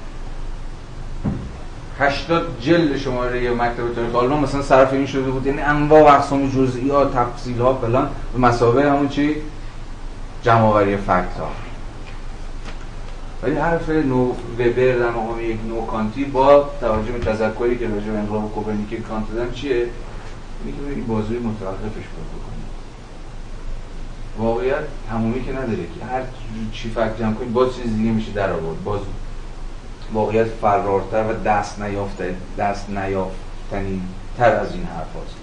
[1.99, 6.51] 80 جلد شماره مکتب تاریخ آلمان مثلا صرف این شده بود یعنی انواع و اقسام
[6.51, 9.37] جزئیات تفصیل ها فلان به مسابقه همون چی؟
[10.43, 11.49] جمع آوری فکت ها
[13.43, 18.19] ولی حرف نو وبر در مقام یک نوکانتی با توجه به تذکری که راجع به
[18.19, 19.87] انقلاب کوپرنیکی کانت دادن چیه؟
[20.65, 22.65] اینکه این بازوی متوقفش بکنید
[24.39, 26.23] واقعیت تمومی که نداره که هر
[26.73, 28.85] چی فکت جمع کنید باز چیز دیگه میشه در آورد.
[28.85, 29.01] باز
[30.13, 34.03] واقعیت فرارتر و دست نیافته دست نیافتنی
[34.39, 35.37] تر از این حرف هست.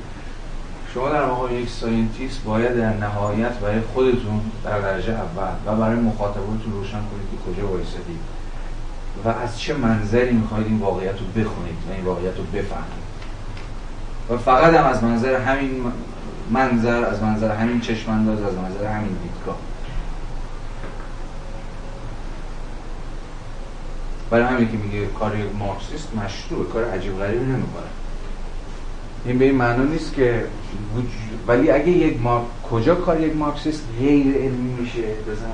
[0.94, 5.96] شما در مقام یک scientist باید در نهایت برای خودتون در درجه اول و برای
[5.96, 8.20] مخاطباتون روشن کنید که کجا وایسادید
[9.26, 13.02] و از چه منظری می‌خواید این واقعیت رو بخونید و این واقعیت رو بفهمید
[14.30, 15.84] و فقط هم از منظر همین
[16.50, 19.58] منظر از منظر همین چشم انداز از منظر همین دیدگاه
[24.32, 27.92] برای همین که میگه کار مارکسیست مشروع کار عجیب غریبی نمی‌کنه.
[29.26, 30.46] این به این معنا نیست که
[31.48, 35.46] ولی اگه یک مارک کجا کار یک مارکسیست غیر علمی میشه؟ بزن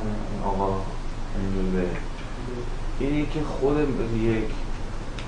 [0.46, 0.82] آقا
[3.00, 3.78] اینی که خود
[4.24, 4.44] یک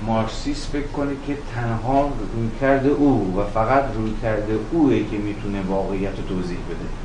[0.06, 5.62] مارکسیست فکر کنه که تنها روی کرده او و فقط روی کرده اوه که می‌تونه
[5.62, 6.99] واقعیت رو توضیح بده.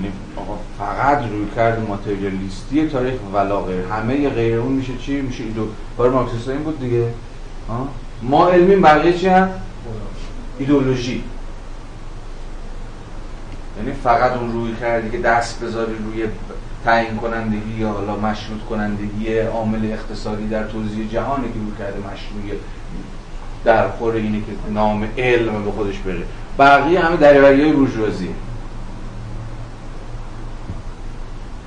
[0.00, 5.44] یعنی آقا فقط روی کرد ماتریالیستی تاریخ ولا غیر همه غیر اون میشه چی؟ میشه
[5.44, 5.66] ایدو.
[5.96, 7.06] کار مارکسیست این بود دیگه.
[8.22, 9.48] ما علمی بقیه چی هم؟
[10.58, 11.24] ایدولوژی
[13.78, 16.24] یعنی فقط اون روی کردی که دست بذاری روی
[16.84, 22.58] تعیین کنندگی یا حالا مشروط کنندگی عامل اقتصادی در توضیح جهانی که روی کرده مشروعی
[23.64, 26.22] در خور اینه که نام علم به خودش بره.
[26.58, 27.72] بقیه همه دریوری های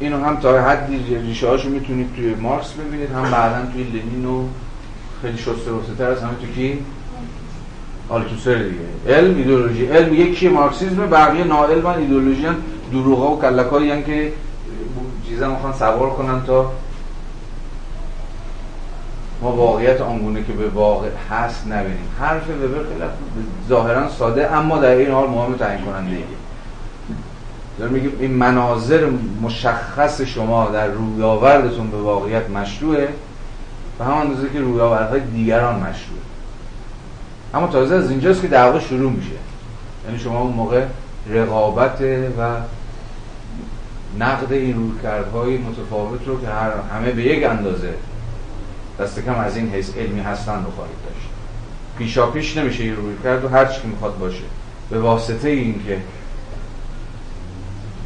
[0.03, 3.11] اینو هم تا حدی ریشه هاشو می‌تونید توی مارکس ببینید.
[3.11, 4.43] هم بعدا توی لنین و
[5.21, 6.79] خیلی شسته رسته تر از همه تو کی؟
[8.09, 9.17] آلتوسر دیگه.
[9.17, 9.85] علم ایدئولوژی.
[9.85, 12.55] علم یکی مارکسیسم بقیه ناعلم ایدئولوژی هم
[12.91, 14.33] دروغا و کلکایی که
[15.27, 16.71] چیزا می‌خوان سوار کنن تا
[19.41, 22.07] ما واقعیت آنگونه که به واقع هست نبینیم.
[22.19, 23.09] حرف وبر خیلی
[23.69, 26.17] ظاهرا ساده اما در این حال مهم تعیین کننده
[27.79, 29.09] داره میگه این مناظر
[29.41, 33.09] مشخص شما در رویاوردتون به واقعیت مشروعه
[33.99, 36.23] و همان اندازه که رویاوردهای دیگران مشروعه.
[37.53, 39.35] اما تازه از اینجاست که دعوا شروع میشه.
[40.05, 40.85] یعنی شما اون موقع
[41.29, 42.01] رقابت
[42.39, 42.55] و
[44.19, 47.93] نقد این رویکردهای متفاوت رو که هر همه به یک اندازه
[48.99, 51.27] دست کم از این حیث علمی هستن رو خواهید داشت.
[51.97, 54.43] پیشا پیش نمیشه این روی کرد و هر چی که می‌خواد باشه.
[54.89, 55.97] به واسطه این که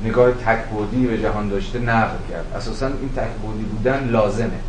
[0.04, 2.52] نگاه تکبودی به جهان داشته نقل کرد.
[2.56, 4.60] اساسا این تکبودی بودن لازمه.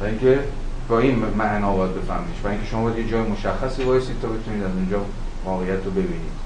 [0.00, 0.40] و اینکه
[0.88, 4.62] با این معنا باید بفهمیش و اینکه شما باید یه جای مشخصی وایسید تا بتونید
[4.62, 5.00] از اونجا
[5.44, 6.38] واقعیت رو ببینید.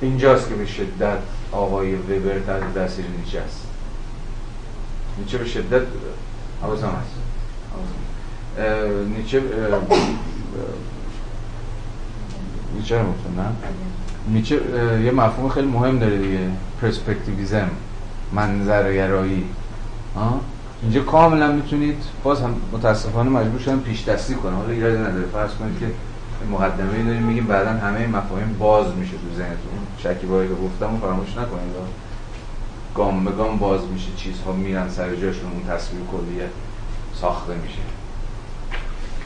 [0.00, 1.18] اینجاست که به شدت
[1.52, 3.66] آقای وبر تحت تاثیر نیچه است.
[5.18, 5.82] نیچه به شدت
[6.62, 7.14] حواسم هست.
[9.16, 9.42] نیچه
[12.74, 13.04] نیچه رو
[13.36, 13.52] نه
[14.28, 14.60] میچه
[15.04, 16.38] یه مفهوم خیلی مهم داره دیگه
[16.82, 17.68] پرسپکتیویزم
[18.32, 19.44] منظرگرایی.
[20.82, 24.56] اینجا کاملا می‌تونید باز هم متاسفانه مجبور شدن پیش دستی کنم.
[24.56, 25.26] حالا ایرادی نداره.
[25.32, 25.86] فرض کنید که
[26.52, 29.78] مقدمه داریم میگیم بعدا همه مفاهیم باز میشه تو ذهنتون.
[29.98, 31.72] شکیبایی که گفتم و فراموش نکنید.
[32.94, 36.48] گام به گام باز میشه چیزها میرن سر جاشون اون تصویر کلیه
[37.20, 37.78] ساخته میشه.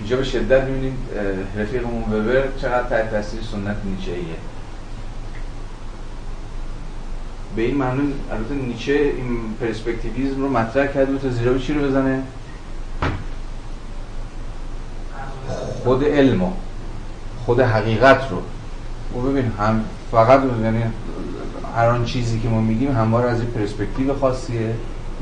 [0.01, 0.95] اینجا به شدت می‌بینید
[1.57, 4.13] رفیقمون وبر چقدر تحت تاثیر سنت نیچه
[7.57, 11.81] به این معنی البته نیچه این پرسپکتیویزم رو مطرح کرده بود تا زیرا چی رو
[11.81, 12.23] بزنه؟
[15.85, 16.53] خود علم
[17.47, 18.39] خود حقیقت رو.
[19.21, 20.83] و ببین هم فقط یعنی
[21.77, 24.75] هر آن چیزی که ما میگیم همواره از این پرسپکتیو خاصیه.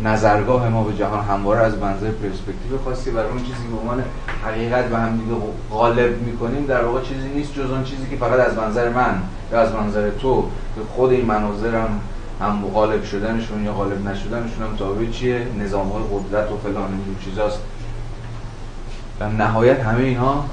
[0.04, 4.04] نظرگاه ما به جهان همواره از منظر پرسپکتیو خاصی برای اون چیزی به عنوان
[4.44, 5.36] حقیقت به هم دیگه
[5.70, 9.60] غالب می‌کنیم در واقع چیزی نیست جز اون چیزی که فقط از منظر من یا
[9.60, 10.42] از منظر تو
[10.74, 12.00] که خود این مناظرم هم
[12.74, 17.58] غالب شدنشون یا غالب نشدنشون هم تابع چیه؟ نظام های قدرت و فلان این چیزاست.
[19.20, 20.44] در نهایت همه اینها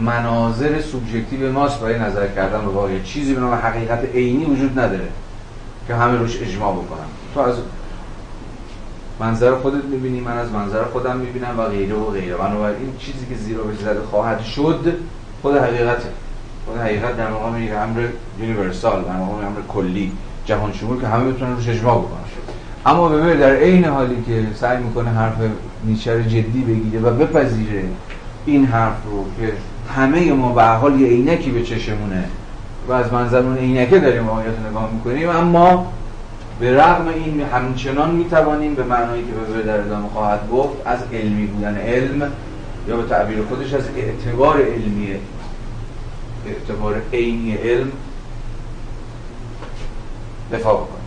[0.00, 3.02] مناظر سوبژکتیو ماست برای نظر کردن به واقع.
[3.02, 5.08] چیزی به نام حقیقت عینی وجود نداره
[5.86, 7.54] که همه روش اجماع بکنم تو از
[9.20, 12.36] منظر خودت می‌بینی من از منظر خودم می‌بینم و غیره و غیره.
[12.36, 14.92] بنابراین چیزی که زیرا به زده خواهد شد
[15.42, 16.08] خود حقیقته.
[16.66, 18.08] خود حقیقت در مقام امر
[18.40, 20.12] یونیورسال در مقام امر کلی.
[20.46, 22.20] جهان شمول که همه بتونن روش اجماع بکنن.
[22.86, 25.34] اما ببین در عین حالی که سعی می‌کنه حرف
[25.84, 27.84] نیچه جدی بگیره و بپذیره
[28.46, 29.52] این حرف رو که
[29.96, 32.24] همه ما به حال یه عینکی به چشمونه
[32.88, 35.92] و از منظر اون عینکه داریم واقعیت نگاه می‌کنیم اما
[36.60, 41.46] به رغم این همچنان می‌توانیم به معنایی که به در ادامه خواهد گفت از علمی
[41.46, 42.32] بودن علم
[42.88, 45.08] یا به تعبیر خودش از اعتبار علمی
[46.46, 47.92] اعتبار عینی علم
[50.56, 51.04] دفاع بکنیم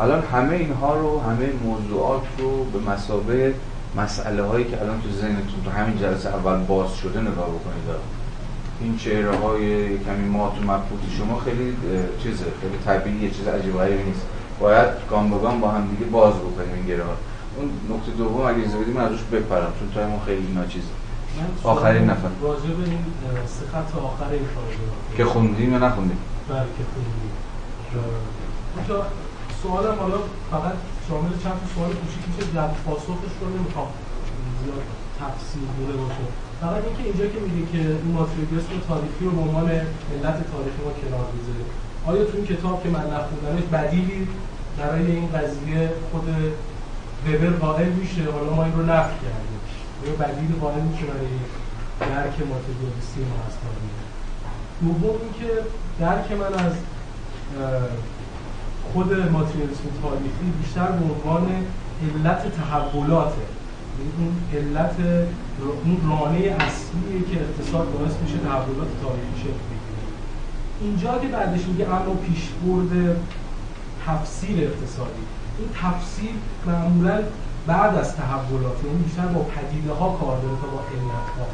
[0.00, 3.54] الان همه اینها رو همه موضوعات رو به مسابه
[3.96, 8.16] مسئله هایی که الان تو ذهنتون تو همین جلسه اول باز شده نگاه بکنید.
[8.80, 11.76] این چهره های کمی مات و مبهوتی شما خیلی
[12.22, 14.26] چیزه خیلی طبیعیه چیز عجیب نیست.
[14.60, 17.02] باید گام به گام با هم دیگه باز بکنیم این گره
[17.56, 20.86] اون نکته دوم اگه اجازه بدید من ازش بپرم چون تایم خیلی ناچیزه.
[21.64, 22.28] آخرین نفر.
[22.42, 23.04] راجع به این
[23.46, 24.46] سه خط آخر این
[25.16, 26.18] که خوندیم یا نخوندیم؟
[26.48, 27.32] بله که خوندیم.
[28.76, 29.06] اونجا
[29.62, 30.18] سوالم حالا
[30.50, 30.76] فقط
[31.08, 33.90] شامل چند سوال کوچیکی که جواب پاسخش رو نمی‌خوام
[34.60, 34.84] زیاد
[35.20, 36.24] تفصیل بوده باشه.
[36.60, 37.82] فقط اینکه اینجا که میگه که
[38.14, 39.68] ماتریالیسم تاریخی رو به عنوان
[40.12, 41.64] علت تاریخی ما کنار می‌ذاره.
[42.10, 44.28] آیا تو این کتاب که من نخوندمش بدیلی
[44.78, 46.26] برای این قضیه خود
[47.26, 49.60] وبر قائل میشه؟ حالا ما این رو نفی کردیم.
[50.04, 51.36] یا بدیل قائل میشه برای
[52.00, 53.96] درک ماتریالیستی ما از تاریخ
[54.80, 55.52] دوم اینکه
[56.00, 56.72] درک من از
[58.92, 61.46] خود ماتریالیسم تاریخی بیشتر به عنوان
[62.02, 63.46] علت تحولاته.
[63.98, 64.96] یعنی اون علت
[65.84, 70.04] اون رانه اصلیه که اقتصاد باعث میشه تحولات تاریخی شکل بگیره.
[70.80, 73.16] اینجا که بعدش میگه اما پیشبرد
[74.06, 75.24] تفسیر اقتصادی.
[75.58, 76.30] این تفسیر
[76.66, 77.22] معمولا
[77.66, 81.46] بعد از تحولات یعنی بیشتر با پدیده ها کار داره تا با علت ها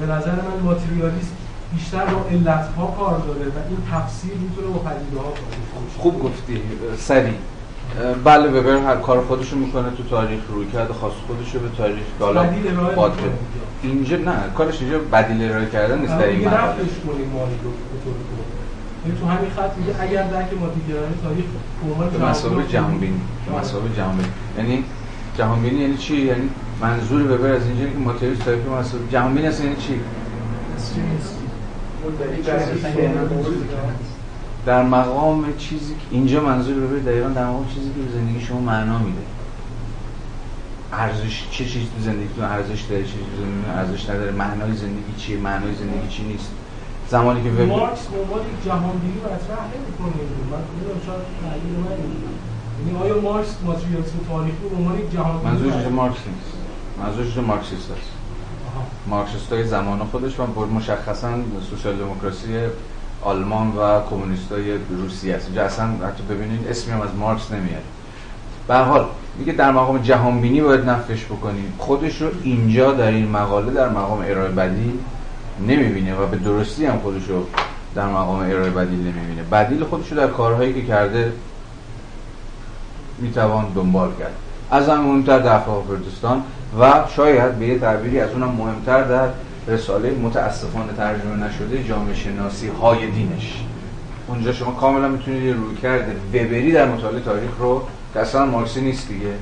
[0.00, 1.36] به نظر من ماتریالیسم
[1.74, 6.22] بیشتر با علت ها کار داره و این تفسیر می‌تونه با پدیده ها کار خوب
[6.22, 6.62] گفتی
[6.98, 7.34] سری
[8.24, 12.46] بله وبر هر کار خودشو می‌کنه تو تاریخ روی کرده خاص خودشو به تاریخ حالا
[12.96, 13.20] باطل.
[13.82, 14.16] اینجا.
[14.16, 16.74] نه کارش اینجا بدیل ارائه کردن نیست در این مقاله
[19.06, 21.44] یعنی تو همین خط میگه اگر درک مادیگرانی تاریخ
[22.18, 24.24] به مسابقه جهان بینی به مسابقه جهان
[24.58, 24.84] یعنی
[25.38, 26.48] جهان بینی یعنی چی؟ یعنی
[26.80, 30.00] منظور وبر از اینجا که ماتریالیسم تاریخ مسابقه جهان بینی اصلا یعنی چی؟
[34.66, 38.60] در مقام چیزی که اینجا منظور ببرید دقیقا در مقام چیزی که به زندگی شما
[38.60, 39.18] معنا میده.
[40.92, 43.24] ارزش چه چیزی تو زندگیتون ارزش داره چه چیزی
[43.64, 46.50] تو ارزش نداره معنای زندگی چیه معنای زندگی چی نیست.
[47.10, 50.22] زمانی که مارکس به عنوان جهان بینی مطرح نمی‌کنه.
[50.50, 50.62] من
[51.06, 52.55] شاید تحلیل من
[52.86, 56.56] یعنی آیا مارکس ماتریالیسم تاریخی به عنوان جهان بینی منظورش مارکس نیست.
[56.98, 58.10] منظورش مارکسیست است
[59.06, 61.30] مارکسیست های زمان خودش و مشخصا
[61.70, 62.48] سوسیال دموکراسی
[63.22, 65.46] آلمان و کمونیست های روسیه است.
[65.46, 67.82] اینجا اصلا حتی ببینید اسمی هم از مارکس نمیاد
[68.68, 69.06] به حال
[69.38, 71.72] میگه در مقام جهان بینی باید نفش بکنیم.
[71.78, 74.98] خودش رو اینجا در این مقاله در مقام ارائه بدیل
[75.68, 77.46] نمی‌بینه و به درستی هم خودش رو
[77.94, 79.42] در مقام ارائه بدیل نمی‌بینه.
[79.52, 81.32] بدیل خودش رو در کارهایی که کرده
[83.18, 84.34] می‌توان دنبال کرد.
[84.70, 86.42] از هم مهمتر در پردستان
[86.80, 89.28] و شاید به یه تعبیری از اونم مهمتر در
[89.68, 93.64] رساله متاسفانه ترجمه نشده جامعه شناسی های دینش.
[94.28, 97.82] اونجا شما کاملا می‌تونید یه روی کرده وبری در مطالعه تاریخ رو
[98.14, 99.32] که اصلا مارکسی نیست دیگه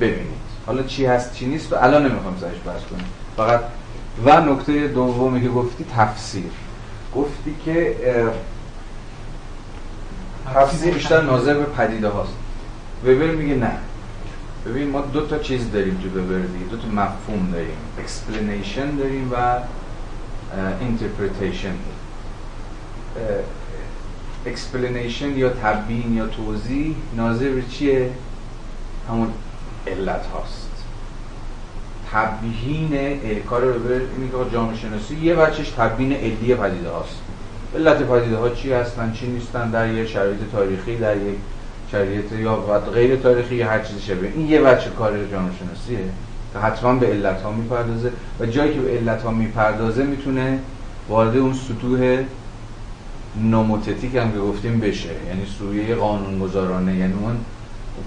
[0.00, 0.42] ببینید.
[0.66, 3.06] حالا چی هست چی نیست و الان نمی‌خوام سرش بحث کنیم
[3.36, 3.60] فقط
[4.24, 6.50] و نکته دومی که گفتی تفسیر.
[7.16, 7.96] گفتی که
[10.54, 12.32] تفسیر بیشتر ناظر به پدیده هاست.
[13.04, 13.72] وبر میگه نه.
[14.66, 17.76] ببین ما دو تا چیز داریم تو ببردی دو تا مفهوم داریم.
[17.98, 19.58] explanation داریم و
[20.80, 21.76] interpretation.
[24.46, 28.10] explanation یا تبیین یا توضیح ناظر به چیه؟
[29.08, 29.32] همون
[29.86, 30.68] علت هاست.
[32.12, 33.20] تبیین
[33.50, 37.21] کار ببر اینی که جامعه شناسی یه بچش تبیین علی پدیده هاست.
[37.76, 41.36] علت پدیده ها چی هستن چی نیستن در یه شرایط تاریخی در یک
[41.92, 42.56] شرایط یا
[42.94, 44.32] غیر تاریخی هر چیزی شبیه.
[44.34, 45.98] این یه بچه کار جامعه شناسیه
[46.52, 50.58] که حتما به علت ها می‌پردازه و جایی که به علت ها می‌پردازه می‌تونه
[51.08, 52.24] وارد اون سطوح
[53.36, 55.08] نوموتتیک هم که گفتیم بشه.
[55.28, 57.36] یعنی سویه قانونگذارانه یعنی اون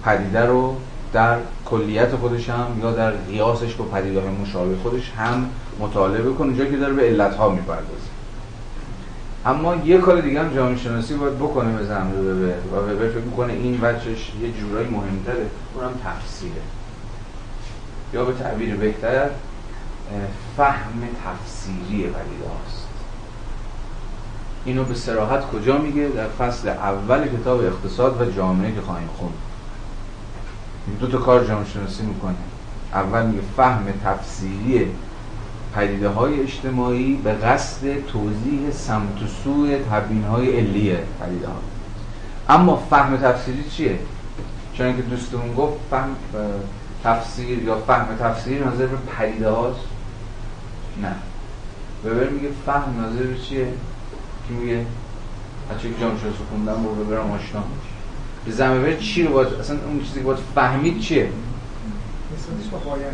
[0.03, 0.75] پدیده رو
[1.13, 6.57] در کلیت خودش هم یا در قیاسش با پدیده های مشابه خودش هم مطالعه کنه
[6.57, 8.14] جایی که داره به علت ها می‌پردازه.
[9.45, 13.23] اما یه کار دیگه هم جامعه شناسی باید بکنه به زمره ببر و وبر فکر
[13.25, 15.45] می‌کنه این وجهش یه جورایی مهمتره
[15.75, 16.61] اونم تفسیره.
[18.13, 19.29] یا به تعبیر بهتر
[20.57, 22.87] فهم تفسیری هاست.
[24.65, 29.33] اینو به سراحت کجا میگه؟ در فصل اول کتاب اقتصاد و جامعه که خواهیم خوند.
[30.99, 32.35] دو تا کار جامعه شناسی می‌کنه.
[32.93, 34.91] اول میگه فهم تفسیری
[35.75, 41.59] پدیده های اجتماعی به قصد توضیح سمت و سوی تبیین های علی پدیده ها
[42.49, 43.99] اما فهم تفسیری چیه؟
[44.73, 46.15] چون که دوستمون گفت فهم
[47.03, 49.79] تفسیر یا فهم تفسیر نظر به پدیده هاست
[51.01, 51.15] نه
[52.05, 53.67] وبر میگه فهم نظر به چیه؟
[54.47, 54.85] که میگه
[55.71, 57.63] بچه که جامعه شناسی خوندم رو ببرم آشنا
[58.45, 61.29] به زمین چی رو باید اصلا اون چیزی که باید فهمید چیه؟
[62.33, 63.13] نسبتش با غایت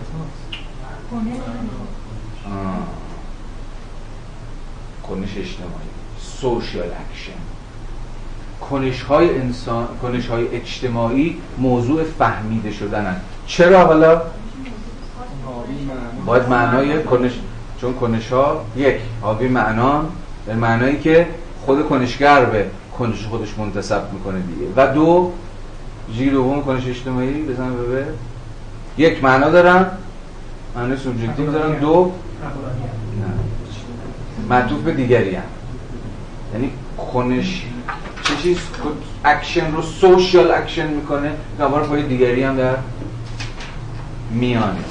[5.03, 7.41] کنش اجتماعی social action
[8.69, 13.15] کنش های انسان کنش های اجتماعی موضوع فهمیده شدنن.
[13.47, 14.21] چرا حالا؟
[16.25, 17.31] باید معنای کنش
[17.81, 20.05] چون کنش ها یک حاوی معنا
[20.45, 21.27] به معنایی که
[21.65, 22.65] خود کنشگر به
[22.97, 24.65] کنش خودش منتسب می‌کنه دیگه.
[24.75, 25.31] و دو
[26.13, 28.05] جیل دوم کنش اجتماعی به زعم وبر.
[28.97, 29.85] یک معنا دارن
[30.75, 31.79] معنی subjective دارن.
[31.79, 32.11] دو
[34.49, 35.43] معطوف به دیگری هم.
[36.53, 36.71] یعنی
[37.13, 37.65] کنش
[38.23, 38.57] چه چیز؟
[39.25, 42.75] اکشن رو social action می‌کنه دوباره پای دیگری هم در
[44.31, 44.83] میانه.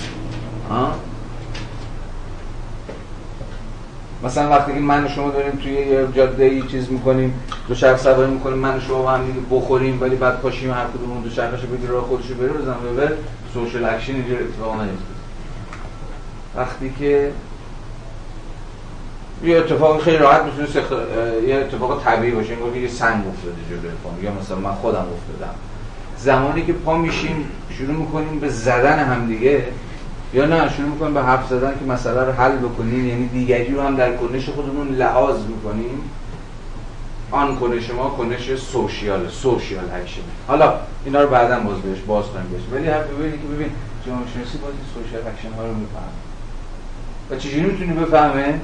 [4.25, 7.35] مثلا وقتی که من و شما داریم توی یه جاده ای چیز می‌کنیم
[7.69, 9.21] دوچرخه سواری می‌کنیم من و شما به هم
[9.51, 13.13] بخوریم ولی بعد پاشیم هر کدوم دوچرخه شو بگیره راه خودشو بره به زعم وبر
[13.55, 15.10] social action اینجا اتفاق نیفته
[16.57, 17.33] وقتی که
[19.45, 20.93] یه اتفاق خیلی راحت می‌تونه سخ...
[21.49, 22.53] یه اتفاق طبیعی باشه.
[22.53, 25.55] انگار یه سنگ افتاده جلوی پام یا مثلا من خودم افتادم.
[26.19, 29.65] زمانی که پا میشیم شروع می‌کنیم به زدن همدیگه
[30.35, 33.07] یا نه شروع می‌کنیم به حرف زدن که مسئله رو حل بکنیم.
[33.07, 36.11] یعنی دیگری رو هم در کنش خودمون لحاظ می‌کنیم.
[37.31, 40.21] آن کنش ما کنش social social action.
[40.49, 40.75] حالا
[41.05, 43.71] اینا رو بعدا باز بهش باز کنیم ولی حرف ببینید که ببین
[44.07, 46.30] جامعه شناسی باز social action ها رو می‌فهمه.
[47.31, 48.61] و چجوری می‌تونی بفهمه؟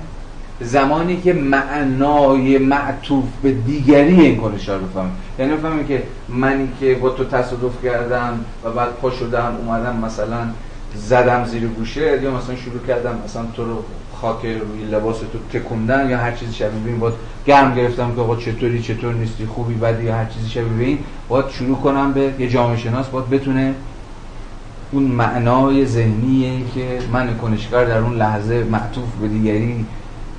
[0.60, 5.10] زمانی که معنای معطوف به دیگری این کنش رو بفهمه.
[5.38, 10.38] یعنی بفهمه که منی که با تو تصادف کردم و بعد پا شدم اومدم مثلا
[10.94, 13.84] زدم زیر گوشه یا مثلا شروع کردم مثلا تو رو
[14.20, 16.98] خاک روی لباس تو تکوندن یا هر چیزی شبیه به این.
[16.98, 17.14] باید
[17.46, 20.98] گرم گرفتم که آقا چطوری چطور نیستی خوبی بدی یا هر چیزی شبیه به این.
[21.28, 23.74] باید شروع کنم به یه جامعه شناس باید بتونه
[24.92, 29.86] اون معنای ذهنیه که من کنشگر در اون لحظه معطوف به دیگری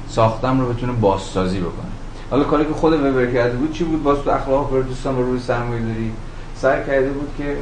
[0.10, 1.92] ساختم رو بتونه بازسازی بکنه.
[2.32, 5.40] حالا کاری که خود وبر کرده بود چی بود؟ باز تو اخلاق پروتستان و روی
[5.40, 6.12] سرمایه داری.
[6.56, 7.58] سعی کرده بود که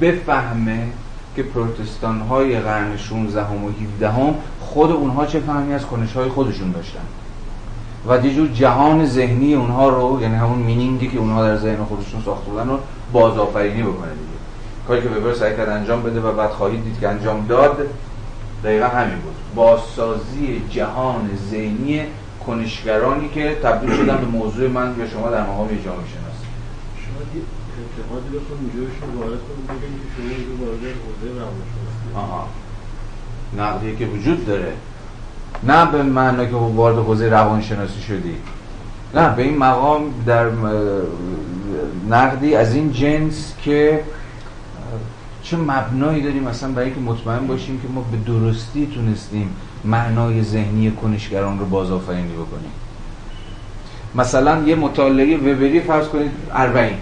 [0.00, 0.86] بفهمه
[1.36, 6.28] که پروتستان های قرن 16 و 17 هم خود اونها چه فهمی از کنش های
[6.28, 7.00] خودشون داشتن.
[8.08, 12.22] و یه جور جهان ذهنی اونها رو یعنی همون مینینگی که اونها در ذهن خودشون
[12.24, 12.78] ساخته بودن رو
[13.12, 14.10] بازآفرینی بکنه
[14.90, 17.78] کاری که وبر سعی کرد انجام بده و بعد خواهید دید که انجام داد
[18.64, 19.34] دقیقا همین بود.
[19.54, 22.02] بازسازی جهان ذهنی
[22.46, 26.46] کنشگرانی که تبدیل شدن به موضوع من یا شما در مقام جامعه شناسی.
[26.96, 27.20] شما
[27.80, 32.48] اعتقادی بکن اینجاشون وارد کنید بگیم که شما اینجا وارد حوزه آها.
[33.58, 34.72] نقدی که وجود داره.
[35.62, 38.34] نه به معنا که وارد حوزه روانشناسی شدی.
[39.14, 40.46] نه به این مقام در
[42.10, 44.04] نقدی از این جنس که
[45.42, 50.90] چه مبنایی داریم مثلا برای که مطمئن باشیم که ما به درستی تونستیم معنای ذهنی
[50.90, 52.72] کنشگران رو بازآفرینی بکنیم.
[54.14, 56.98] مثلا یه مطالعه وبری فرض کنید اربعین.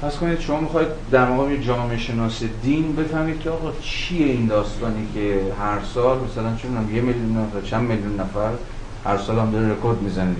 [0.00, 5.06] فرض کنید شما می‌خواید در مقام جامعه شناس دین بفهمید که آقا چیه این داستانی
[5.14, 8.50] که هر سال مثلا چون یه میلیون نفر چند میلیون نفر
[9.04, 10.34] هر سال هم داره رکورد می‌زنه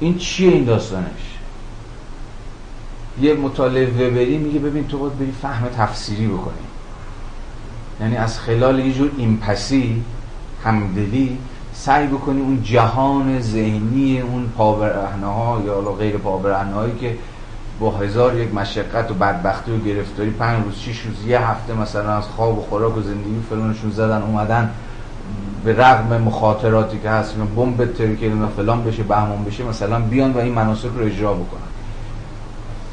[0.00, 1.37] این چیه این داستانش؟
[3.22, 6.54] یه مطالعه وبری میگه ببین تو باید بری فهم تفسیری بکنی.
[8.00, 10.02] یعنی از خلال یه جور ایمپسی
[10.64, 11.38] همدلی
[11.72, 17.16] سعی بکنی اون جهان ذهنی اون پابرهنه ها یا غیر پابرهنه هایی که
[17.80, 22.12] با هزار یک مشقت و بدبختی و گرفتاری پنج روز شیش روز یه هفته مثلا
[22.12, 24.70] از خواب و خوراک و زندگی فلانشون زدن اومدن
[25.64, 30.38] به رغم مخاطراتی که هست بمب ترکیل و فلان بشه بهمان بشه مثلا بیان و
[30.38, 31.67] این مناسک رو اجرا بکنن.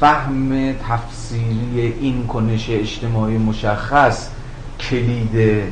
[0.00, 4.28] فهم تفصیلی این کنش اجتماعی مشخص
[4.80, 5.62] کلید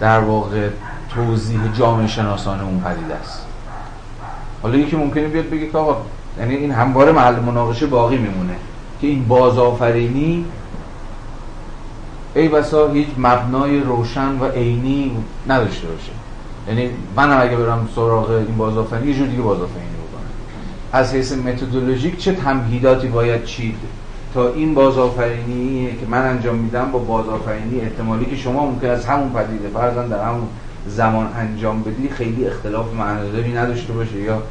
[0.00, 0.68] در واقع
[1.14, 3.46] توضیح جامعه شناسان اون پدیده است.
[4.62, 5.96] حالا یکی ممکنه بیاد بگه که آقا
[6.38, 8.56] یعنی این همواره محل مناقشه باقی میمونه
[9.00, 10.44] که این بازآفرینی
[12.34, 15.16] ای بسا هیچ مبنای روشن و عینی
[15.48, 16.12] نداشته باشه.
[16.68, 20.01] یعنی منم اگه برم سراغ این بازآفرینی یه جور دیگه بازآفرینی
[20.92, 23.76] از حیث متدولوژیک چه تمهیداتی باید چید؟
[24.34, 29.32] تا این بازآفرینی که من انجام میدم با بازآفرینی احتمالی که شما ممکن از همون
[29.32, 30.48] پدیده فرضاً در همون
[30.86, 34.42] زمان انجام بدی خیلی اختلاف معناداری نداشته باشه یا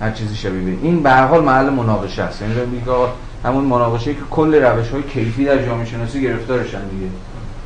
[0.00, 1.02] هر چیزی شبیه این.
[1.02, 2.42] به هر حال محل مناقشه است.
[2.42, 2.92] یعنی میگه
[3.44, 7.06] همون مناقشه که کل روش های کیفی در جامعه شناسی گرفتارشن دیگه.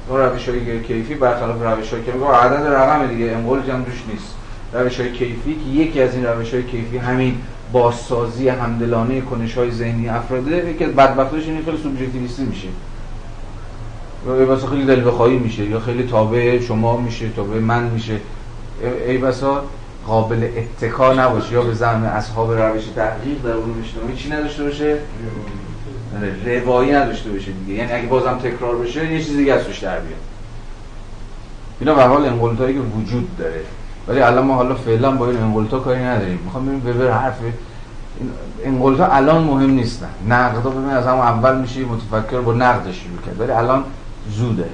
[0.08, 4.02] اون روش های کیفی برخلاف روش های که میگه عدد رقم دیگه انقل جمع دوش
[4.12, 4.34] نیست.
[4.72, 7.34] روش های کیفی که یکی از این روش های کیفی همین
[7.76, 12.68] بازسازی همدلانه کنش های ذهنی افراده که بدبختش این خیلی سوبژکتیویستی میشه.
[14.26, 18.20] یا بسا خیلی دل بخواهی میشه یا خیلی تابع شما میشه تابع من میشه.
[19.06, 19.62] ای بسا
[20.06, 24.98] قابل اتکا نباشه یا به زعم اصحاب روش تحقیق در علوم اجتماعی چی نداشته باشه؟
[26.16, 27.78] آره، روایی نداشته باشه دیگه.
[27.78, 30.20] یعنی اگه بازم تکرار بشه یه چیز دیگه از توش در بیاد.
[31.80, 33.60] اینا به حال انقلتایی که وجود داره.
[34.08, 36.38] ولی الان ما حالا فعلا با این انقلتا کاری نداریم.
[36.44, 37.34] می‌خوام ببینیم ببر حرف.
[38.64, 43.40] این الان مهم نیستن نقدا ببین از همون اول میشه متفکر با نقدش شروع کرد.
[43.40, 43.84] ولی الان
[44.30, 44.68] زوده.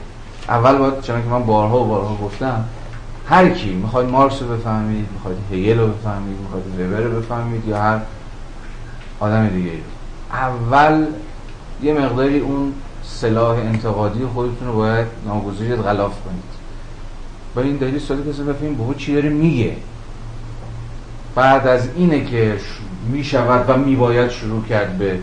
[0.48, 2.64] اول باید چون که من بارها و بارها گفتم
[3.28, 7.82] هر کی می‌خواید مارکس رو بفهمید می‌خواید هگل رو بفهمید می‌خواید وبر رو بفهمید یا
[7.82, 7.98] هر
[9.20, 9.70] آدم دیگه
[10.32, 11.06] اول
[11.82, 12.72] یه مقداری اون
[13.04, 16.51] سلاح انتقادی خودتون رو باید ناگزیرید غلاف کنید.
[17.54, 19.72] با این دلیل سوالی کسی بفهمید بابا چی داره میگه.
[21.34, 22.56] بعد از اینه که
[23.12, 25.18] می‌شود و میباید شروع کرد به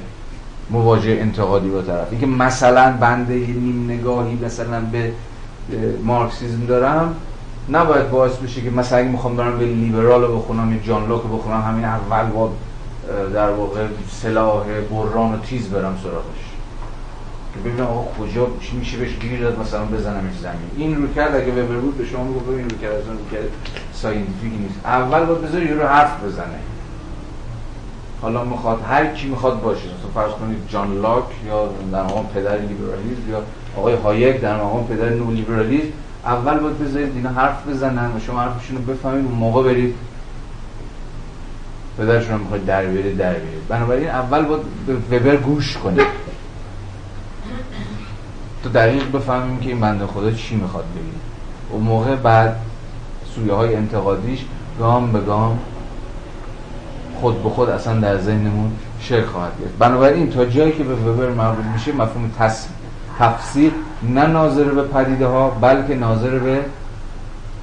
[0.69, 2.07] مواجه انتقادی با طرف.
[2.11, 5.11] اینکه مثلا بنده نیم نگاهی مثلا به
[6.03, 7.15] مارکسیزم دارم
[7.71, 11.23] نباید باعث بشه که مثلا اگه می‌خوام برم به لیبرال رو بخونم یا جان لوک
[11.23, 12.51] بخونم همین اول با
[13.33, 13.85] در واقع
[14.21, 16.48] سلاح بران و تیز برم سراغش.
[17.65, 20.69] ببینم آقا کجا چی میشه بهش گیر داد مثلا بزنمش زمین.
[20.77, 23.49] این رویکرد اگه به وبر به شما میگه ببین رویکرد از رویکرد
[23.93, 24.79] scientific نیست.
[24.85, 26.59] اول باید بذاری رو حرف بزنه.
[28.21, 29.81] حالا می‌خواد هر کی می‌خواد باشه.
[29.81, 33.41] مثلا فرض کنید جان لاک یا در مقام پدر لیبرالیسم یا
[33.77, 35.87] آقای هایک در مقام پدر نو لیبرالیسم
[36.25, 39.95] اول باید بذارید اینا حرف بزنن و شما حرفشون رو بفهمید اون موقع برید.
[41.97, 44.61] پدرشون رو می‌خواید در بیارید در بیارید بنابراین اول باید
[45.11, 46.07] وبر گوش کنید.
[48.63, 51.21] تو دقیق بفهمیم که این بنده خدا چی می‌خواد بگید
[51.71, 52.55] اون موقع بعد
[53.35, 54.45] سویه های انتقادیش
[54.79, 55.59] گام به گام
[57.21, 59.77] خود به خود اصلا در ذهنمون شکل خواهد گرفت.
[59.79, 62.31] بنابراین تا جایی که به وبر مربوط میشه مفهوم
[63.19, 63.71] تفسیر
[64.03, 66.65] نه ناظر به پدیده ها بلکه ناظر به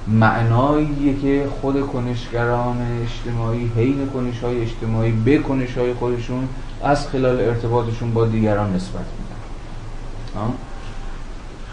[0.07, 6.47] معنایی که خود کنشگران اجتماعی حین کنش های اجتماعی به کنش های خودشون
[6.83, 10.53] از خلال ارتباطشون با دیگران نسبت میدن.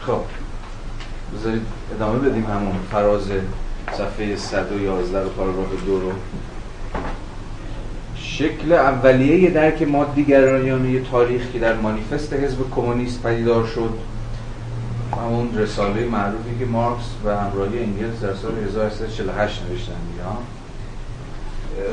[0.06, 0.20] خب
[1.34, 1.62] بذارید
[1.94, 3.28] ادامه بدیم همون فراز
[3.92, 6.12] صفحه 111 و پاراگراف دو رو.
[8.16, 13.90] شکل اولیه درک مادیگرایانه تاریخ که در مانیفست حزب کمونیست پدیدار شد.
[15.12, 19.92] همون رساله معروفی که مارکس و همراهی انگلس در سال 1848 نوشتن.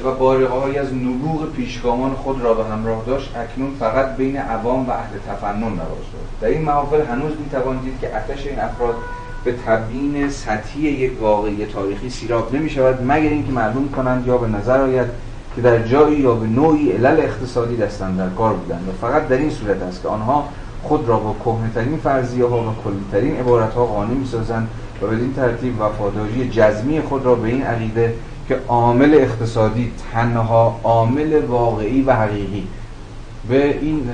[0.06, 4.92] و بارهایی از نبوغ پیشگامان خود را به همراه داشت اکنون فقط بین عوام و
[4.92, 5.78] اهل تفنن رواج
[6.14, 8.96] دارد در این محافل هنوز می‌توان دید که اتش این افراد
[9.44, 14.48] به تبیین سطحی یک واقعی تاریخی سیراب نمی شود مگر اینکه معلوم کنند یا به
[14.48, 15.08] نظر آید
[15.56, 18.90] که در جایی یا به نوعی علل اقتصادی دستن در کار بودند.
[18.90, 20.48] و فقط در این صورت است که آنها
[20.84, 24.68] خود را با کهنترین فرضیه ها و کلیترین عبارت ها قانع می سازند
[25.02, 28.14] و بدین ترتیب وفاداری جزمی خود را به این عقیده
[28.52, 32.68] که عامل اقتصادی تنها عامل واقعی و حقیقی.
[33.50, 34.10] به این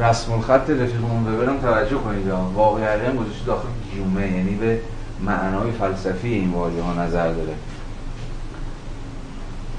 [0.00, 2.28] رسم الخط رفیقمون ببرم توجه کنید.
[2.54, 4.80] واقعی حقیقی گذاشته داخل گیومه یعنی به
[5.24, 7.54] معنای فلسفی این واژه ها نظر داره.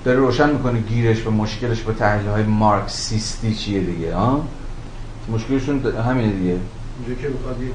[0.06, 4.44] داره روشن می‌کنه گیرش و مشکلش به تحلیل های مارکسیستی چیه دیگه ها
[5.32, 6.56] مشکلشون همینه دیگه.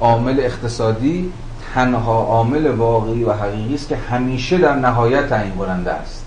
[0.01, 1.33] عامل اقتصادی
[1.75, 6.25] تنها عامل واقعی و حقیقی است که همیشه در نهایت تعیین کننده است.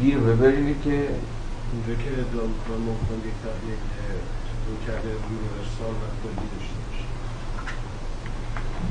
[0.00, 3.34] گیر ببرید که اینجا که ادعا می‌کنم ممکن یک
[4.86, 6.74] کرده یونیورسال و کلی داشته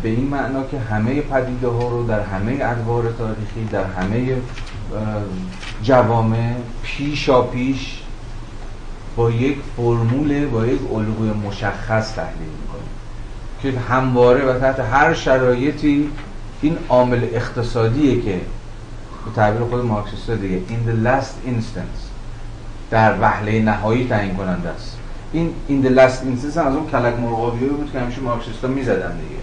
[0.03, 4.35] به این معنا که همه پدیده ها رو در همه ادوار تاریخی در همه
[5.83, 6.53] جوامع
[6.83, 8.01] پیشا پیش
[9.15, 13.02] با یک فرمول با یک الگوی مشخص تحلیل می‌کنه
[13.63, 16.09] که همواره و تحت هر شرایطی
[16.61, 18.41] این عامل اقتصادیه که
[19.25, 22.03] به تعبیر خود مارکسیست دیگه in the last instance
[22.91, 24.97] در وهله نهایی تعیین کننده است.
[25.33, 29.41] این in the last instance از اون کلک مرغابی بود که همیشه مارکسیستا می‌زدن دیگه.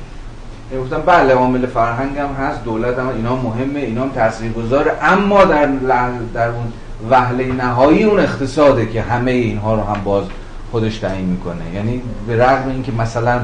[0.73, 5.45] یعنی گفتم بله عامل فرهنگ هم هست دولت هم اینا مهمه اینا هم تاثیرگذاره اما
[5.45, 5.67] در
[6.35, 6.73] در اون
[7.11, 10.25] وهله نهایی اون اقتصاده که همه اینها رو هم باز
[10.71, 11.75] خودش تعیین می‌کنه.
[11.75, 13.41] یعنی به رغم اینکه مثلا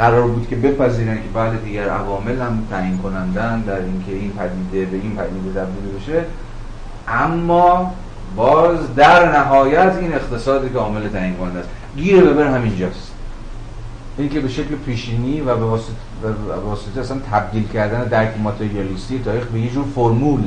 [0.00, 4.90] قرار بود که بپذیرن که بله دیگر عوامل هم تعیین کنندن در اینکه این پدیده
[4.90, 6.24] به این پدیده تبدیل بشه.
[7.08, 7.94] اما
[8.36, 11.68] باز در نهایت این اقتصادی که عامل تعیین کننده است.
[11.96, 13.12] گیر ببر همینجاست.
[14.18, 19.18] این که به شکل پیشینی و به واسطه, به واسطه اصلا تبدیل کردن درک ماتریالیستی
[19.24, 20.42] تاریخ به یه جور فرمول.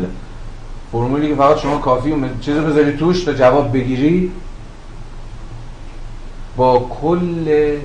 [0.92, 4.32] فرمولی که فقط شما کافی چیزی بذاری توش تا جواب بگیری.
[6.58, 7.76] با کل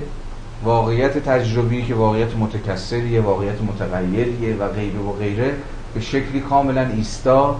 [0.63, 5.53] واقعیت تجربی که واقعیت متکثریه واقعیت متغیریه و غیره و غیره
[5.93, 7.55] به شکلی کاملا ایستا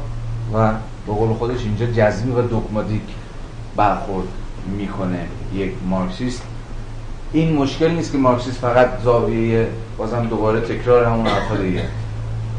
[0.53, 0.71] و
[1.07, 3.01] به قول خودش اینجا جزمی و دogماتیک
[3.75, 4.27] برخورد
[4.77, 6.43] می‌کنه یک مارکسیست.
[7.33, 9.67] این مشکل نیست که مارکسیست فقط زاویه
[9.97, 11.83] بازم دوباره تکرار همون حرفا دیگه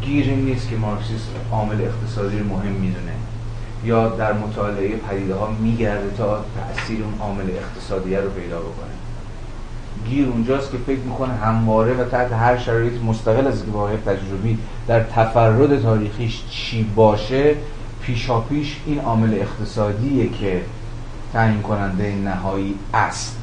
[0.03, 3.13] گیر این نیست که مارکسیست عامل اقتصادی مهم می‌دونه
[3.85, 6.45] یا در مطالعه پدیده ها میگرده تا
[6.77, 9.00] تاثیر اون عامل اقتصادی رو پیدا بکنه.
[10.09, 14.59] گیر اونجاست که فکر می‌کنه همواره و تحت هر شرایط مستقل از واقع تجربی
[14.89, 17.55] در تفرد تاریخیش چی باشه
[18.03, 20.63] پیشا پیش این عامل اقتصادیه که
[21.33, 23.37] تعیین کننده نهایی است.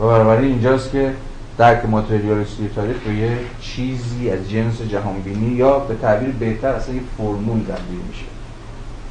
[0.00, 1.12] و بنابراین اینجاست که
[1.58, 7.00] درک ماتریالیستی تاریخ به یه چیزی از جنس جهانبینی یا به تعبیر بهتر اصلا یه
[7.18, 8.37] فرمول تبدیل میشه.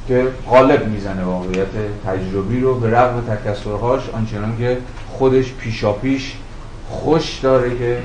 [0.08, 4.78] که غالب می‌زنه واقعیت تجربی رو به رغم تکسرهاش آنچنان که
[5.08, 6.36] خودش پیشاپیش
[6.88, 8.02] خوش داره که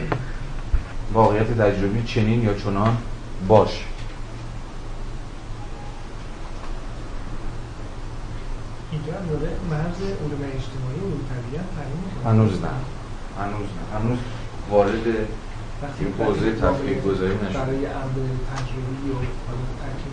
[1.14, 2.98] واقعیت تجربی چنین یا چنان
[3.48, 3.86] باش.
[8.92, 11.70] اینجا داره مرز علوم اجتماعی و طبیعت
[12.26, 12.68] هنوز نه.
[13.40, 14.00] هنوز نه.
[14.00, 14.18] هنوز
[14.70, 15.06] وارد
[16.00, 18.18] این حوزه تفکیک گذاری نشد برای امر
[18.50, 19.20] تجربی و
[19.82, 20.13] ترکیب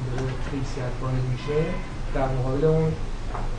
[0.52, 1.58] حیثیت وارد میشه
[2.14, 2.92] در مقابل اون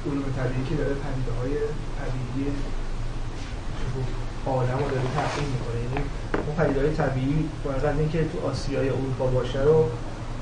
[0.06, 1.54] علوم طبیعی که داره پدیده های
[2.00, 2.46] طبیعی
[4.46, 5.78] عالم رو داره تحقیق می‌کنه.
[5.84, 6.00] یعنی
[6.46, 9.78] اون پدیده های طبیعی باید اینکه تو آسیای اروپا باشه رو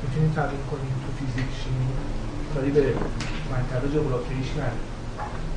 [0.03, 1.88] می‌تونیم تبیین کنیم تو فیزیک شیمی
[2.53, 2.86] کاری به
[3.53, 4.86] منطقه جغرافیاییش نداره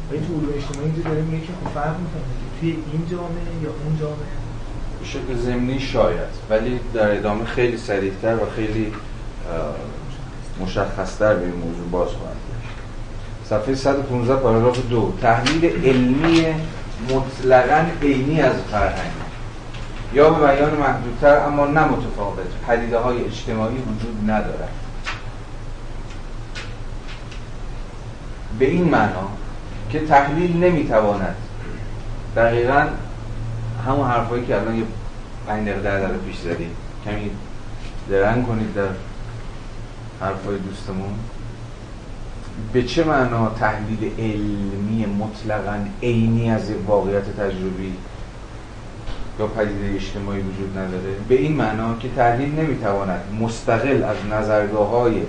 [0.08, 3.52] ولی تو علوم اجتماعی اینجا داره میگه که خب فرق می‌کنه که توی این جامعه
[3.64, 4.36] یا اون جامعه؟
[5.00, 6.32] به شکل زمینی شاید.
[6.50, 8.92] ولی در ادامه خیلی سریعتر و خیلی
[10.62, 12.36] مشخصتر به این موضوع باز خواهد
[13.52, 15.12] صفحه 115 پاراگراف دو.
[15.22, 16.46] تحلیل علمی
[17.10, 19.10] مطلقا عینی از فرهنگ.
[20.14, 22.66] یا به بیان محدودتر اما نه متفاوت.
[22.68, 24.68] پدیده های اجتماعی وجود ندارد.
[28.58, 29.28] به این معنا
[29.90, 31.36] که تحلیل نمی‌تواند
[32.36, 32.86] دقیقا
[33.86, 34.84] همون حرفایی که الان یه
[35.46, 36.70] پنج دقیقه در پیش زدیم.
[37.04, 37.30] کمی
[38.10, 38.88] درنگ کنید در
[40.22, 41.14] حرفای دوستمون.
[42.72, 47.92] به چه معنا تحلیل علمی مطلقا عینی از واقعیت تجربی
[49.38, 55.22] یا پدیده اجتماعی وجود نداره؟ به این معنا که تحلیل نمی‌تواند مستقل از نظرگاه های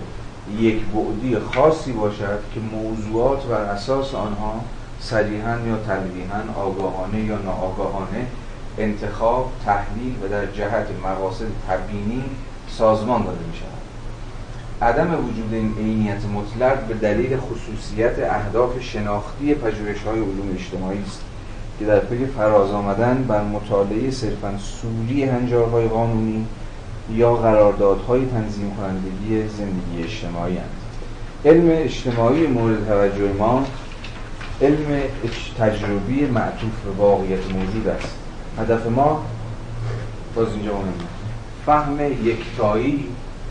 [0.59, 4.61] یک بعدی خاصی باشد که موضوعات بر اساس آنها
[4.99, 8.27] صریحا یا تلویحا آگاهانه یا ناآگاهانه
[8.77, 12.23] انتخاب تحلیل و در جهت مقاصد تبیینی
[12.69, 13.72] سازمان داده می شود
[14.83, 21.21] عدم وجود این عینیت مطلق به دلیل خصوصیت اهداف شناختی پژوهش های علوم اجتماعی است
[21.79, 26.45] که در پی فراز آمدن بر مطالعه صرفا سوری هنجارهای قانونی
[27.11, 30.69] یا قراردادهای تنظیم کنندگی زندگی اجتماعی هستند.
[31.45, 33.65] علم اجتماعی مورد توجه ما
[34.61, 35.01] علم
[35.59, 38.15] تجربی معطوف به واقعیت موجود است.
[38.59, 39.25] هدف ما
[40.35, 40.93] باز اینجا مهمه.
[41.65, 43.05] فهم یکتایی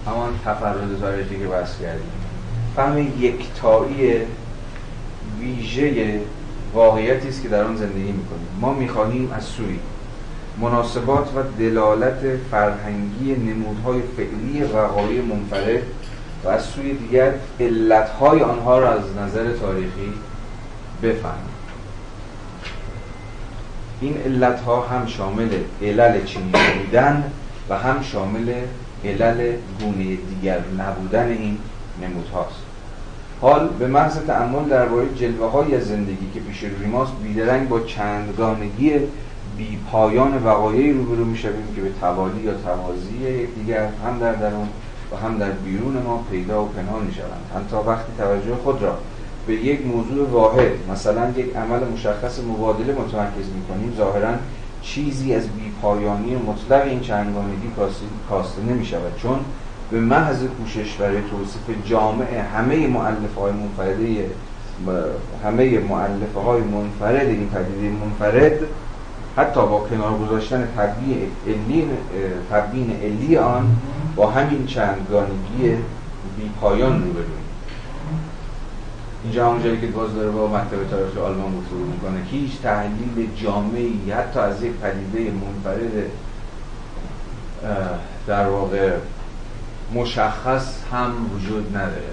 [0.07, 2.13] همان تفرد تاریخی که بحث کردیم.
[2.77, 4.13] فهم یکتایی
[5.41, 6.21] ویژه
[6.75, 8.49] واقعیتی است که در آن زندگی می‌کنیم.
[8.61, 9.79] ما می‌خواهیم از سوی
[10.61, 12.21] مناسبات و دلالت
[12.51, 15.83] فرهنگی نمودهای فعلی وقایع منفرد
[16.45, 20.13] و از سوی دیگر علتهای آنها را از نظر تاریخی
[21.03, 21.53] بفهمیم.
[24.01, 25.49] این علتها هم شامل
[25.83, 27.33] علل چنین بودن
[27.69, 28.53] و هم شامل
[29.05, 31.59] علل گونه دیگر نبودن این
[32.03, 32.63] نمودهاست
[33.41, 38.93] حال به محض تأمل درباره جلوه های زندگی که پیش روی ماست بیدرنگ با چندگانگی
[39.57, 44.69] بی پایان وقایعی روبرو می‌شویم که به توالی یا توازی دیگر هم در درون
[45.13, 48.99] و هم در بیرون ما پیدا و پنهان می‌شوند حتی وقتی توجه خود را
[49.47, 54.35] به یک موضوع واحد مثلا یک عمل مشخص مبادله متمرکز می‌کنیم ظاهرا
[54.83, 55.43] چیزی از
[55.83, 57.71] بیپایانی مطلق این چندگانگی
[58.29, 59.17] کاسته نمی شود.
[59.17, 59.39] چون
[59.91, 64.31] به محض کوشش برای توصیف جامع همه معلفه های منفرده
[65.45, 68.59] همه معلفه های منفرد این پدیده منفرد
[69.37, 70.69] حتی با کنار گذاشتن
[72.51, 73.77] تبیین علی آن
[74.17, 75.77] با همین چندگانگی
[76.37, 77.42] بی پایان روبرویم
[79.25, 84.11] اینجا همون جایی که باز داره با مکتب تاریخی آلمان گفتگو می‌کنه هیچ تحلیل جامعی
[84.11, 85.93] حتی از یک پدیده منفرد
[88.27, 88.91] در واقع
[89.95, 92.13] مشخص هم وجود نداره.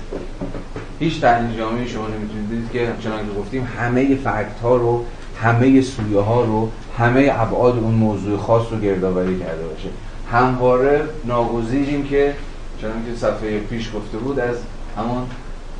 [1.00, 5.06] هیچ تحلیل جامعی شما نمی‌تونید دید که چنان که گفتیم همه فکت ها رو
[5.42, 9.90] همه سویه ها رو همه ابعاد اون موضوع خاص رو گردآوری کرده باشه.
[10.32, 12.34] همواره ناگزیریم که
[12.82, 14.56] چنان که صفحه پیش گفته بود از
[14.98, 15.28] همون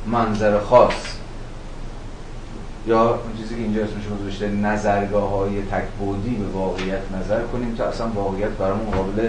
[0.06, 1.19] منظر خاص.
[2.86, 7.84] یا اون چیزی که اینجا اسمش گذاشته نظرگاه های تکبودی به واقعیت نظر کنیم تا
[7.84, 9.28] اصلا واقعیت برامون قابل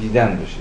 [0.00, 0.60] دیدن بشه.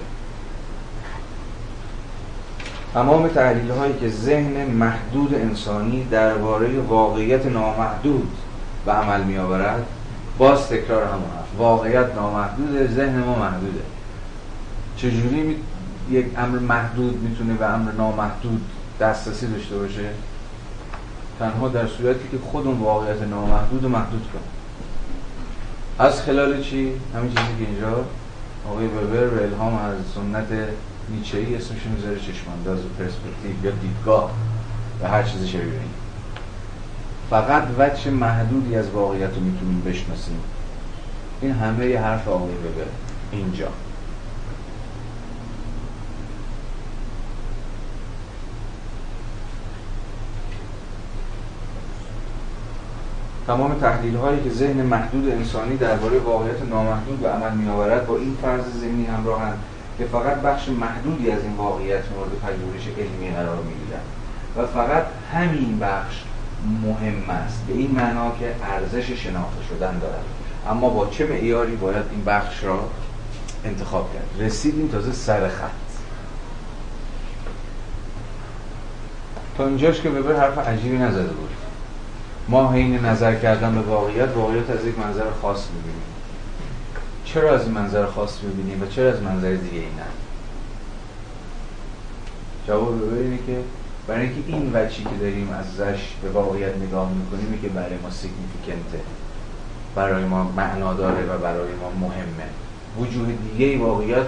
[2.93, 8.31] تمام تحلیل هایی که ذهن محدود انسانی درباره واقعیت نامحدود
[8.85, 9.85] به عمل می آورد
[10.37, 13.81] باز تکرار همون هست واقعیت نامحدوده ذهن ما محدوده.
[14.97, 15.57] چجوری
[16.09, 18.61] یک امر محدود می‌تونه به امر نامحدود
[18.99, 20.09] دسترسی داشته باشه؟
[21.43, 24.41] تنها در صورتی که خود اون واقعیت نامحدود و محدود کنه
[26.07, 28.05] از خلال چی؟ همین چیزی که اینجا
[28.69, 30.47] آقای وبر به الهام از سنت
[31.09, 34.31] نیچه ای اسمش می‌ذاره چشمانداز و پرسپکتیو یا دیدگاه
[35.01, 35.79] و هر چیزی شبیه
[37.29, 40.39] فقط وجه محدودی از واقعیت رو می‌تونیم بشناسیم.
[41.41, 42.89] این همه ی حرف آقای وبر
[43.31, 43.67] اینجا.
[53.47, 58.17] تمام تحلیل هایی که ذهن محدود انسانی درباره واقعیت نامحدود به عمل می آورد با
[58.17, 59.57] این فرض ذهنی همراهند
[59.97, 64.03] که فقط بخش محدودی از این واقعیت مورد پژوهش علمی قرار می‌گیرد
[64.57, 65.03] و فقط
[65.33, 66.23] همین بخش
[66.83, 70.23] مهم است به این معنا که ارزش شناخته شدن دارد.
[70.69, 72.79] اما با چه معیاری باید این بخش را
[73.65, 75.69] انتخاب کرد؟ رسیدیم تازه سر خط.
[79.57, 81.52] تا اینجاش که ببر حرف عجیبی نزده بود.
[82.47, 86.01] ما حین نظر کردن به واقعیت واقعیت از یک منظر خاص می‌بینیم.
[87.25, 90.05] چرا از این منظر خاص می‌بینیم و چرا از منظر دیگه ای نه؟
[92.67, 93.57] جواب ببینید که
[94.07, 98.99] برای اینکه این وچی که داریم ازش به واقعیت نگاه می‌کنیم که برای ما سیگنیفیکنته
[99.95, 102.49] برای ما معنا داره و برای ما مهمه.
[102.99, 104.25] وجود دیگه واقعیت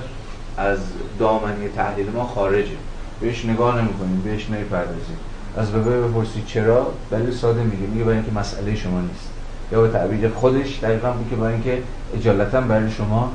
[0.57, 0.79] از
[1.19, 2.77] دامنه ی تحلیل ما خارجه.
[3.21, 5.17] بهش نگاه نمی‌کنیم بهش نمی‌پردازیم.
[5.57, 7.87] از وبر بپرسید چرا؟ دلیل ساده میگه.
[7.87, 9.29] میگه برای اینکه مسئله شما نیست.
[9.71, 11.81] یا به تعبیر خودش دقیقا وبر که برای اینکه
[12.15, 13.31] اجالتا برای شما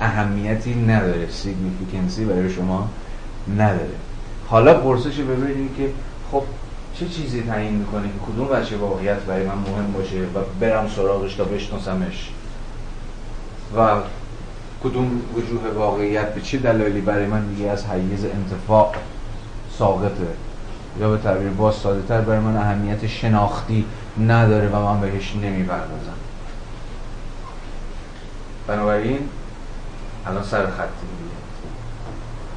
[0.00, 1.30] اهمیتی نداره.
[1.30, 2.88] significance ی برای شما
[3.58, 3.94] نداره.
[4.48, 5.88] حالا پرسش ببینید که
[6.32, 6.42] خب
[6.94, 11.34] چه چیزی تعیین می‌کنه؟ که کدوم وجه واقعیت برای من مهم باشه و برم سراغش
[11.34, 12.30] تا بشناسمش؟
[13.76, 13.96] و
[14.84, 18.94] کدوم وجوه واقعیت؟ به چه دلایلی برای من دیگه از حیز انتفاع
[19.78, 20.26] ساقطه؟
[21.00, 23.84] یا به تعبیر باز ساده تر برای من اهمیت شناختی
[24.26, 26.12] نداره و من بهش نمی‌پردازم.
[28.66, 29.18] بنابراین
[30.26, 31.34] الان سر خطی میگه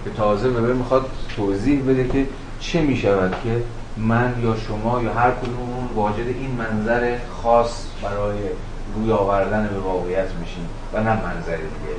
[0.03, 2.26] که تازه وبر می‌خواد توضیح بده که
[2.60, 3.64] چه می‌شود که
[3.98, 8.38] من یا شما یا هر کدومون واجد این منظر خاص برای
[8.95, 11.95] روی آوردن به واقعیت میشیم و نه منظر دیگه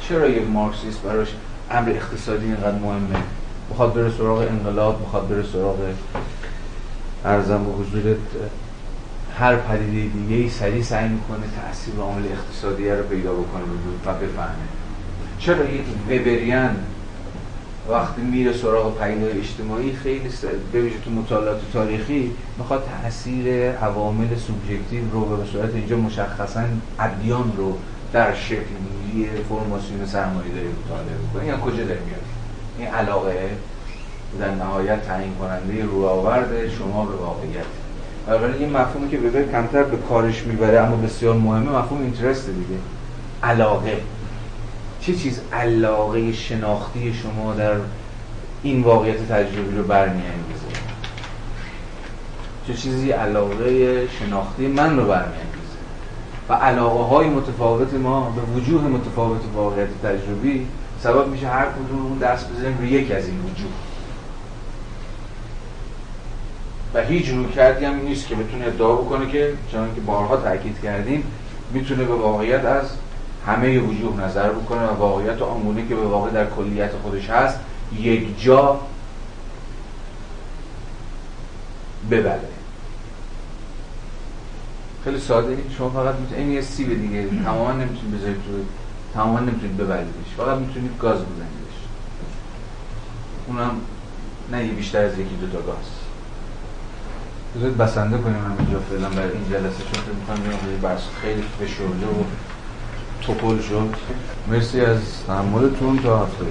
[0.00, 1.28] چرا یک مارکسیست براش
[1.70, 3.16] امر اقتصادی اینقدر مهمه؟
[3.68, 5.76] می‌خواد بره سراغ انقلاب می‌خواد بره سراغ
[7.24, 8.16] ارزم به حضورت
[9.38, 13.62] هر پدیده دیگه ای سریع سعی می‌کنه تاثیر عامل اقتصادی رو پیدا بکنه
[14.06, 14.54] و بفهمه.
[15.38, 16.76] چرا یک وبریان
[17.90, 20.28] وقتی میره سراغ پیدای اجتماعی خیلی
[20.72, 26.64] ببینید تو مطالعات تاریخی می‌خواد تاثیر عوامل سوبژکتیو رو به صورت اینجا مشخصا
[27.00, 27.76] ادیان رو
[28.12, 31.46] در شکلی فرماسیون سرمایه‌داری مطالعه بکنه.
[31.46, 32.23] یا کجا داره میاد؟
[32.78, 33.50] این علاقه
[34.40, 37.64] در نهایت تعیین کننده روآورد شما به واقعیت.
[38.28, 42.80] اولا یه مفهومی که بذار کمتر به کارش می‌بره اما بسیار مهمه مفهوم اینترست دیگه.
[43.42, 43.96] علاقه.
[45.00, 47.74] چه چیز علاقه شناختی شما در
[48.62, 50.66] این واقعیت تجربی رو برمیانگیزه
[52.66, 55.78] چه چیزی علاقه شناختی من رو برمیانگیزه
[56.48, 60.66] و علاقه های متفاوت ما به وجوه متفاوت واقعیت تجربی
[61.04, 63.70] سبب میشه هر کدوم دست بزنیم روی یک از این وجوه
[66.94, 70.80] و هیچ روی کردی هم نیست که بتونه ادعا بکنه که چون که بارها تاکید
[70.82, 71.24] کردیم
[71.72, 72.84] می‌تونه به واقعیت از
[73.46, 77.58] همه وجوه نظر بکنه و واقعیت آنگونه که به واقع در کلیت خودش هست
[77.98, 78.80] یک جا
[82.10, 82.40] ببره.
[85.04, 85.56] خیلی ساده.
[85.78, 87.44] شما فقط می‌تونید این یه سیب دیگه.
[87.44, 88.52] تماما نمی‌تونید بذارید تو
[89.14, 90.34] تماما نمی‌تونید ببریدش.
[90.36, 91.76] فقط می‌تونید گاز بزنیدش.
[93.46, 93.70] اونم
[94.52, 95.76] نه یه بیشتر از یکی دو تا گاز.
[97.56, 102.24] بذارید بسنده کنیم همینجا فعلا برای این جلسه چون فکر می‌کنم بحث خیلی فشرده و
[103.22, 103.94] توپل شد.
[104.50, 106.44] مرسی از تحملتون تا هفته